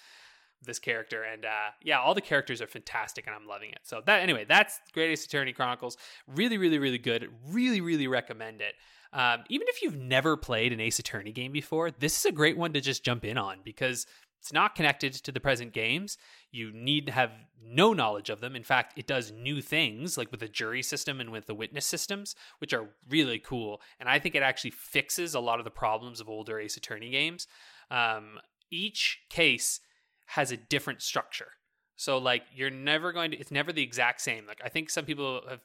[0.63, 3.79] this character, and uh, yeah, all the characters are fantastic, and I'm loving it.
[3.83, 5.97] So that anyway, that's Great Ace Attorney Chronicles.
[6.27, 7.29] Really, really, really good.
[7.49, 8.75] Really, really recommend it.
[9.13, 12.57] Um, even if you've never played an Ace Attorney game before, this is a great
[12.57, 14.05] one to just jump in on because
[14.41, 16.17] it's not connected to the present games.
[16.55, 18.55] You need to have no knowledge of them.
[18.55, 21.85] In fact, it does new things like with the jury system and with the witness
[21.85, 23.81] systems, which are really cool.
[23.99, 27.09] And I think it actually fixes a lot of the problems of older Ace Attorney
[27.09, 27.47] games.
[27.91, 28.39] Um,
[28.71, 29.79] each case
[30.27, 31.49] has a different structure.
[31.95, 34.45] So like you're never going to it's never the exact same.
[34.45, 35.61] Like I think some people have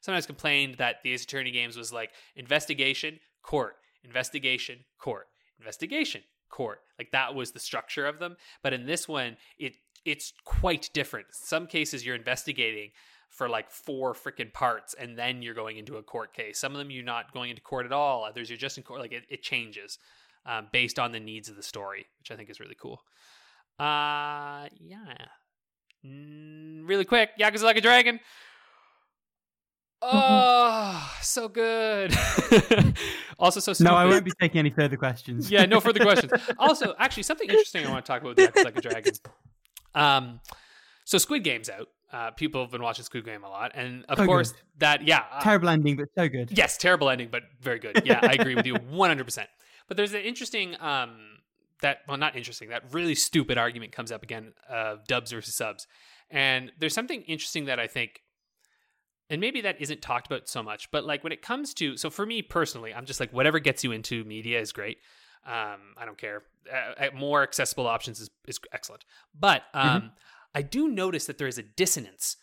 [0.00, 5.28] sometimes complained that the Ace Attorney games was like investigation, court, investigation, court,
[5.58, 6.80] investigation, court.
[6.98, 8.36] Like that was the structure of them.
[8.62, 9.74] But in this one, it
[10.04, 11.26] it's quite different.
[11.32, 12.90] Some cases you're investigating
[13.28, 16.58] for like four freaking parts and then you're going into a court case.
[16.58, 18.24] Some of them you're not going into court at all.
[18.24, 19.00] Others you're just in court.
[19.00, 19.98] Like it, it changes
[20.44, 23.00] um, based on the needs of the story, which I think is really cool.
[23.78, 25.26] Uh, yeah.
[26.04, 28.20] Mm, really quick, Yakuza Like a Dragon.
[30.04, 32.12] Oh, so good.
[33.38, 33.88] also, so stupid.
[33.88, 35.48] No, I won't be taking any further questions.
[35.48, 36.32] yeah, no further questions.
[36.58, 39.12] Also, actually, something interesting I want to talk about with Yakuza Like a Dragon.
[39.94, 40.40] Um,
[41.04, 41.88] so Squid Game's out.
[42.12, 44.60] Uh, people have been watching Squid Game a lot, and of So course good.
[44.78, 46.50] that yeah, uh, Terrible ending, but so good.
[46.56, 48.02] yes, terrible ending, but very good.
[48.04, 49.48] Yeah, I agree with you one hundred percent.
[49.88, 51.16] But there's an interesting um
[51.80, 55.86] that well not interesting that really stupid argument comes up again of dubs versus subs,
[56.30, 58.20] and there's something interesting that I think.
[59.30, 62.10] And maybe that isn't talked about so much, but like when it comes to, so
[62.10, 64.98] for me personally, I'm just like whatever gets you into media is great.
[65.44, 66.44] Um, I don't care.
[66.72, 69.04] Uh, uh, more accessible options is, is excellent.
[69.38, 70.12] But um,
[70.54, 72.36] I do notice that there is a dissonance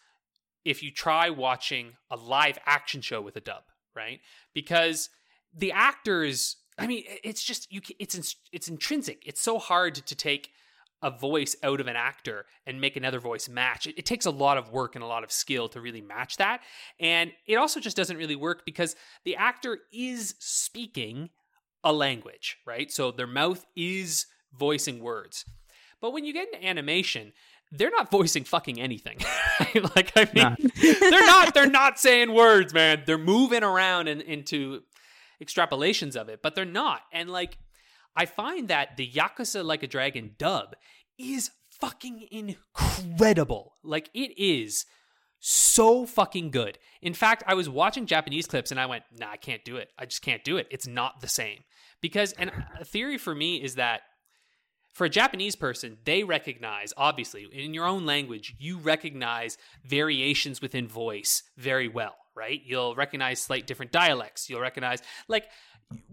[0.66, 3.64] if you try watching a live action show with a dub,
[3.96, 4.20] right?
[4.54, 5.10] Because
[5.56, 7.82] the actors, I mean, it's just you.
[7.98, 9.24] It's it's intrinsic.
[9.26, 10.52] It's so hard to take
[11.02, 13.88] a voice out of an actor and make another voice match.
[13.88, 16.36] It, it takes a lot of work and a lot of skill to really match
[16.38, 16.62] that,
[17.00, 21.30] and it also just doesn't really work because the actor is speaking
[21.84, 22.92] a language, right?
[22.92, 24.26] So their mouth is
[24.58, 25.46] voicing words.
[26.02, 27.34] But when you get into animation,
[27.72, 29.20] they're not voicing fucking anything.
[29.96, 30.56] like I mean, Nah.
[31.00, 33.04] they're not they're not saying words, man.
[33.06, 34.82] They're moving around and into
[35.44, 37.02] extrapolations of it, but they're not.
[37.14, 37.58] And like
[38.16, 40.76] I find that the Yakuza Like a Dragon dub
[41.18, 43.76] is fucking incredible.
[43.84, 44.86] Like it is
[45.40, 46.78] so fucking good.
[47.02, 49.90] In fact, I was watching Japanese clips and I went, nah, I can't do it.
[49.98, 50.68] I just can't do it.
[50.70, 51.60] It's not the same.
[52.02, 54.02] Because, and a theory for me is that
[54.94, 60.88] for a Japanese person, they recognize, obviously, in your own language, you recognize variations within
[60.88, 62.62] voice very well, right?
[62.66, 64.50] You'll recognize slight different dialects.
[64.50, 65.46] You'll recognize, like,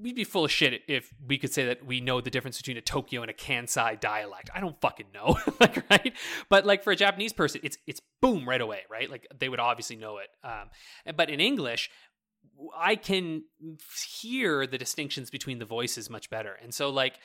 [0.01, 2.77] we'd be full of shit if we could say that we know the difference between
[2.77, 4.51] a Tokyo and a Kansai dialect.
[4.55, 6.13] I don't fucking know, like right.
[6.49, 9.11] But like for a Japanese person, it's it's boom right away, right?
[9.11, 10.29] Like they would obviously know it.
[10.43, 10.71] Um,
[11.17, 11.91] but in English,
[12.77, 13.45] I can
[14.21, 17.19] hear the distinctions between the voices much better, and so like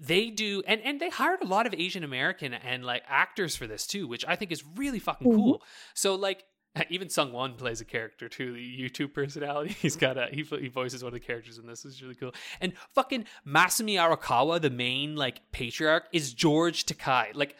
[0.00, 3.66] they do and and they hired a lot of asian american and like actors for
[3.66, 5.36] this too which i think is really fucking Mhm.
[5.36, 5.62] cool
[5.94, 6.44] so like
[6.90, 9.74] even Sungwon plays a character too the youtube personality.
[9.80, 12.32] He's got a he, he voices one of the characters in this is really cool.
[12.60, 17.34] And fucking masumi arakawa the main like patriarch is George Takei.
[17.34, 17.56] Like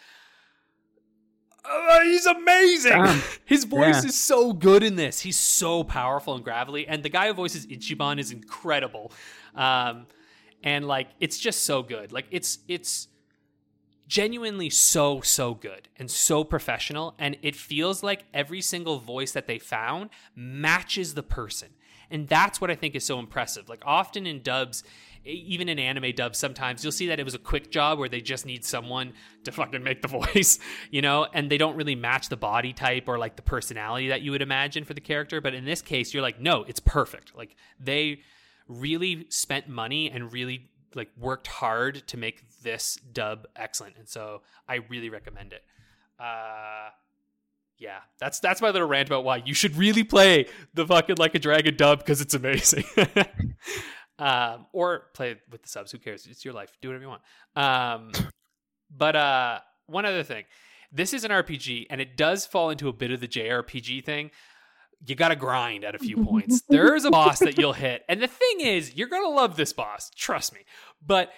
[1.65, 2.91] uh, he's amazing!
[2.91, 3.23] Damn.
[3.45, 4.09] his voice Yeah.
[4.09, 5.21] is so good in this.
[5.21, 6.89] He's so powerful and gravelly.
[6.89, 9.13] And the guy who voices ichiban is incredible.
[9.55, 10.07] Um
[10.65, 12.13] and like it's just so good.
[12.13, 13.09] Like it's it's
[14.13, 19.47] genuinely so so good and so professional and it feels like every single voice that
[19.47, 21.71] they found matches the person.
[22.11, 23.71] And that's what i think is so impressive.
[23.71, 24.85] Like often in dubs
[25.25, 28.21] even in anime dubs sometimes you'll see that it was a quick job where they
[28.21, 29.15] just need someone
[29.45, 30.59] to fucking make the voice
[30.91, 34.21] you know and they don't really match the body type or like the personality that
[34.21, 35.41] you would imagine for the character.
[35.41, 37.35] But in this case you're like no it's perfect.
[37.35, 38.21] Like they
[38.69, 44.43] really spent money and really like worked hard to make this dub excellent and so
[44.69, 45.65] i really recommend it.
[46.19, 46.91] Uh
[47.79, 51.35] yeah that's that's my little rant about why you should really play the fucking like
[51.35, 52.85] a dragon dub because it's amazing.
[54.19, 56.29] Um or play with the subs who cares?
[56.31, 57.23] It's your life do whatever you want.
[57.57, 58.13] Um
[58.97, 60.45] but uh one other thing.
[60.93, 64.31] This is an rpg and it does fall into a bit of the jrpg thing
[65.07, 66.63] you gotta grind at a few points.
[66.69, 70.11] There's a boss that you'll hit, and the thing is, you're gonna love this boss.
[70.17, 70.61] Trust me.
[71.05, 71.31] But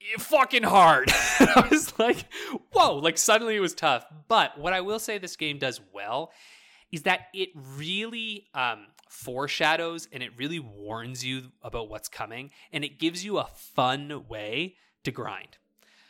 [0.00, 1.10] it- fucking hard.
[1.40, 2.24] I was like,
[2.72, 2.96] whoa!
[2.96, 4.04] Like suddenly it was tough.
[4.28, 6.32] But what I will say this game does well
[6.90, 12.84] is that it really um, foreshadows and it really warns you about what's coming, and
[12.84, 15.58] it gives you a fun way to grind.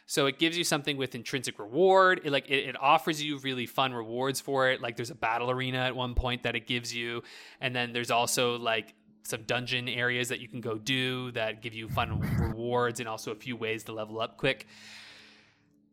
[0.07, 2.21] So it gives you something with intrinsic reward.
[2.25, 4.81] It like it, it offers you really fun rewards for it.
[4.81, 7.23] Like there's a battle arena at one point that it gives you,
[7.61, 11.75] and then there's also like some dungeon areas that you can go do that give
[11.75, 14.67] you fun rewards and also a few ways to level up quick.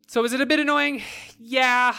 [0.08, 1.02] So is it a bit annoying?
[1.38, 1.94] Yeah,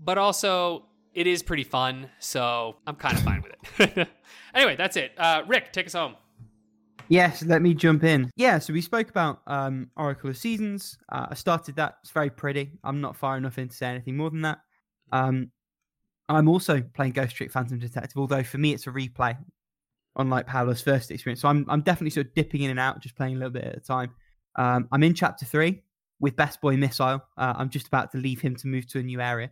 [0.00, 2.10] but also it is pretty fun.
[2.18, 4.08] So I'm kind of fine with it.
[4.54, 5.12] anyway, that's it.
[5.16, 6.16] Uh, Rick, take us home.
[7.12, 8.30] Yes, let me jump in.
[8.36, 10.96] Yeah, so we spoke about um, Oracle of Seasons.
[11.10, 11.98] Uh, I started that.
[12.02, 12.70] It's very pretty.
[12.84, 14.60] I'm not far enough in to say anything more than that.
[15.12, 15.50] Um,
[16.30, 19.36] I'm also playing Ghost Trick Phantom Detective, although for me it's a replay,
[20.16, 21.42] unlike Paolo's first experience.
[21.42, 23.64] So I'm, I'm definitely sort of dipping in and out, just playing a little bit
[23.64, 24.12] at a time.
[24.56, 25.82] Um, I'm in chapter three
[26.18, 27.22] with Best Boy Missile.
[27.36, 29.50] Uh, I'm just about to leave him to move to a new area.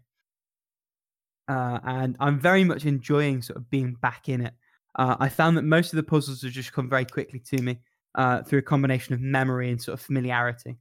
[1.46, 4.54] Uh, and I'm very much enjoying sort of being back in it.
[4.96, 7.78] Uh, I found that most of the puzzles have just come very quickly to me
[8.14, 10.76] uh, through a combination of memory and sort of familiarity.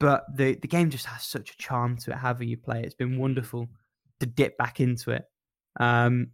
[0.00, 2.80] But the, the game just has such a charm to it, however you play.
[2.80, 2.86] it.
[2.86, 3.68] It's been wonderful
[4.20, 5.24] to dip back into it.
[5.80, 6.28] Um,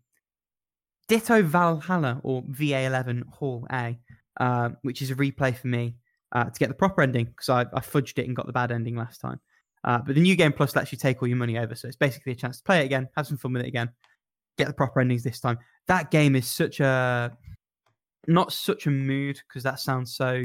[1.08, 3.98] Ditto Valhalla or VA11 Hall A,
[4.38, 5.96] uh, which is a replay for me
[6.32, 8.72] uh, to get the proper ending because I, I fudged it and got the bad
[8.72, 9.40] ending last time.
[9.82, 11.96] Uh, but the new game plus lets you take all your money over, so it's
[11.96, 13.88] basically a chance to play it again, have some fun with it again,
[14.60, 15.58] get the proper endings this time.
[15.86, 17.36] That game is such a
[18.26, 20.42] not such a mood because that sounds so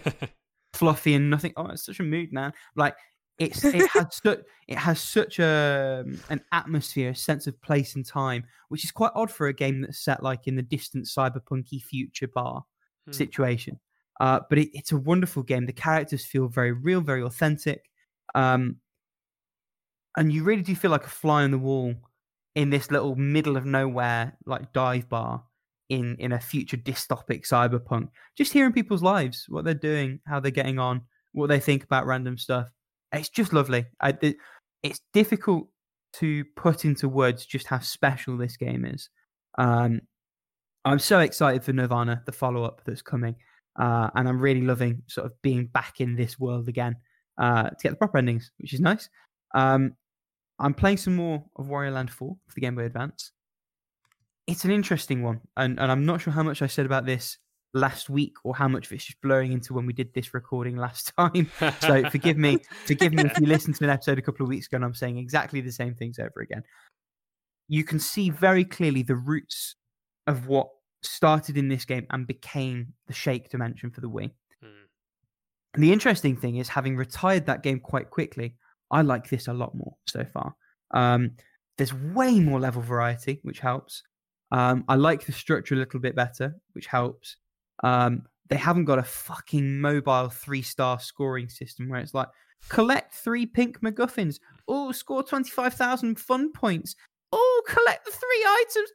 [0.72, 1.52] fluffy and nothing.
[1.56, 2.52] Oh, it's such a mood, man.
[2.76, 2.96] Like
[3.38, 8.06] it's it has such it has such a an atmosphere, a sense of place and
[8.06, 11.82] time, which is quite odd for a game that's set like in the distant cyberpunky
[11.82, 12.64] future bar
[13.06, 13.12] Hmm.
[13.12, 13.80] situation.
[14.20, 15.66] Uh, but it, it's a wonderful game.
[15.66, 17.90] The characters feel very real, very authentic,
[18.36, 18.76] um,
[20.16, 21.94] and you really do feel like a fly on the wall
[22.54, 25.42] in this little middle of nowhere like dive bar
[25.88, 28.08] in in a future dystopic cyberpunk.
[28.36, 31.02] Just hearing people's lives, what they're doing, how they're getting on,
[31.32, 32.68] what they think about random stuff.
[33.12, 33.86] It's just lovely.
[34.00, 34.36] I, it,
[34.82, 35.68] it's difficult
[36.14, 39.08] to put into words just how special this game is.
[39.58, 40.00] Um,
[40.84, 43.36] I'm so excited for N1RV Ann-A, the follow up that's coming,
[43.78, 46.96] uh, and I'm really loving sort of being back in this world again
[47.38, 49.08] uh, to get the proper endings, which is nice.
[49.54, 49.94] Um,
[50.58, 53.32] I'm playing some more of Wario Land 4 for the Game Boy Advance.
[54.46, 57.38] It's an interesting one, and, and I'm not sure how much I said about this
[57.74, 60.76] last week or how much of it's just blurring into when we did this recording
[60.76, 61.50] last time.
[61.80, 64.66] So forgive me, forgive me if you listened to an episode a couple of weeks
[64.66, 66.62] ago and I'm saying exactly the same things over again.
[67.68, 69.76] You can see very clearly the roots
[70.26, 70.68] of what
[71.02, 74.30] started in this game and became the shake dimension for the Wii.
[74.60, 74.84] Hmm.
[75.74, 78.56] And the interesting thing is, having retired that game quite quickly,
[78.92, 80.54] I like this a lot more so far.
[80.92, 81.32] Um,
[81.78, 84.02] there's way more level variety, which helps.
[84.52, 87.36] Um, I like the structure a little bit better, which helps.
[87.82, 92.28] Um, they haven't got a fucking mobile three star scoring system where it's like
[92.68, 94.38] collect three pink MacGuffins.
[94.68, 96.94] Oh, score 25,000 fun points.
[97.32, 98.90] Oh, collect the three items.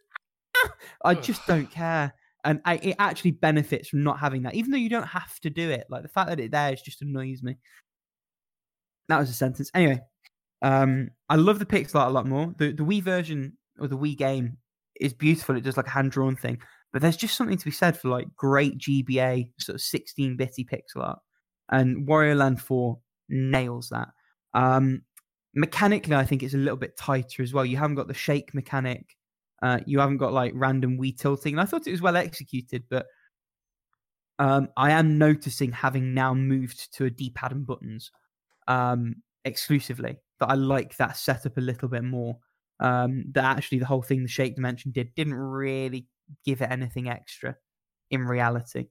[0.57, 0.73] Ah!
[1.05, 2.13] I just don't care.
[2.43, 5.49] And I, it actually benefits from not having that, even though you don't have to
[5.49, 5.85] do it.
[5.89, 7.57] Like the fact that it there is just annoys me.
[9.09, 9.71] That was a sentence.
[9.73, 10.01] Anyway,
[10.61, 12.53] um, I love the pixel art a lot more.
[12.57, 14.57] The the Wii version or the Wii game
[14.99, 15.55] is beautiful.
[15.55, 16.61] It does like a hand drawn thing,
[16.91, 20.65] but there's just something to be said for like great GBA sort of 16 bitty
[20.65, 21.19] pixel art,
[21.69, 22.97] and Wario Land 4
[23.29, 24.09] nails that.
[24.53, 25.03] Um,
[25.53, 27.65] mechanically, I think it's a little bit tighter as well.
[27.65, 29.15] You haven't got the shake mechanic.
[29.61, 31.53] Uh, you haven't got like random Wii tilting.
[31.53, 33.07] And I thought it was well executed, but
[34.39, 38.11] um, I am noticing having now moved to a D-pad and buttons
[38.67, 39.15] um,
[39.45, 42.37] exclusively But I like that setup a little bit more.
[42.79, 46.07] Um, that actually the whole thing the shake dimension did didn't really
[46.45, 47.55] give it anything extra
[48.11, 48.87] in reality.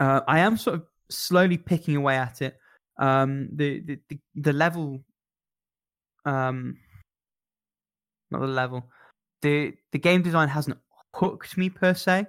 [0.00, 2.58] Uh, I am sort of slowly picking away at it.
[2.98, 5.04] Um, the, the the the level,
[6.24, 6.78] um,
[8.30, 8.90] not the level,
[9.42, 10.78] the the game design hasn't
[11.14, 12.26] hooked me per se,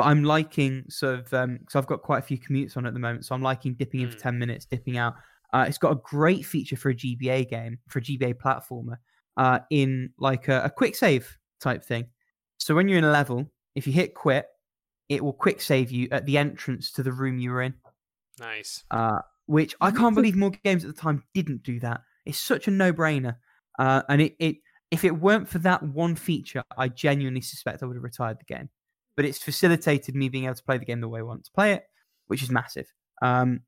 [0.00, 2.94] but I'm liking sort of um because I've got quite a few commutes on at
[2.94, 4.22] the moment, so I'm liking dipping in for Mm.
[4.22, 5.14] ten minutes, dipping out.
[5.52, 8.96] Uh, it's got a great feature for a GBA game, for a GBA platformer,
[9.36, 12.06] uh, in like a, a quick save type thing.
[12.58, 14.46] So when you're in a level, if you hit quit,
[15.08, 17.74] it will quick save you at the entrance to the room you were in.
[18.38, 18.84] Nice.
[18.90, 22.00] Uh, which I can't believe more games at the time didn't do that.
[22.24, 23.36] It's such a no-brainer.
[23.78, 24.56] Uh, and it, it
[24.90, 28.54] if it weren't for that one feature, I genuinely suspect I would have retired the
[28.54, 28.68] game.
[29.16, 31.50] But it's facilitated me being able to play the game the way I want to
[31.52, 31.84] play it,
[32.28, 32.86] which is massive.
[33.22, 33.60] Um,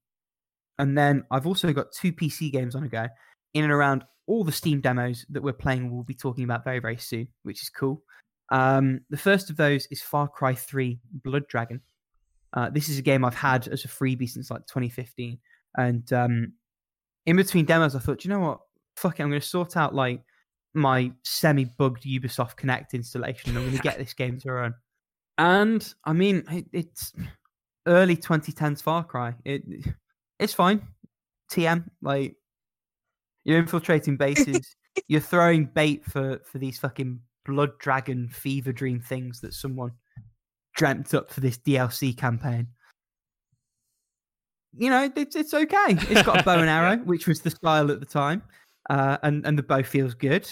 [0.78, 3.06] and then I've also got two PC games on a go
[3.55, 5.90] in and around all the Steam demos that we're playing.
[5.90, 8.02] We'll be talking about very, very soon, which is cool.
[8.51, 11.81] Um, the first of those is Far Cry 3 Blood Dragon.
[12.55, 15.39] Uh, this is a game I've had as a freebie since like 2015.
[15.77, 16.52] And um,
[17.27, 18.60] in between demos, I thought, you know what?
[18.97, 19.23] Fuck it.
[19.23, 20.23] I'm going to sort out like
[20.74, 23.51] my semi bugged Ubisoft Connect installation.
[23.51, 24.74] and I'm going to get this game to run.
[25.38, 27.12] And I mean, it, it's
[27.86, 29.34] early 2010s Far Cry.
[29.44, 29.62] It
[30.38, 30.86] It's fine.
[31.50, 32.36] TM, like,
[33.44, 34.74] you're infiltrating bases,
[35.09, 39.92] you're throwing bait for, for these fucking blood dragon fever dream things that someone
[40.74, 42.68] dreamt up for this DLC campaign.
[44.74, 45.98] You know, it's it's okay.
[46.09, 48.42] It's got a bow and arrow, which was the style at the time,
[48.88, 50.48] uh, and and the bow feels good.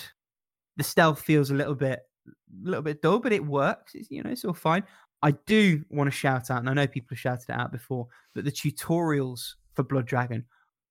[0.77, 2.01] The stealth feels a little bit,
[2.63, 3.95] little bit dull, but it works.
[3.95, 4.85] It's, you know, it's all fine.
[5.23, 8.07] I do want to shout out, and I know people have shouted it out before,
[8.35, 10.45] but the tutorials for Blood Dragon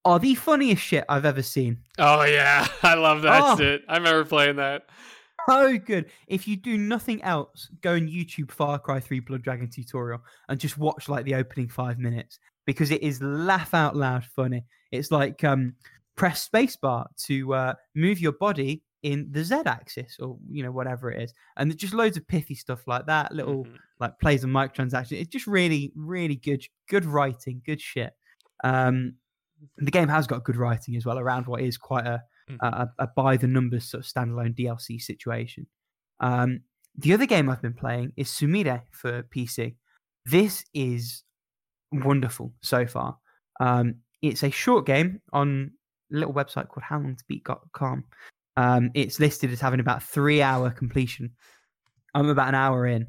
[0.05, 1.79] are the funniest shit I've ever seen.
[1.97, 3.57] Oh yeah, I love that Oh.
[3.57, 3.83] shit.
[3.89, 4.83] I remember playing that.
[5.47, 6.05] so good.
[6.27, 10.59] If you do nothing else, go and YouTube Far Cry 3 Blood Dragon tutorial and
[10.59, 14.63] just watch like the opening five minutes because it is laugh out loud funny.
[14.91, 15.73] It's like um,
[16.15, 21.09] press spacebar to uh, move your body in the Z axis or you know whatever
[21.11, 23.33] it is, and there's just loads of pithy stuff like that.
[23.33, 23.77] Little Mhm.
[23.99, 25.13] like plays and microtransactions.
[25.19, 28.13] It's just really, really good, good writing, good shit.
[28.63, 29.15] Um,
[29.77, 32.57] the game has got good writing as well around what is quite a Mhm.
[32.61, 35.67] a, a by the numbers sort of standalone DLC situation.
[36.19, 36.61] Um,
[36.95, 39.77] the other game I've been playing is Sumire for PC.
[40.25, 41.23] This is
[41.91, 43.17] wonderful so far.
[43.59, 45.71] Um, it's a short game on
[46.11, 48.03] a little website called howlongtobeat.com.
[48.59, 51.31] Um, it's listed as having about three hour completion.
[52.13, 53.07] I'm about an hour in.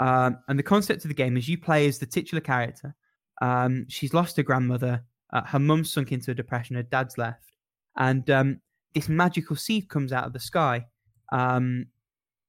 [0.00, 2.94] Um, and the concept of the game is you play as the titular character.
[3.42, 5.04] Um, she's lost her grandmother.
[5.30, 6.76] Uh, her mum's sunk into a depression.
[6.76, 7.52] Her dad's left.
[7.98, 8.60] And um,
[8.94, 10.86] this magical seed comes out of the sky.
[11.32, 11.88] Um,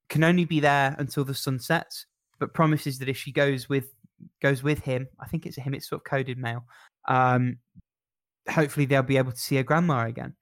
[0.07, 2.05] can only be there until the sun sets,
[2.39, 3.93] but promises that if she goes with
[4.41, 5.73] goes with him, I think it's a him.
[5.73, 6.63] It's sort of coded male.
[7.09, 7.57] Um,
[8.49, 10.35] hopefully, they'll be able to see her grandma again.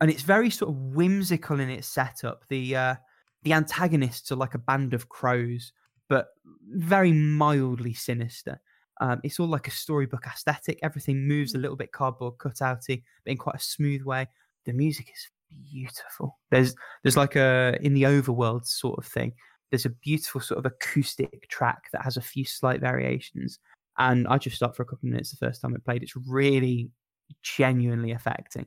[0.00, 2.44] And it's very sort of whimsical in its setup.
[2.48, 2.94] The uh,
[3.42, 5.72] the antagonists are like a band of crows,
[6.08, 6.28] but
[6.72, 8.60] very mildly sinister.
[9.00, 10.78] Um, it's all like a storybook aesthetic.
[10.82, 14.26] Everything moves a little bit cardboard cutouty, but in quite a smooth way.
[14.66, 15.28] The music is
[15.70, 16.38] beautiful.
[16.50, 19.32] There's there's like a in the overworld sort of thing.
[19.70, 23.58] There's a beautiful sort of acoustic track that has a few slight variations.
[23.98, 26.02] And I just stopped for a couple of minutes the first time it played.
[26.02, 26.90] It's really
[27.42, 28.66] genuinely affecting.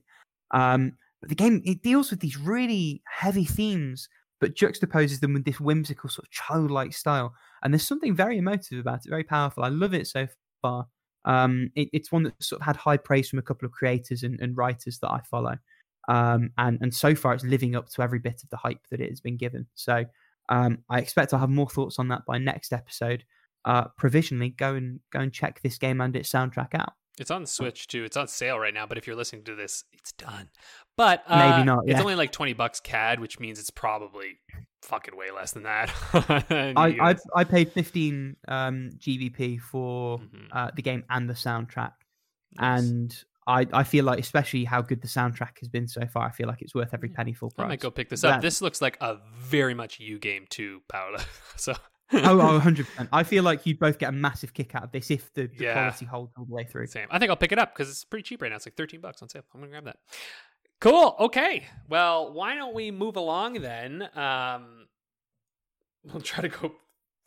[0.51, 0.93] Um,
[1.23, 4.09] but the game it deals with these really heavy themes,
[4.41, 7.33] but juxtaposes them with this whimsical sort of childlike style.
[7.63, 9.63] And there's something very emotive about it, very powerful.
[9.63, 10.27] I love it so
[10.61, 10.85] far.
[11.23, 14.23] Um, it, it's one that sort of had high praise from a couple of creators
[14.23, 15.55] and, and writers that I follow.
[16.09, 18.99] Um, and and so far it's living up to every bit of the hype that
[18.99, 19.65] it has been given.
[19.75, 20.03] So
[20.49, 23.23] um, I expect I'll have more thoughts on that by next episode.
[23.63, 26.91] Uh, provisionally, go and go and check this game and its soundtrack out.
[27.19, 28.03] It's on Switch too.
[28.03, 30.49] It's on sale right now, but if you're listening to this, it's done.
[30.97, 34.39] But Maybe uh, not, It's only like twenty bucks CAD, which means it's probably
[34.81, 35.91] fucking way less than that.
[36.75, 40.47] I, I I paid 15 um, GBP for Mhm.
[40.51, 41.93] uh, the game and the soundtrack,
[42.59, 42.81] Nice.
[42.83, 46.31] and I, I feel like especially how good the soundtrack has been so far, I
[46.31, 47.69] feel like it's worth every penny full I price.
[47.69, 48.41] might go pick this up.
[48.41, 51.23] This looks like a very much you game too, Paola.
[51.57, 51.73] so
[52.13, 53.07] oh, oh, 100%.
[53.11, 55.63] I feel like you'd both get a massive kick out of this if the, the
[55.65, 55.73] Yeah.
[55.73, 56.87] quality holds all the way through.
[56.87, 57.07] Same.
[57.11, 58.55] I think I'll pick it up because it's pretty cheap right now.
[58.57, 59.43] It's like 13 bucks on sale.
[59.53, 59.97] I'm going to grab that.
[60.79, 61.15] Cool.
[61.19, 61.65] Okay.
[61.87, 64.07] Well, why don't we move along then?
[64.15, 64.87] Um,
[66.03, 66.73] we'll try to go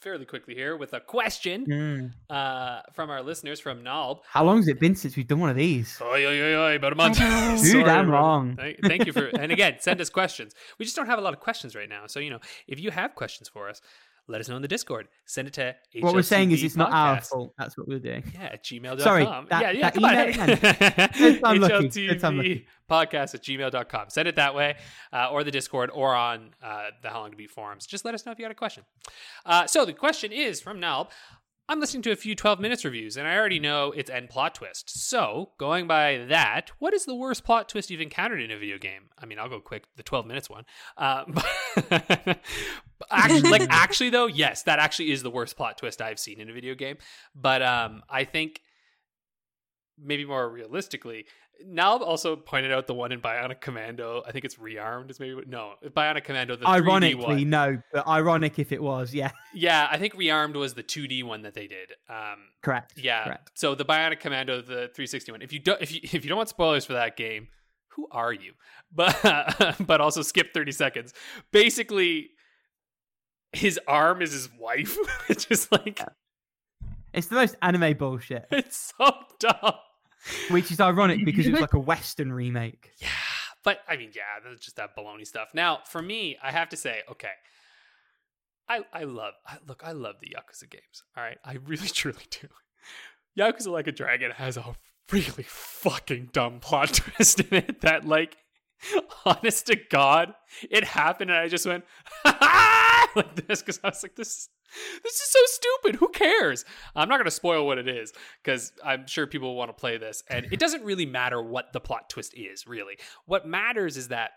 [0.02, 2.12] fairly quickly here with a question Mm.
[2.28, 4.20] uh, from our listeners from Nalb.
[4.28, 5.98] How long has it been since we've done one of these?
[6.02, 7.16] Oi, oi, oi, oi, about a month.
[7.18, 7.62] I know.
[7.62, 8.56] Too damn long.
[8.56, 10.52] Thank, thank you for, and again, send us questions.
[10.78, 12.06] We just don't have a lot of questions right now.
[12.06, 13.80] So, you know, if you have questions for us,
[14.28, 15.09] let us know in the Discord.
[15.24, 17.55] Send it to What we're saying is it's not our fault.
[17.59, 18.24] That's what we're doing.
[18.35, 19.01] Yeah, at gmail.com.
[19.01, 20.15] Sorry, yeah, that- yeah, that come on.
[20.15, 24.11] email Good time lucky, good time HLTB podcast at gmail.com.
[24.11, 24.77] Send it that way,
[25.12, 27.86] uh, or the Discord, or on uh, the How Long to Beat forums.
[27.86, 28.85] Just let us know if you got a question.
[29.44, 31.09] Uh, so the question is from Nalb.
[31.69, 34.55] I'm listening to a few 12 minutes reviews, and I already know it's end plot
[34.55, 35.09] twist.
[35.09, 38.78] So, going by that, what is the worst plot twist you've encountered in a video
[38.78, 39.09] game?
[39.20, 40.65] I mean, I'll go quick, the 12 minutes one.
[40.97, 41.24] Uh,
[41.89, 42.39] but
[43.11, 46.51] actually, like, actually, though, yes, that actually is the worst plot twist I've seen in
[46.51, 46.99] a video game.
[47.35, 48.61] But um, I think
[49.99, 51.27] maybe more realistically,
[51.66, 54.23] Nalb also pointed out the one in Bionic Commando.
[54.27, 55.11] I think it's Rearmed.
[55.11, 56.57] Is maybe no Bionic Commando.
[56.57, 57.51] The 3D Ironically, one.
[57.51, 59.15] no, but ironic if it was.
[59.15, 61.93] Yeah, Yeah, I think Rearmed was the 2D one that they did.
[62.09, 62.95] Um, correct.
[62.97, 63.24] yeah.
[63.24, 63.51] correct.
[63.55, 65.43] So the Bionic Commando, the 360 one.
[65.43, 67.49] If you don't, if you if you don't want spoilers for that game,
[67.89, 68.53] who are you?
[68.93, 71.15] But but also skip 30 seconds.
[71.53, 72.31] Basically,
[73.57, 74.97] his arm is his wife.
[75.28, 76.01] it's just like
[77.12, 79.74] It's the most anime bullshit, it's so dumb.
[80.51, 82.91] which is ironic because it's like a Western remake.
[82.99, 83.09] Yeah,
[83.65, 85.49] but I mean, yeah, that's just that baloney stuff.
[85.55, 87.33] Now, for me, I have to say, okay,
[88.69, 91.03] I I love I, look, I love the Yakuza games.
[91.16, 92.49] All right, I really truly do.
[93.39, 94.65] Yakuza Like a Dragon has a
[95.12, 98.37] really fucking dumb plot twist in it that, like,
[99.24, 100.34] honest to God,
[100.70, 101.84] it happened, and I just went
[102.24, 104.48] like this because I was like, this.
[105.04, 106.00] This is so stupid.
[106.00, 106.64] Who cares?
[106.96, 109.96] I'm not going to spoil what it is because I'm sure people want to play
[109.96, 110.24] this.
[110.28, 112.98] And it doesn't really matter what the plot twist is, really.
[113.26, 114.32] What matters is that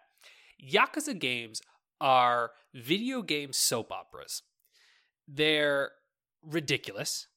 [0.63, 1.61] Yakuza games
[1.99, 4.43] are video game soap operas.
[5.27, 5.91] They're
[6.43, 7.27] ridiculous,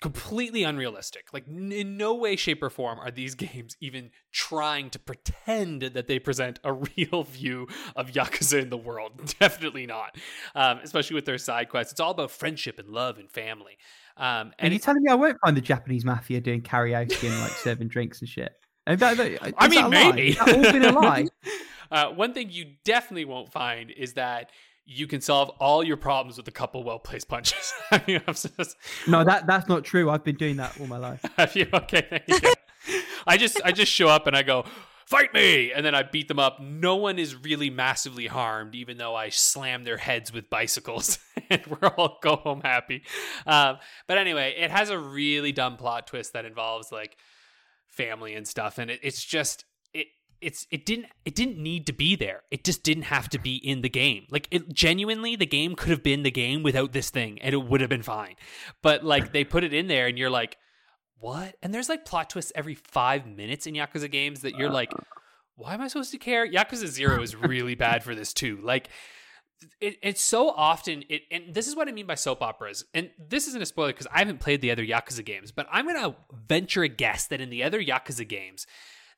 [0.00, 1.28] completely unrealistic.
[1.32, 5.82] Like, n- in no way, shape, or form are these games even trying to pretend
[5.82, 9.34] that they present a real view of Yakuza in the world.
[9.40, 10.16] Definitely not.
[10.54, 11.92] Um, especially with their side quests.
[11.92, 13.76] It's all about friendship and love and family.
[14.16, 17.28] Um, And and you it- telling me I won't find the Japanese mafia doing karaoke
[17.28, 18.52] and like serving drinks and shit?
[18.86, 20.36] And that- that- I mean, maybe.
[20.38, 21.26] All been a lie?
[21.90, 24.50] uh, one thing you definitely won't find is that
[24.84, 27.72] you can solve all your problems with a couple well placed punches.
[27.90, 28.76] I mean, just-
[29.06, 30.10] No, that that's not true.
[30.10, 31.24] I've been doing that all my life.
[31.36, 31.66] Have you?
[31.72, 32.38] Okay, you.
[33.26, 34.64] I just I just show up and I go
[35.06, 36.58] fight me, and then I beat them up.
[36.60, 41.18] No one is really massively harmed, even though I slam their heads with bicycles,
[41.50, 43.02] and we're all go home happy.
[43.46, 43.76] Um,
[44.08, 47.16] but anyway, it has a really dumb plot twist that involves like
[47.88, 49.64] family and stuff, and it, it's just
[50.42, 52.42] it's it didn't it didn't need to be there.
[52.50, 54.26] It just didn't have to be in the game.
[54.30, 57.58] Like it genuinely, the game could have been the game without this thing, and it
[57.58, 58.34] would have been fine.
[58.82, 60.58] But like they put it in there, and you're like,
[61.18, 61.54] what?
[61.62, 64.98] And there's like plot twists every five minutes in Yakuza games that you're like, uh.
[65.54, 66.46] why am I supposed to care?
[66.46, 68.58] Yakuza Zero is really bad for this too.
[68.62, 68.88] Like.
[69.80, 73.10] It, it's so often it and this is what i mean by soap operas and
[73.16, 76.16] this isn't a spoiler because i haven't played the other yakuza games but i'm gonna
[76.32, 78.66] venture a guess that in the other yakuza games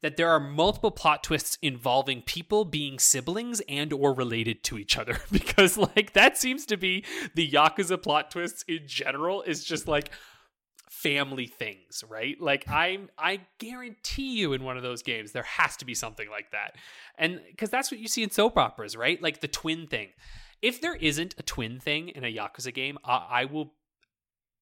[0.04, 4.98] that there are multiple plot twists involving people being siblings and or related to each
[4.98, 5.18] other.
[5.32, 10.10] Because like that seems to be the yakuza plot twists in general is just like
[10.90, 12.38] family things right?
[12.38, 16.28] Like i'm i guarantee you in one of those games there has to be something
[16.28, 16.76] like that.
[17.16, 19.22] And because that's what you see in soap operas right?
[19.22, 20.10] Like the twin thing.
[20.60, 23.72] If there isn't a twin thing in a yakuza game i, I will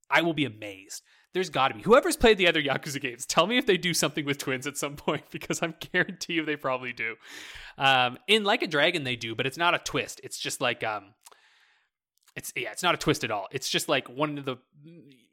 [0.09, 1.02] i will be amazed
[1.35, 1.83] there's got to be.
[1.83, 4.77] Whoever's played the other Yakuza games, tell me if they do something with twins at
[4.77, 7.17] some point because I'm guarantee you they probably do.
[7.79, 10.21] Um, in Like a Dragon, they do, but it's not a twist.
[10.23, 11.15] It's just like um,
[12.37, 13.49] it's yeah, it's not a twist at all.
[13.51, 14.57] It's just like one of the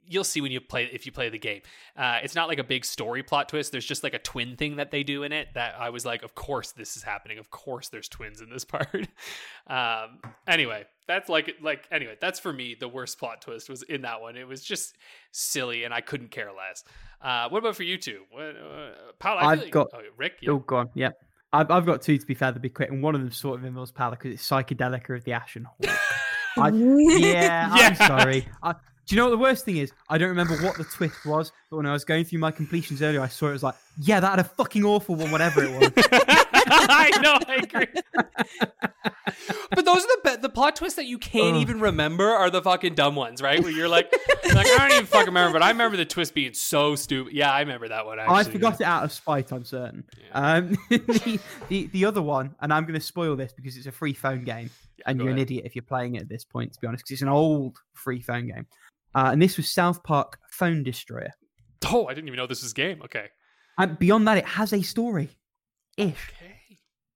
[0.10, 1.62] you'll see when you play if you play the game.
[1.96, 3.72] Uh, it's not like a big story plot twist.
[3.72, 6.24] There's just like a twin thing that they do in it that I was like,
[6.24, 7.38] of course this is happening.
[7.38, 9.08] Of course there's twins in this part.
[9.68, 14.04] um, anyway, that's like like anyway, that's for me the worst plot twist was in
[14.04, 14.38] that one.
[14.38, 14.96] It was just
[15.32, 16.84] silly and I couldn't care less.
[17.22, 18.22] Uh, what about for you two?
[18.32, 20.36] What, uh, Paul, I I've like- got- oh, Rick.
[20.42, 20.52] Yeah.
[20.52, 20.90] Oh, gone.
[20.94, 21.20] Yep.
[21.52, 23.60] I've, I've got two to be fair, they'll be quick, and one of them sort
[23.60, 25.66] of involves Pala because it's Psychedelica of the Ashen.
[26.58, 26.70] I- yeah,
[27.26, 27.70] Yeah.
[27.72, 28.48] I'm sorry.
[28.64, 29.92] I, do you know what the worst thing is?
[30.08, 33.02] I don't remember what the twist was, but when I was going through my completions
[33.02, 35.72] earlier, I saw it was like, yeah, that had a fucking awful one, whatever it
[35.72, 36.06] was.
[36.72, 37.88] I know, I agree.
[39.72, 41.62] but those are the be- the plot twists that you can't Ugh.
[41.62, 43.62] even remember are the fucking dumb ones, right?
[43.62, 44.14] Where you're like,
[44.44, 47.34] you're like I don't even fucking remember, but I remember the twist being so stupid.
[47.34, 48.20] Yeah, I remember that one.
[48.20, 50.04] Actually, I forgot it out of spite, I'm certain.
[50.34, 51.40] Um, the,
[51.70, 54.44] the the other one, and I'm going to spoil this because it's a free phone
[54.44, 54.70] game,
[55.06, 57.14] and you're an idiot if you're playing it at this point, to be honest, because
[57.14, 58.66] it's an old free phone game.
[59.16, 61.32] Uh, and this was South Park Phone Destroyer.
[61.88, 63.02] Oh, I didn't even know this was a game.
[63.04, 63.28] Okay.
[63.78, 65.30] And beyond that, it has a story,
[65.98, 66.32] ish.
[66.42, 66.59] Okay.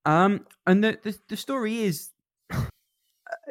[0.05, 2.09] Um, and the, the the story is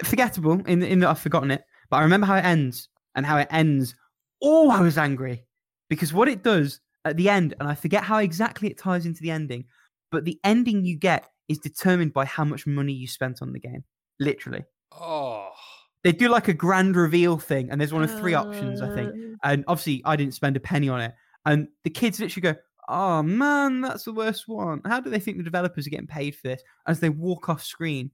[0.04, 3.38] forgettable in in that I've forgotten it, but I remember how it ends and how
[3.38, 3.94] it ends.
[4.42, 5.46] Oh, I was angry
[5.88, 9.22] because what it does at the end, and I forget how exactly it ties into
[9.22, 9.64] the ending,
[10.10, 13.58] but the ending you get is determined by how much money you spent on the
[13.60, 13.84] game.
[14.20, 15.50] Literally, Oh.
[16.04, 19.10] they do like a grand reveal thing, and there's one of three options, I think.
[19.10, 21.14] Uh, And obviously, I didn't spend a penny on it.
[21.44, 24.80] And the kids literally go, "Oh man, that's the worst one.
[24.84, 27.62] How do they think the developers are getting paid for this?" As they walk off
[27.62, 28.10] screen.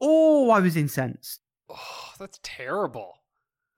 [0.00, 1.40] Oh, I was incensed.
[1.68, 3.14] Oh, that's terrible.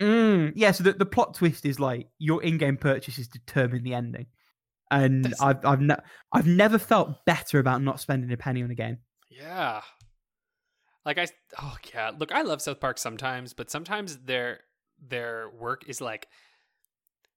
[0.01, 4.27] Mm, yeah, so the, the plot twist is like your in-game purchases determine the ending,
[4.91, 8.71] and That's- I've I've ne- I've never felt better about not spending a penny on
[8.71, 8.99] a game.
[9.31, 9.83] Yeah.
[11.05, 11.27] Like I
[11.61, 14.61] oh yeah, look, I love South Park sometimes, but sometimes their
[14.99, 16.29] their work is like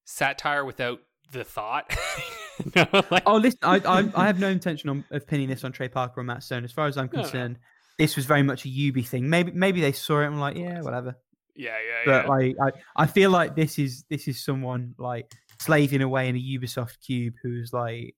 [0.06, 1.00] satire without
[1.32, 1.96] the thought.
[2.76, 5.72] no, like, Oh, listen, I, I I have no intention on, of pinning this on
[5.72, 6.64] Trey Parker or Matt Stone.
[6.64, 7.24] As far as I'm No, no.
[7.24, 7.58] concerned,
[8.00, 9.30] this was very much a Ubi thing.
[9.30, 11.16] Maybe maybe they saw it and were like, yeah, whatever.
[11.56, 12.30] yeah, yeah, but yeah.
[12.30, 12.56] like
[12.96, 17.00] I, I feel like this is this is someone like slaving away in a Ubisoft
[17.06, 18.16] cube who's like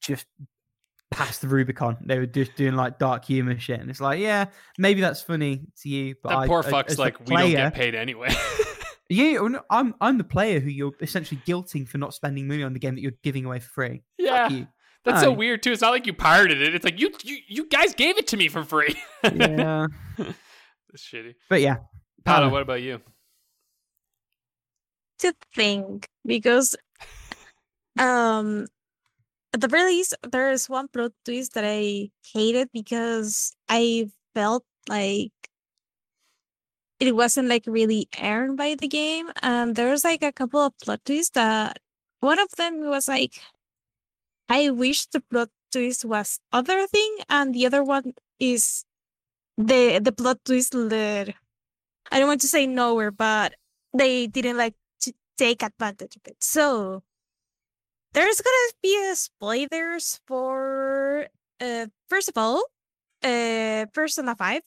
[0.00, 0.26] just
[1.12, 1.96] past the Rubicon.
[2.04, 4.46] They were just doing like dark humor shit, and it's like, yeah,
[4.78, 7.50] maybe that's funny to you, but that I, poor I- fuck's the like we don't
[7.52, 8.34] get paid anyway.
[9.08, 12.78] Yeah, I'm I'm the player who you're essentially guilting for not spending money on the
[12.78, 14.02] game that you're giving away for free.
[14.18, 14.48] yeah.
[14.48, 14.66] Fuck you.
[15.04, 15.70] That's so weird too.
[15.70, 16.74] It's not like you pirated it.
[16.74, 18.96] It's like you you, you guys gave it to me for free.
[19.22, 19.86] Yeah,
[20.18, 20.36] That's
[20.98, 21.34] shitty.
[21.48, 21.76] but yeah,
[22.24, 22.48] Paolo, Paolo.
[22.50, 23.00] what about you?
[25.18, 26.76] to think because
[27.98, 28.66] um
[29.54, 34.64] at the very least there is one plot twist that I hated because I felt
[34.88, 35.32] like
[37.00, 41.00] it wasn't like really earned by the game and there's like a couple of plot
[41.04, 41.78] twists that
[42.20, 43.40] one of them was like
[44.48, 48.84] I wish the plot twist was other thing and the other one is
[49.58, 51.34] the the plot twist that
[52.10, 53.54] I don't want to say nowhere but
[53.94, 56.36] they didn't like to take advantage of it.
[56.42, 57.02] So
[58.12, 61.28] there's gonna be a spoilers for
[61.60, 62.62] uh first of all,
[63.22, 64.62] uh Persona 5.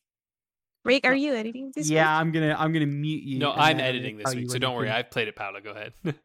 [0.86, 1.90] Rick, are you editing this?
[1.90, 2.22] yeah, week?
[2.22, 3.40] I'm gonna I'm gonna mute you.
[3.40, 4.90] no, I'm then editing this week, so don't worry.
[4.90, 5.60] I've played it, Paolo.
[5.62, 5.94] Go ahead.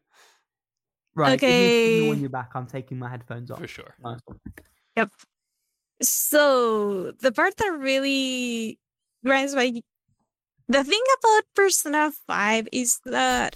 [1.17, 1.41] Right.
[1.41, 2.09] if you- if you Okay.
[2.09, 3.59] When you're back, I'm taking my headphones off.
[3.59, 3.95] For sure.
[4.03, 5.09] Nice one.
[6.01, 8.79] So the part that really
[9.23, 9.81] grinds my
[10.67, 13.55] the thing about Persona 5 is that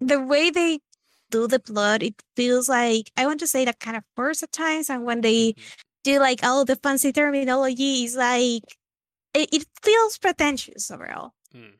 [0.00, 0.80] the way they
[1.30, 4.52] do the plot, it feels like I want to say that kind of forced at
[4.52, 5.62] times, and when they mm-hmm.
[6.04, 8.64] do like all the fancy terminology is like
[9.34, 11.34] it, it feels pretentious overall.
[11.54, 11.78] Mm.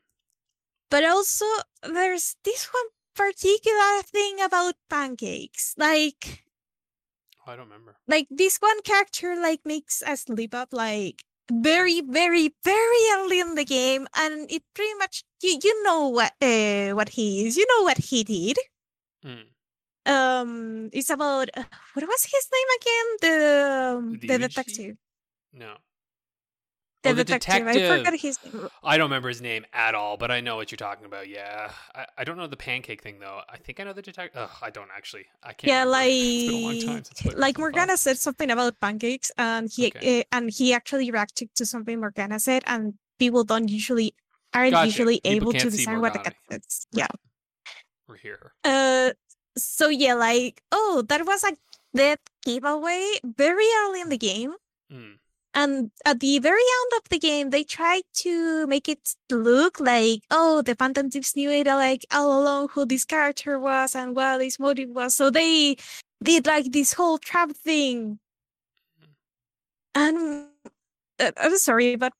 [0.89, 1.45] But also
[1.83, 5.73] there's this one particular thing about pancakes.
[5.77, 6.43] Like
[7.47, 7.95] Oh, I don't remember.
[8.07, 13.55] like this one character like makes a slip up like very very very early in
[13.55, 17.65] the game and it pretty much you, you know what uh, what he is you
[17.67, 18.57] know what he did
[19.25, 19.45] Mm.
[20.05, 21.63] um it's about uh,
[21.93, 23.35] what was his name again the
[23.97, 24.95] um, the detective
[25.53, 25.75] No.
[27.03, 27.67] The, Oh, the detective.
[27.67, 30.71] i forgot his name I don't remember his name at all, but I know what
[30.71, 31.27] you're talking about.
[31.27, 33.41] Yeah, I, I don't know the pancake thing though.
[33.49, 34.49] I think I know the detective.
[34.61, 35.25] I don't actually.
[35.43, 35.69] I can't.
[35.71, 35.91] yeah remember.
[35.91, 37.99] like it's been a long time since like morgana 5.
[37.99, 40.21] said something about pancakes and he Okay.
[40.21, 44.13] uh, and he actually reacted to something morgana said and people don't usually
[44.53, 44.85] aren't Gotcha.
[44.87, 47.07] usually People able to discern what the cat is yeah
[48.07, 48.53] We're here.
[48.63, 49.11] Uh,
[49.57, 51.53] so yeah, like oh, that was a
[51.95, 54.53] dead giveaway very early in the game,
[54.91, 55.20] Mm.
[55.53, 60.23] And at the very end of the game, they tried to make it look like
[60.31, 64.41] oh, the Phantom Thieves knew it like all along who this character was and what
[64.41, 65.15] his motive was.
[65.15, 65.77] So they
[66.23, 68.19] did like this whole trap thing,
[69.95, 70.47] and
[71.19, 72.13] uh, I'm sorry, but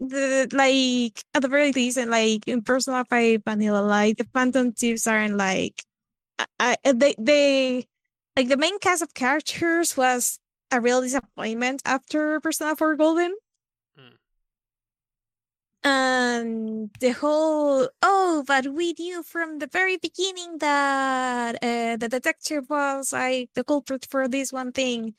[0.00, 4.72] the like at the very least, and like in Persona Five Vanilla, like the Phantom
[4.72, 5.82] Thieves aren't like
[6.60, 7.86] I, I they they
[8.36, 10.38] like the main cast of characters was
[10.70, 13.34] a real disappointment after Persona 4 Golden.
[13.98, 14.14] Mm.
[15.84, 22.68] And the whole oh, but we knew from the very beginning that uh, the detective
[22.68, 25.14] was like the culprit for this one thing.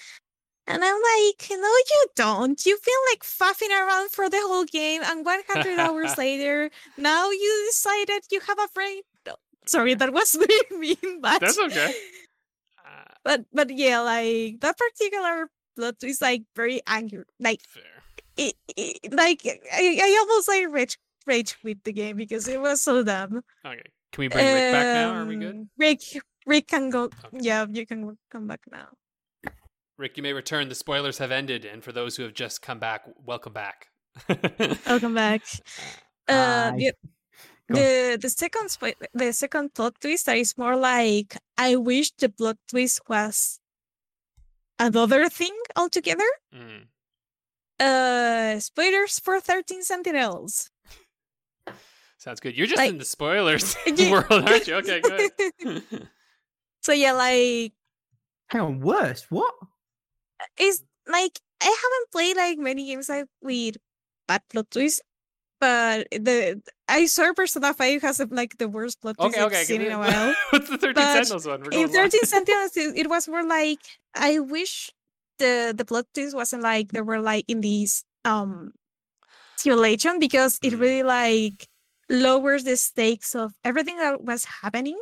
[0.68, 2.64] And I'm like, no, you don't.
[2.64, 7.66] You've been like faffing around for the whole game, and 100 hours later, now you
[7.70, 9.02] decided you have a friend.
[9.26, 9.36] No,
[9.66, 11.92] sorry, that was very mean, but That's okay.
[13.26, 17.24] Uh, but but yeah, like that particular plot twist, like very angry.
[17.40, 17.84] Like fair.
[18.38, 22.82] it, it like I, I almost like rage rage with the game because it was
[22.82, 23.41] so dumb.
[23.66, 23.82] Okay.
[24.12, 25.14] Can we bring Rick back now?
[25.14, 25.56] Are we good?
[25.56, 26.02] Um, Rick
[26.46, 27.04] Rick can go.
[27.04, 27.38] Okay.
[27.41, 28.88] Yeah, you can come back now.
[29.98, 30.70] Rick, you may return.
[30.70, 33.88] The spoilers have ended, and for those who have just come back, welcome back.
[34.88, 35.44] Welcome back.
[36.30, 36.91] Uh, Hi.
[37.70, 42.12] The, the the second spo- the second plot twist that is more like I wish
[42.18, 43.60] the plot twist was
[44.78, 46.28] another thing altogether.
[46.54, 46.88] Mm.
[47.80, 50.70] Uh, spoilers for Thirteen Sentinels.
[52.18, 52.58] Sounds good.
[52.58, 54.12] You're just Like- in the spoilers Yeah.
[54.30, 54.76] world, aren't you?
[54.76, 55.84] Okay, good.
[56.82, 57.74] So yeah, like
[58.48, 59.26] Hang on, worse.
[59.30, 59.54] What?
[60.58, 63.76] it's like I haven't played like many games like with
[64.28, 65.02] bad plot twists,
[65.60, 69.81] but the I saw Persona Five has like the worst plot twist okay, I've seen
[69.81, 70.34] in a while.
[70.52, 71.73] What's the 13 But Sentinels one?
[71.73, 71.88] In.
[71.90, 73.80] Thirteen Sentinels, it, it was more like
[74.15, 74.91] I wish
[75.38, 78.72] the the plot twist wasn't like they were like in these um
[79.57, 80.80] simulation because it Mm.
[80.80, 81.68] really like
[82.10, 84.98] lowers the stakes of everything that was happening.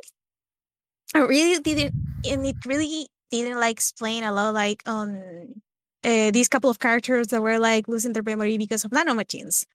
[1.15, 1.93] I really didn't,
[2.25, 5.61] and it really didn't like explain a lot like on
[6.03, 9.65] uh, these couple of characters that were like losing their memory because of nanomachines.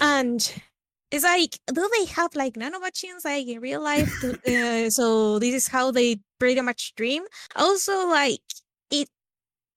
[0.00, 0.62] And
[1.10, 4.12] it's like, do they have like nanomachines like in real life?
[4.20, 7.24] Do- uh, so this is how they pretty much dream.
[7.56, 8.42] Also, like
[8.90, 9.08] it,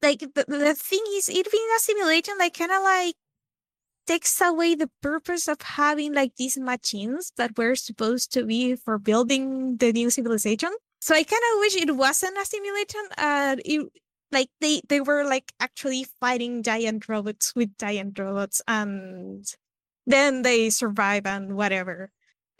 [0.02, 3.15] like the, the thing is, it being a simulation, like kind of like
[4.07, 8.98] takes away the purpose of having like these machines that were supposed to be for
[8.98, 10.72] building the new civilization.
[10.99, 13.02] So I kind of wish it wasn't a simulation.
[13.18, 13.89] Uh, it,
[14.31, 19.45] like they they were like actually fighting giant robots with giant robots, and
[20.07, 22.11] then they survive and whatever.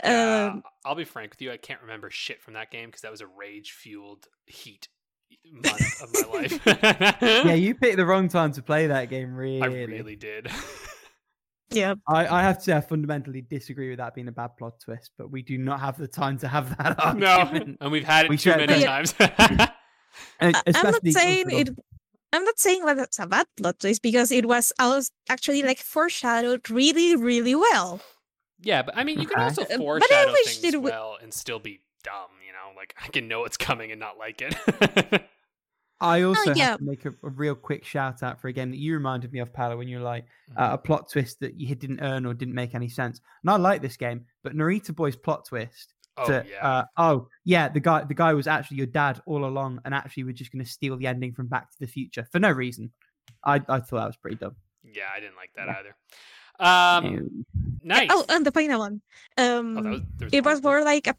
[0.04, 1.52] Yeah, Um, I'll be frank with you.
[1.52, 4.88] I can't remember shit from that game because that was a rage fueled heat
[5.52, 7.22] month of my life.
[7.46, 9.34] Yeah, you picked the wrong time to play that game.
[9.36, 10.50] Really, I really did.
[11.70, 14.80] yeah, I, I have to say, I fundamentally disagree with that being a bad plot
[14.84, 18.26] twist, but we do not have the time to have that no, and we've had
[18.26, 18.88] it We too many Yeah.
[18.88, 19.16] times.
[19.20, 19.32] And
[20.42, 21.78] I- I'm not saying consider- it.
[22.34, 25.80] I'm not saying that it's a bad plot twist because it was als- actually like
[25.80, 28.02] foreshadowed really, really well.
[28.62, 30.92] yeah, but I mean, you can also Uh, but I foreshadow wish things it would-
[30.92, 32.30] well and still be dumb.
[32.46, 35.22] You know, like I can know what's coming and not like it.
[36.04, 36.70] I also Oh, yeah.
[36.72, 39.32] have to make a, a real quick shout out for a game that you reminded
[39.32, 40.62] me of, Paolo, when you're like Mm-hmm.
[40.62, 43.22] uh, a plot twist that you didn't earn or didn't make any sense.
[43.44, 45.94] And I like this game, but Narita Boy's plot twist.
[46.22, 46.68] Oh to, yeah.
[46.68, 50.24] uh, oh yeah, the guy the guy was actually your dad all along, and actually
[50.24, 52.92] we're just going to steal the ending from Back to the Future for no reason.
[53.44, 54.56] I I thought that was pretty dumb.
[54.84, 55.78] yeah, I didn't like that yeah.
[55.80, 55.96] either.
[56.62, 57.46] Um, Ew.
[57.84, 58.10] nice.
[58.12, 59.02] Oh, and the final one.
[59.38, 59.90] Um, oh, that
[60.20, 60.78] was, it was more.
[60.78, 61.16] more like a,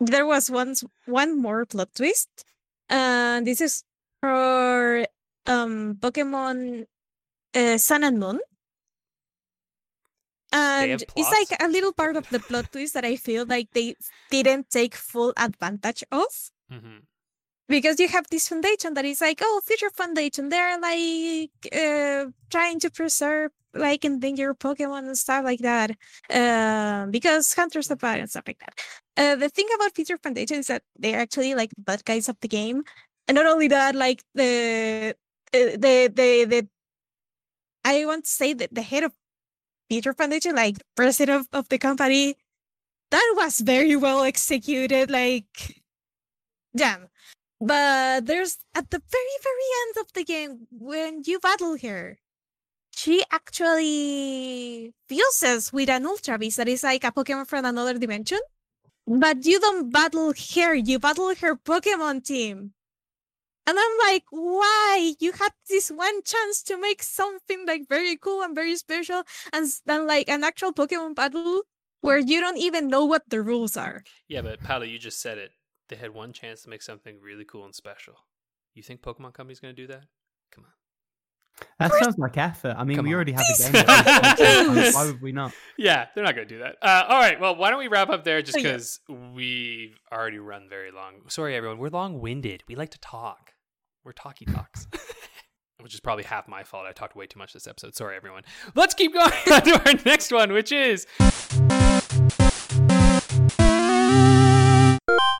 [0.00, 2.28] there was once one more plot twist,
[2.88, 3.84] and this is
[4.20, 5.06] for
[5.46, 6.86] um Pokemon
[7.54, 8.40] uh, Sun and Moon.
[10.52, 13.94] And it's like a little part of the plot twist that I feel like they
[14.30, 16.26] didn't take full advantage of
[16.72, 17.02] Mhm.
[17.68, 20.48] because you have this foundation that is like, oh, future foundation.
[20.48, 25.90] They're like uh, trying to preserve like endangered Pokemon and stuff like that.
[26.30, 28.74] Um, because hunters are bad and stuff like that.
[29.16, 32.48] Uh, the thing about future foundation is that they're actually like bad guys of the
[32.48, 32.82] game,
[33.26, 35.14] and not only that, like the
[35.52, 36.68] uh, the the the
[37.84, 39.12] I want to say that the head of
[39.88, 42.36] future foundation, like president of, of the company,
[43.10, 45.10] that was very well executed.
[45.10, 45.82] Like,
[46.76, 47.08] damn.
[47.60, 52.18] But there's at the very, very end of the game when you battle her,
[52.94, 58.40] she actually fuses with an Ultra Beast that is like a Pokemon from another dimension.
[59.06, 62.72] But you don't battle her, you battle her Pokemon team.
[63.68, 65.12] And I'm like, why?
[65.20, 69.66] You had this one chance to make something like very cool and very special, and
[69.66, 71.62] s- then like an actual Pokemon battle
[72.00, 74.04] where you don't even know what the rules are.
[74.26, 75.50] Yeah, but Paolo, you just said it.
[75.90, 78.14] They had one chance to make something really cool and special.
[78.74, 80.04] You think Pokemon Company's going to do that?
[80.52, 80.70] Come on.
[81.80, 82.76] That sounds like effort.
[82.78, 83.16] I mean, Come we on.
[83.16, 83.72] already have a game.
[83.72, 84.94] that we can play, so Please.
[84.98, 85.52] Why would we not?
[85.76, 86.76] Yeah, they're not going to do that.
[86.80, 87.40] Uh, all right.
[87.40, 88.72] Well, why don't we wrap up there just Oh, yeah.
[88.74, 89.00] because
[89.34, 91.14] we've already run very long.
[91.28, 91.78] Sorry, everyone.
[91.78, 92.62] We're long winded.
[92.68, 93.54] We like to talk.
[94.04, 94.86] We're talky talks.
[95.80, 96.86] Which is probably half my fault.
[96.88, 97.94] I talked way too much this episode.
[97.94, 98.42] Sorry, everyone.
[98.74, 101.06] Let's keep going on to our next one, which is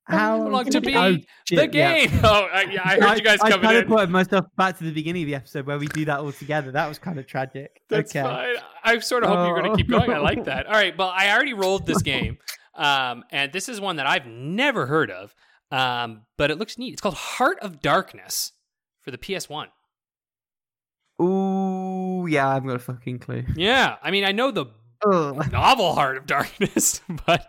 [0.07, 2.07] How long to beat Oh, the shit, yeah.
[2.07, 2.21] game.
[2.25, 3.83] Oh, uh, yeah, I heard you guys I coming kind in.
[3.83, 6.31] of put myself back to the beginning of the episode where we do that all
[6.33, 6.71] together.
[6.71, 7.83] That was kind of tragic.
[7.91, 8.23] That's okay.
[8.23, 8.55] fine.
[8.85, 9.77] I sort of hope you're going Oh.
[9.77, 10.11] to keep going.
[10.13, 10.67] I like that.
[10.67, 10.97] All right.
[10.97, 12.39] Well, I already rolled this game.
[12.77, 15.35] Um, and this is one that I've never heard of.
[15.70, 16.93] Um, but it looks neat.
[16.95, 18.53] It's called Heart of Darkness
[19.03, 19.66] for the PS1.
[21.20, 23.45] Ooh, yeah, I've got a fucking clue.
[23.57, 23.97] Yeah.
[24.03, 24.66] I mean, I know the
[25.05, 25.51] Ugh.
[25.53, 27.47] novel Heart of Darkness, but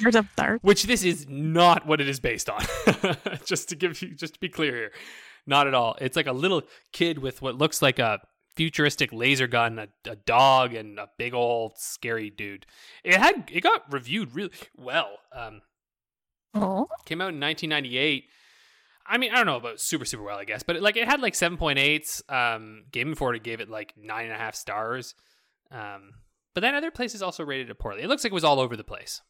[0.00, 0.60] Heart of Dark.
[0.62, 2.62] which this is not what it is based on.
[3.44, 4.92] just to give you, just to be clear here,
[5.46, 5.96] not at all.
[6.00, 6.62] It's like a little
[6.92, 8.20] kid with what looks like a
[8.56, 12.66] futuristic laser gun, a, a dog, and a big old scary dude.
[13.02, 15.18] It had it got reviewed really well.
[15.34, 15.60] Um,
[16.54, 16.88] Oh.
[17.04, 18.24] came out in 1998.
[19.06, 21.06] I mean, I don't know about super super well, I guess, but it, like it
[21.06, 22.22] had like 7.8s.
[22.32, 25.14] Um, Game Informer gave it like nine and a half stars.
[25.70, 26.12] Um,
[26.54, 28.02] but then other places also rated it poorly.
[28.02, 29.20] It looks like it was all over the place.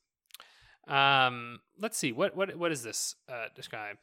[0.87, 3.97] Um, let's see what what what is this uh, describe?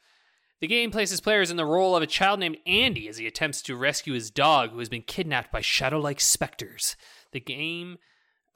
[0.60, 3.62] The game places players in the role of a child named Andy as he attempts
[3.62, 6.96] to rescue his dog who has been kidnapped by shadow-like specters.
[7.32, 7.98] The game,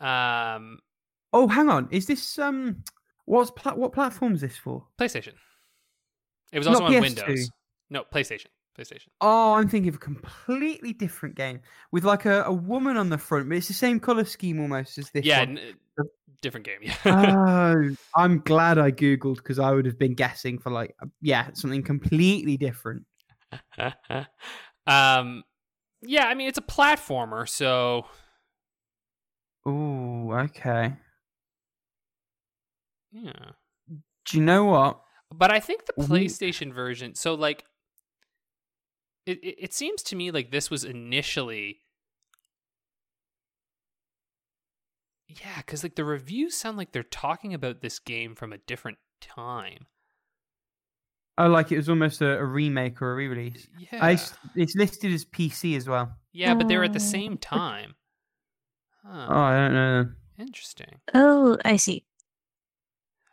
[0.00, 0.78] um,
[1.32, 1.88] Oh, hang on.
[1.90, 2.84] Is this um?
[3.26, 4.84] What's pla- what platform is this for?
[4.98, 5.34] PlayStation.
[6.52, 7.26] It was also Not on PS2.
[7.26, 7.50] Windows.
[7.90, 8.46] No, PlayStation.
[8.78, 9.08] PlayStation.
[9.20, 11.60] Oh, I'm thinking of a completely different game
[11.92, 14.98] with like a, a woman on the front, but it's the same color scheme almost
[14.98, 15.58] as this yeah, one.
[15.58, 16.06] n-
[16.42, 16.80] different game.
[16.82, 16.94] Yeah.
[17.06, 21.82] oh, I'm glad I googled because I would have been guessing for like yeah something
[21.82, 23.04] completely different.
[24.86, 25.42] um,
[26.02, 26.26] yeah.
[26.26, 28.06] I mean, it's a platformer, so
[29.64, 30.92] Oh, okay.
[33.22, 33.50] Yeah.
[34.26, 35.00] Do you know what?
[35.32, 35.92] But I think the.
[36.04, 37.14] PlayStation version.
[37.14, 37.64] So like,
[39.24, 41.78] it, it it seems to me like this was initially.
[45.28, 48.98] Yeah, because like the reviews sound like they're talking about this game from a different
[49.20, 49.86] time.
[51.38, 53.66] Oh, like it was almost a, a remake or a re-release.
[53.78, 56.16] Yeah, I s it's listed as PC as well.
[56.32, 57.12] yeah, but they were at the Oh.
[57.12, 57.94] same time.
[59.04, 59.26] Huh.
[59.28, 60.06] Oh, I don't know.
[60.38, 61.00] Interesting.
[61.14, 62.04] Oh, I see.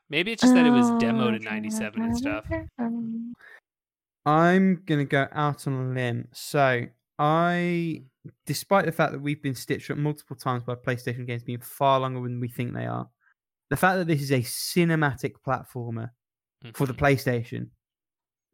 [0.09, 2.45] Maybe it's just that it was demoed in '97 and stuff.
[2.77, 3.34] Um,
[4.25, 6.27] I'm gonna go out on a limb.
[6.34, 6.84] So
[7.19, 8.03] I,
[8.45, 11.99] despite the fact that we've been stitched up multiple times by PlayStation games being far
[11.99, 13.09] longer than we think they are,
[13.69, 16.11] the fact that this is a cinematic platformer
[16.73, 16.97] for the Mhm.
[16.99, 17.69] PlayStation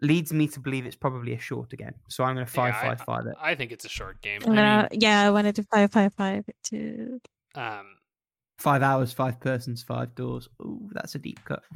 [0.01, 1.93] leads me to believe it's probably a short game.
[2.07, 3.35] So I'm gonna five Yeah, I- five five it.
[3.39, 4.41] I think it's a short game.
[4.45, 7.19] I'm I gonna, yeah, I wanted to five five five to mean,
[7.55, 7.95] um,
[8.59, 10.49] Five hours, five persons, five doors.
[10.61, 11.63] Ooh, that's a deep cut.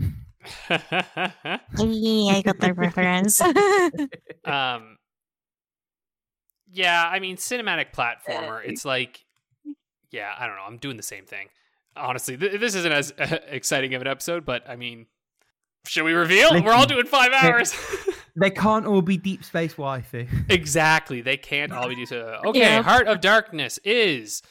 [0.70, 3.40] Hey, I got the reference.
[4.46, 4.98] um
[6.76, 9.24] yeah i mean cinematic platformer it's like
[10.12, 11.48] yeah i don't know i'm doing the same thing
[11.96, 15.06] honestly th- this isn't as uh, exciting of an episode but i mean
[15.86, 17.74] should we reveal we're all Listen, doing five hours
[18.36, 20.28] They can't all be Deep Space Waifu.
[20.50, 22.16] exactly they can't all be do
[22.48, 22.82] okay Yeah.
[22.82, 24.42] heart of darkness is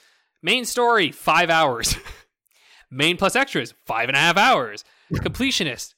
[0.43, 1.97] main story five hours
[2.93, 5.95] main plus extras five and a half hours completionist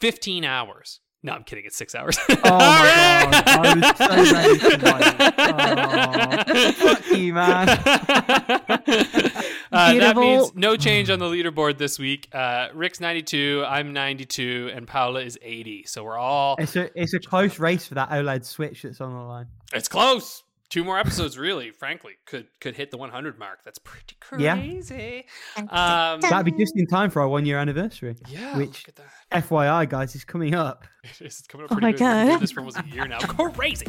[0.00, 4.58] 15 hours no i'm kidding it's six hours Oh my god, I was so ready
[6.58, 7.68] oh, fuck you, man.
[9.72, 12.28] Uh, that means no change on the leaderboard this week.
[12.32, 15.84] Uh, Rick's 92, I'm 92, and Paula is 80.
[15.86, 16.56] So we're all.
[16.58, 19.46] It's a it's a close race for that OLED Switch that's on the line.
[19.72, 20.44] It's close.
[20.72, 23.58] Two more episodes, really, frankly, could could hit the 100 mark.
[23.62, 24.56] That's pretty Yeah.
[24.56, 25.26] crazy.
[25.58, 28.16] Um, That'd be just in time for our one year anniversary.
[28.26, 28.96] yeah, Which- look at
[29.30, 29.44] that.
[29.44, 30.84] FYI, guys, is coming up.
[31.20, 32.00] It's coming up Oh pretty my good.
[32.00, 32.40] We've been doing God.
[32.40, 33.18] this for almost a year now.
[33.50, 33.86] Crazy.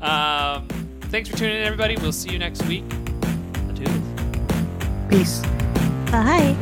[0.00, 0.68] Um,
[1.10, 1.96] thanks for tuning in, everybody.
[1.96, 2.84] We'll see you next week.
[3.68, 3.86] Adieu.
[5.08, 5.40] Peace.
[6.12, 6.54] Bye.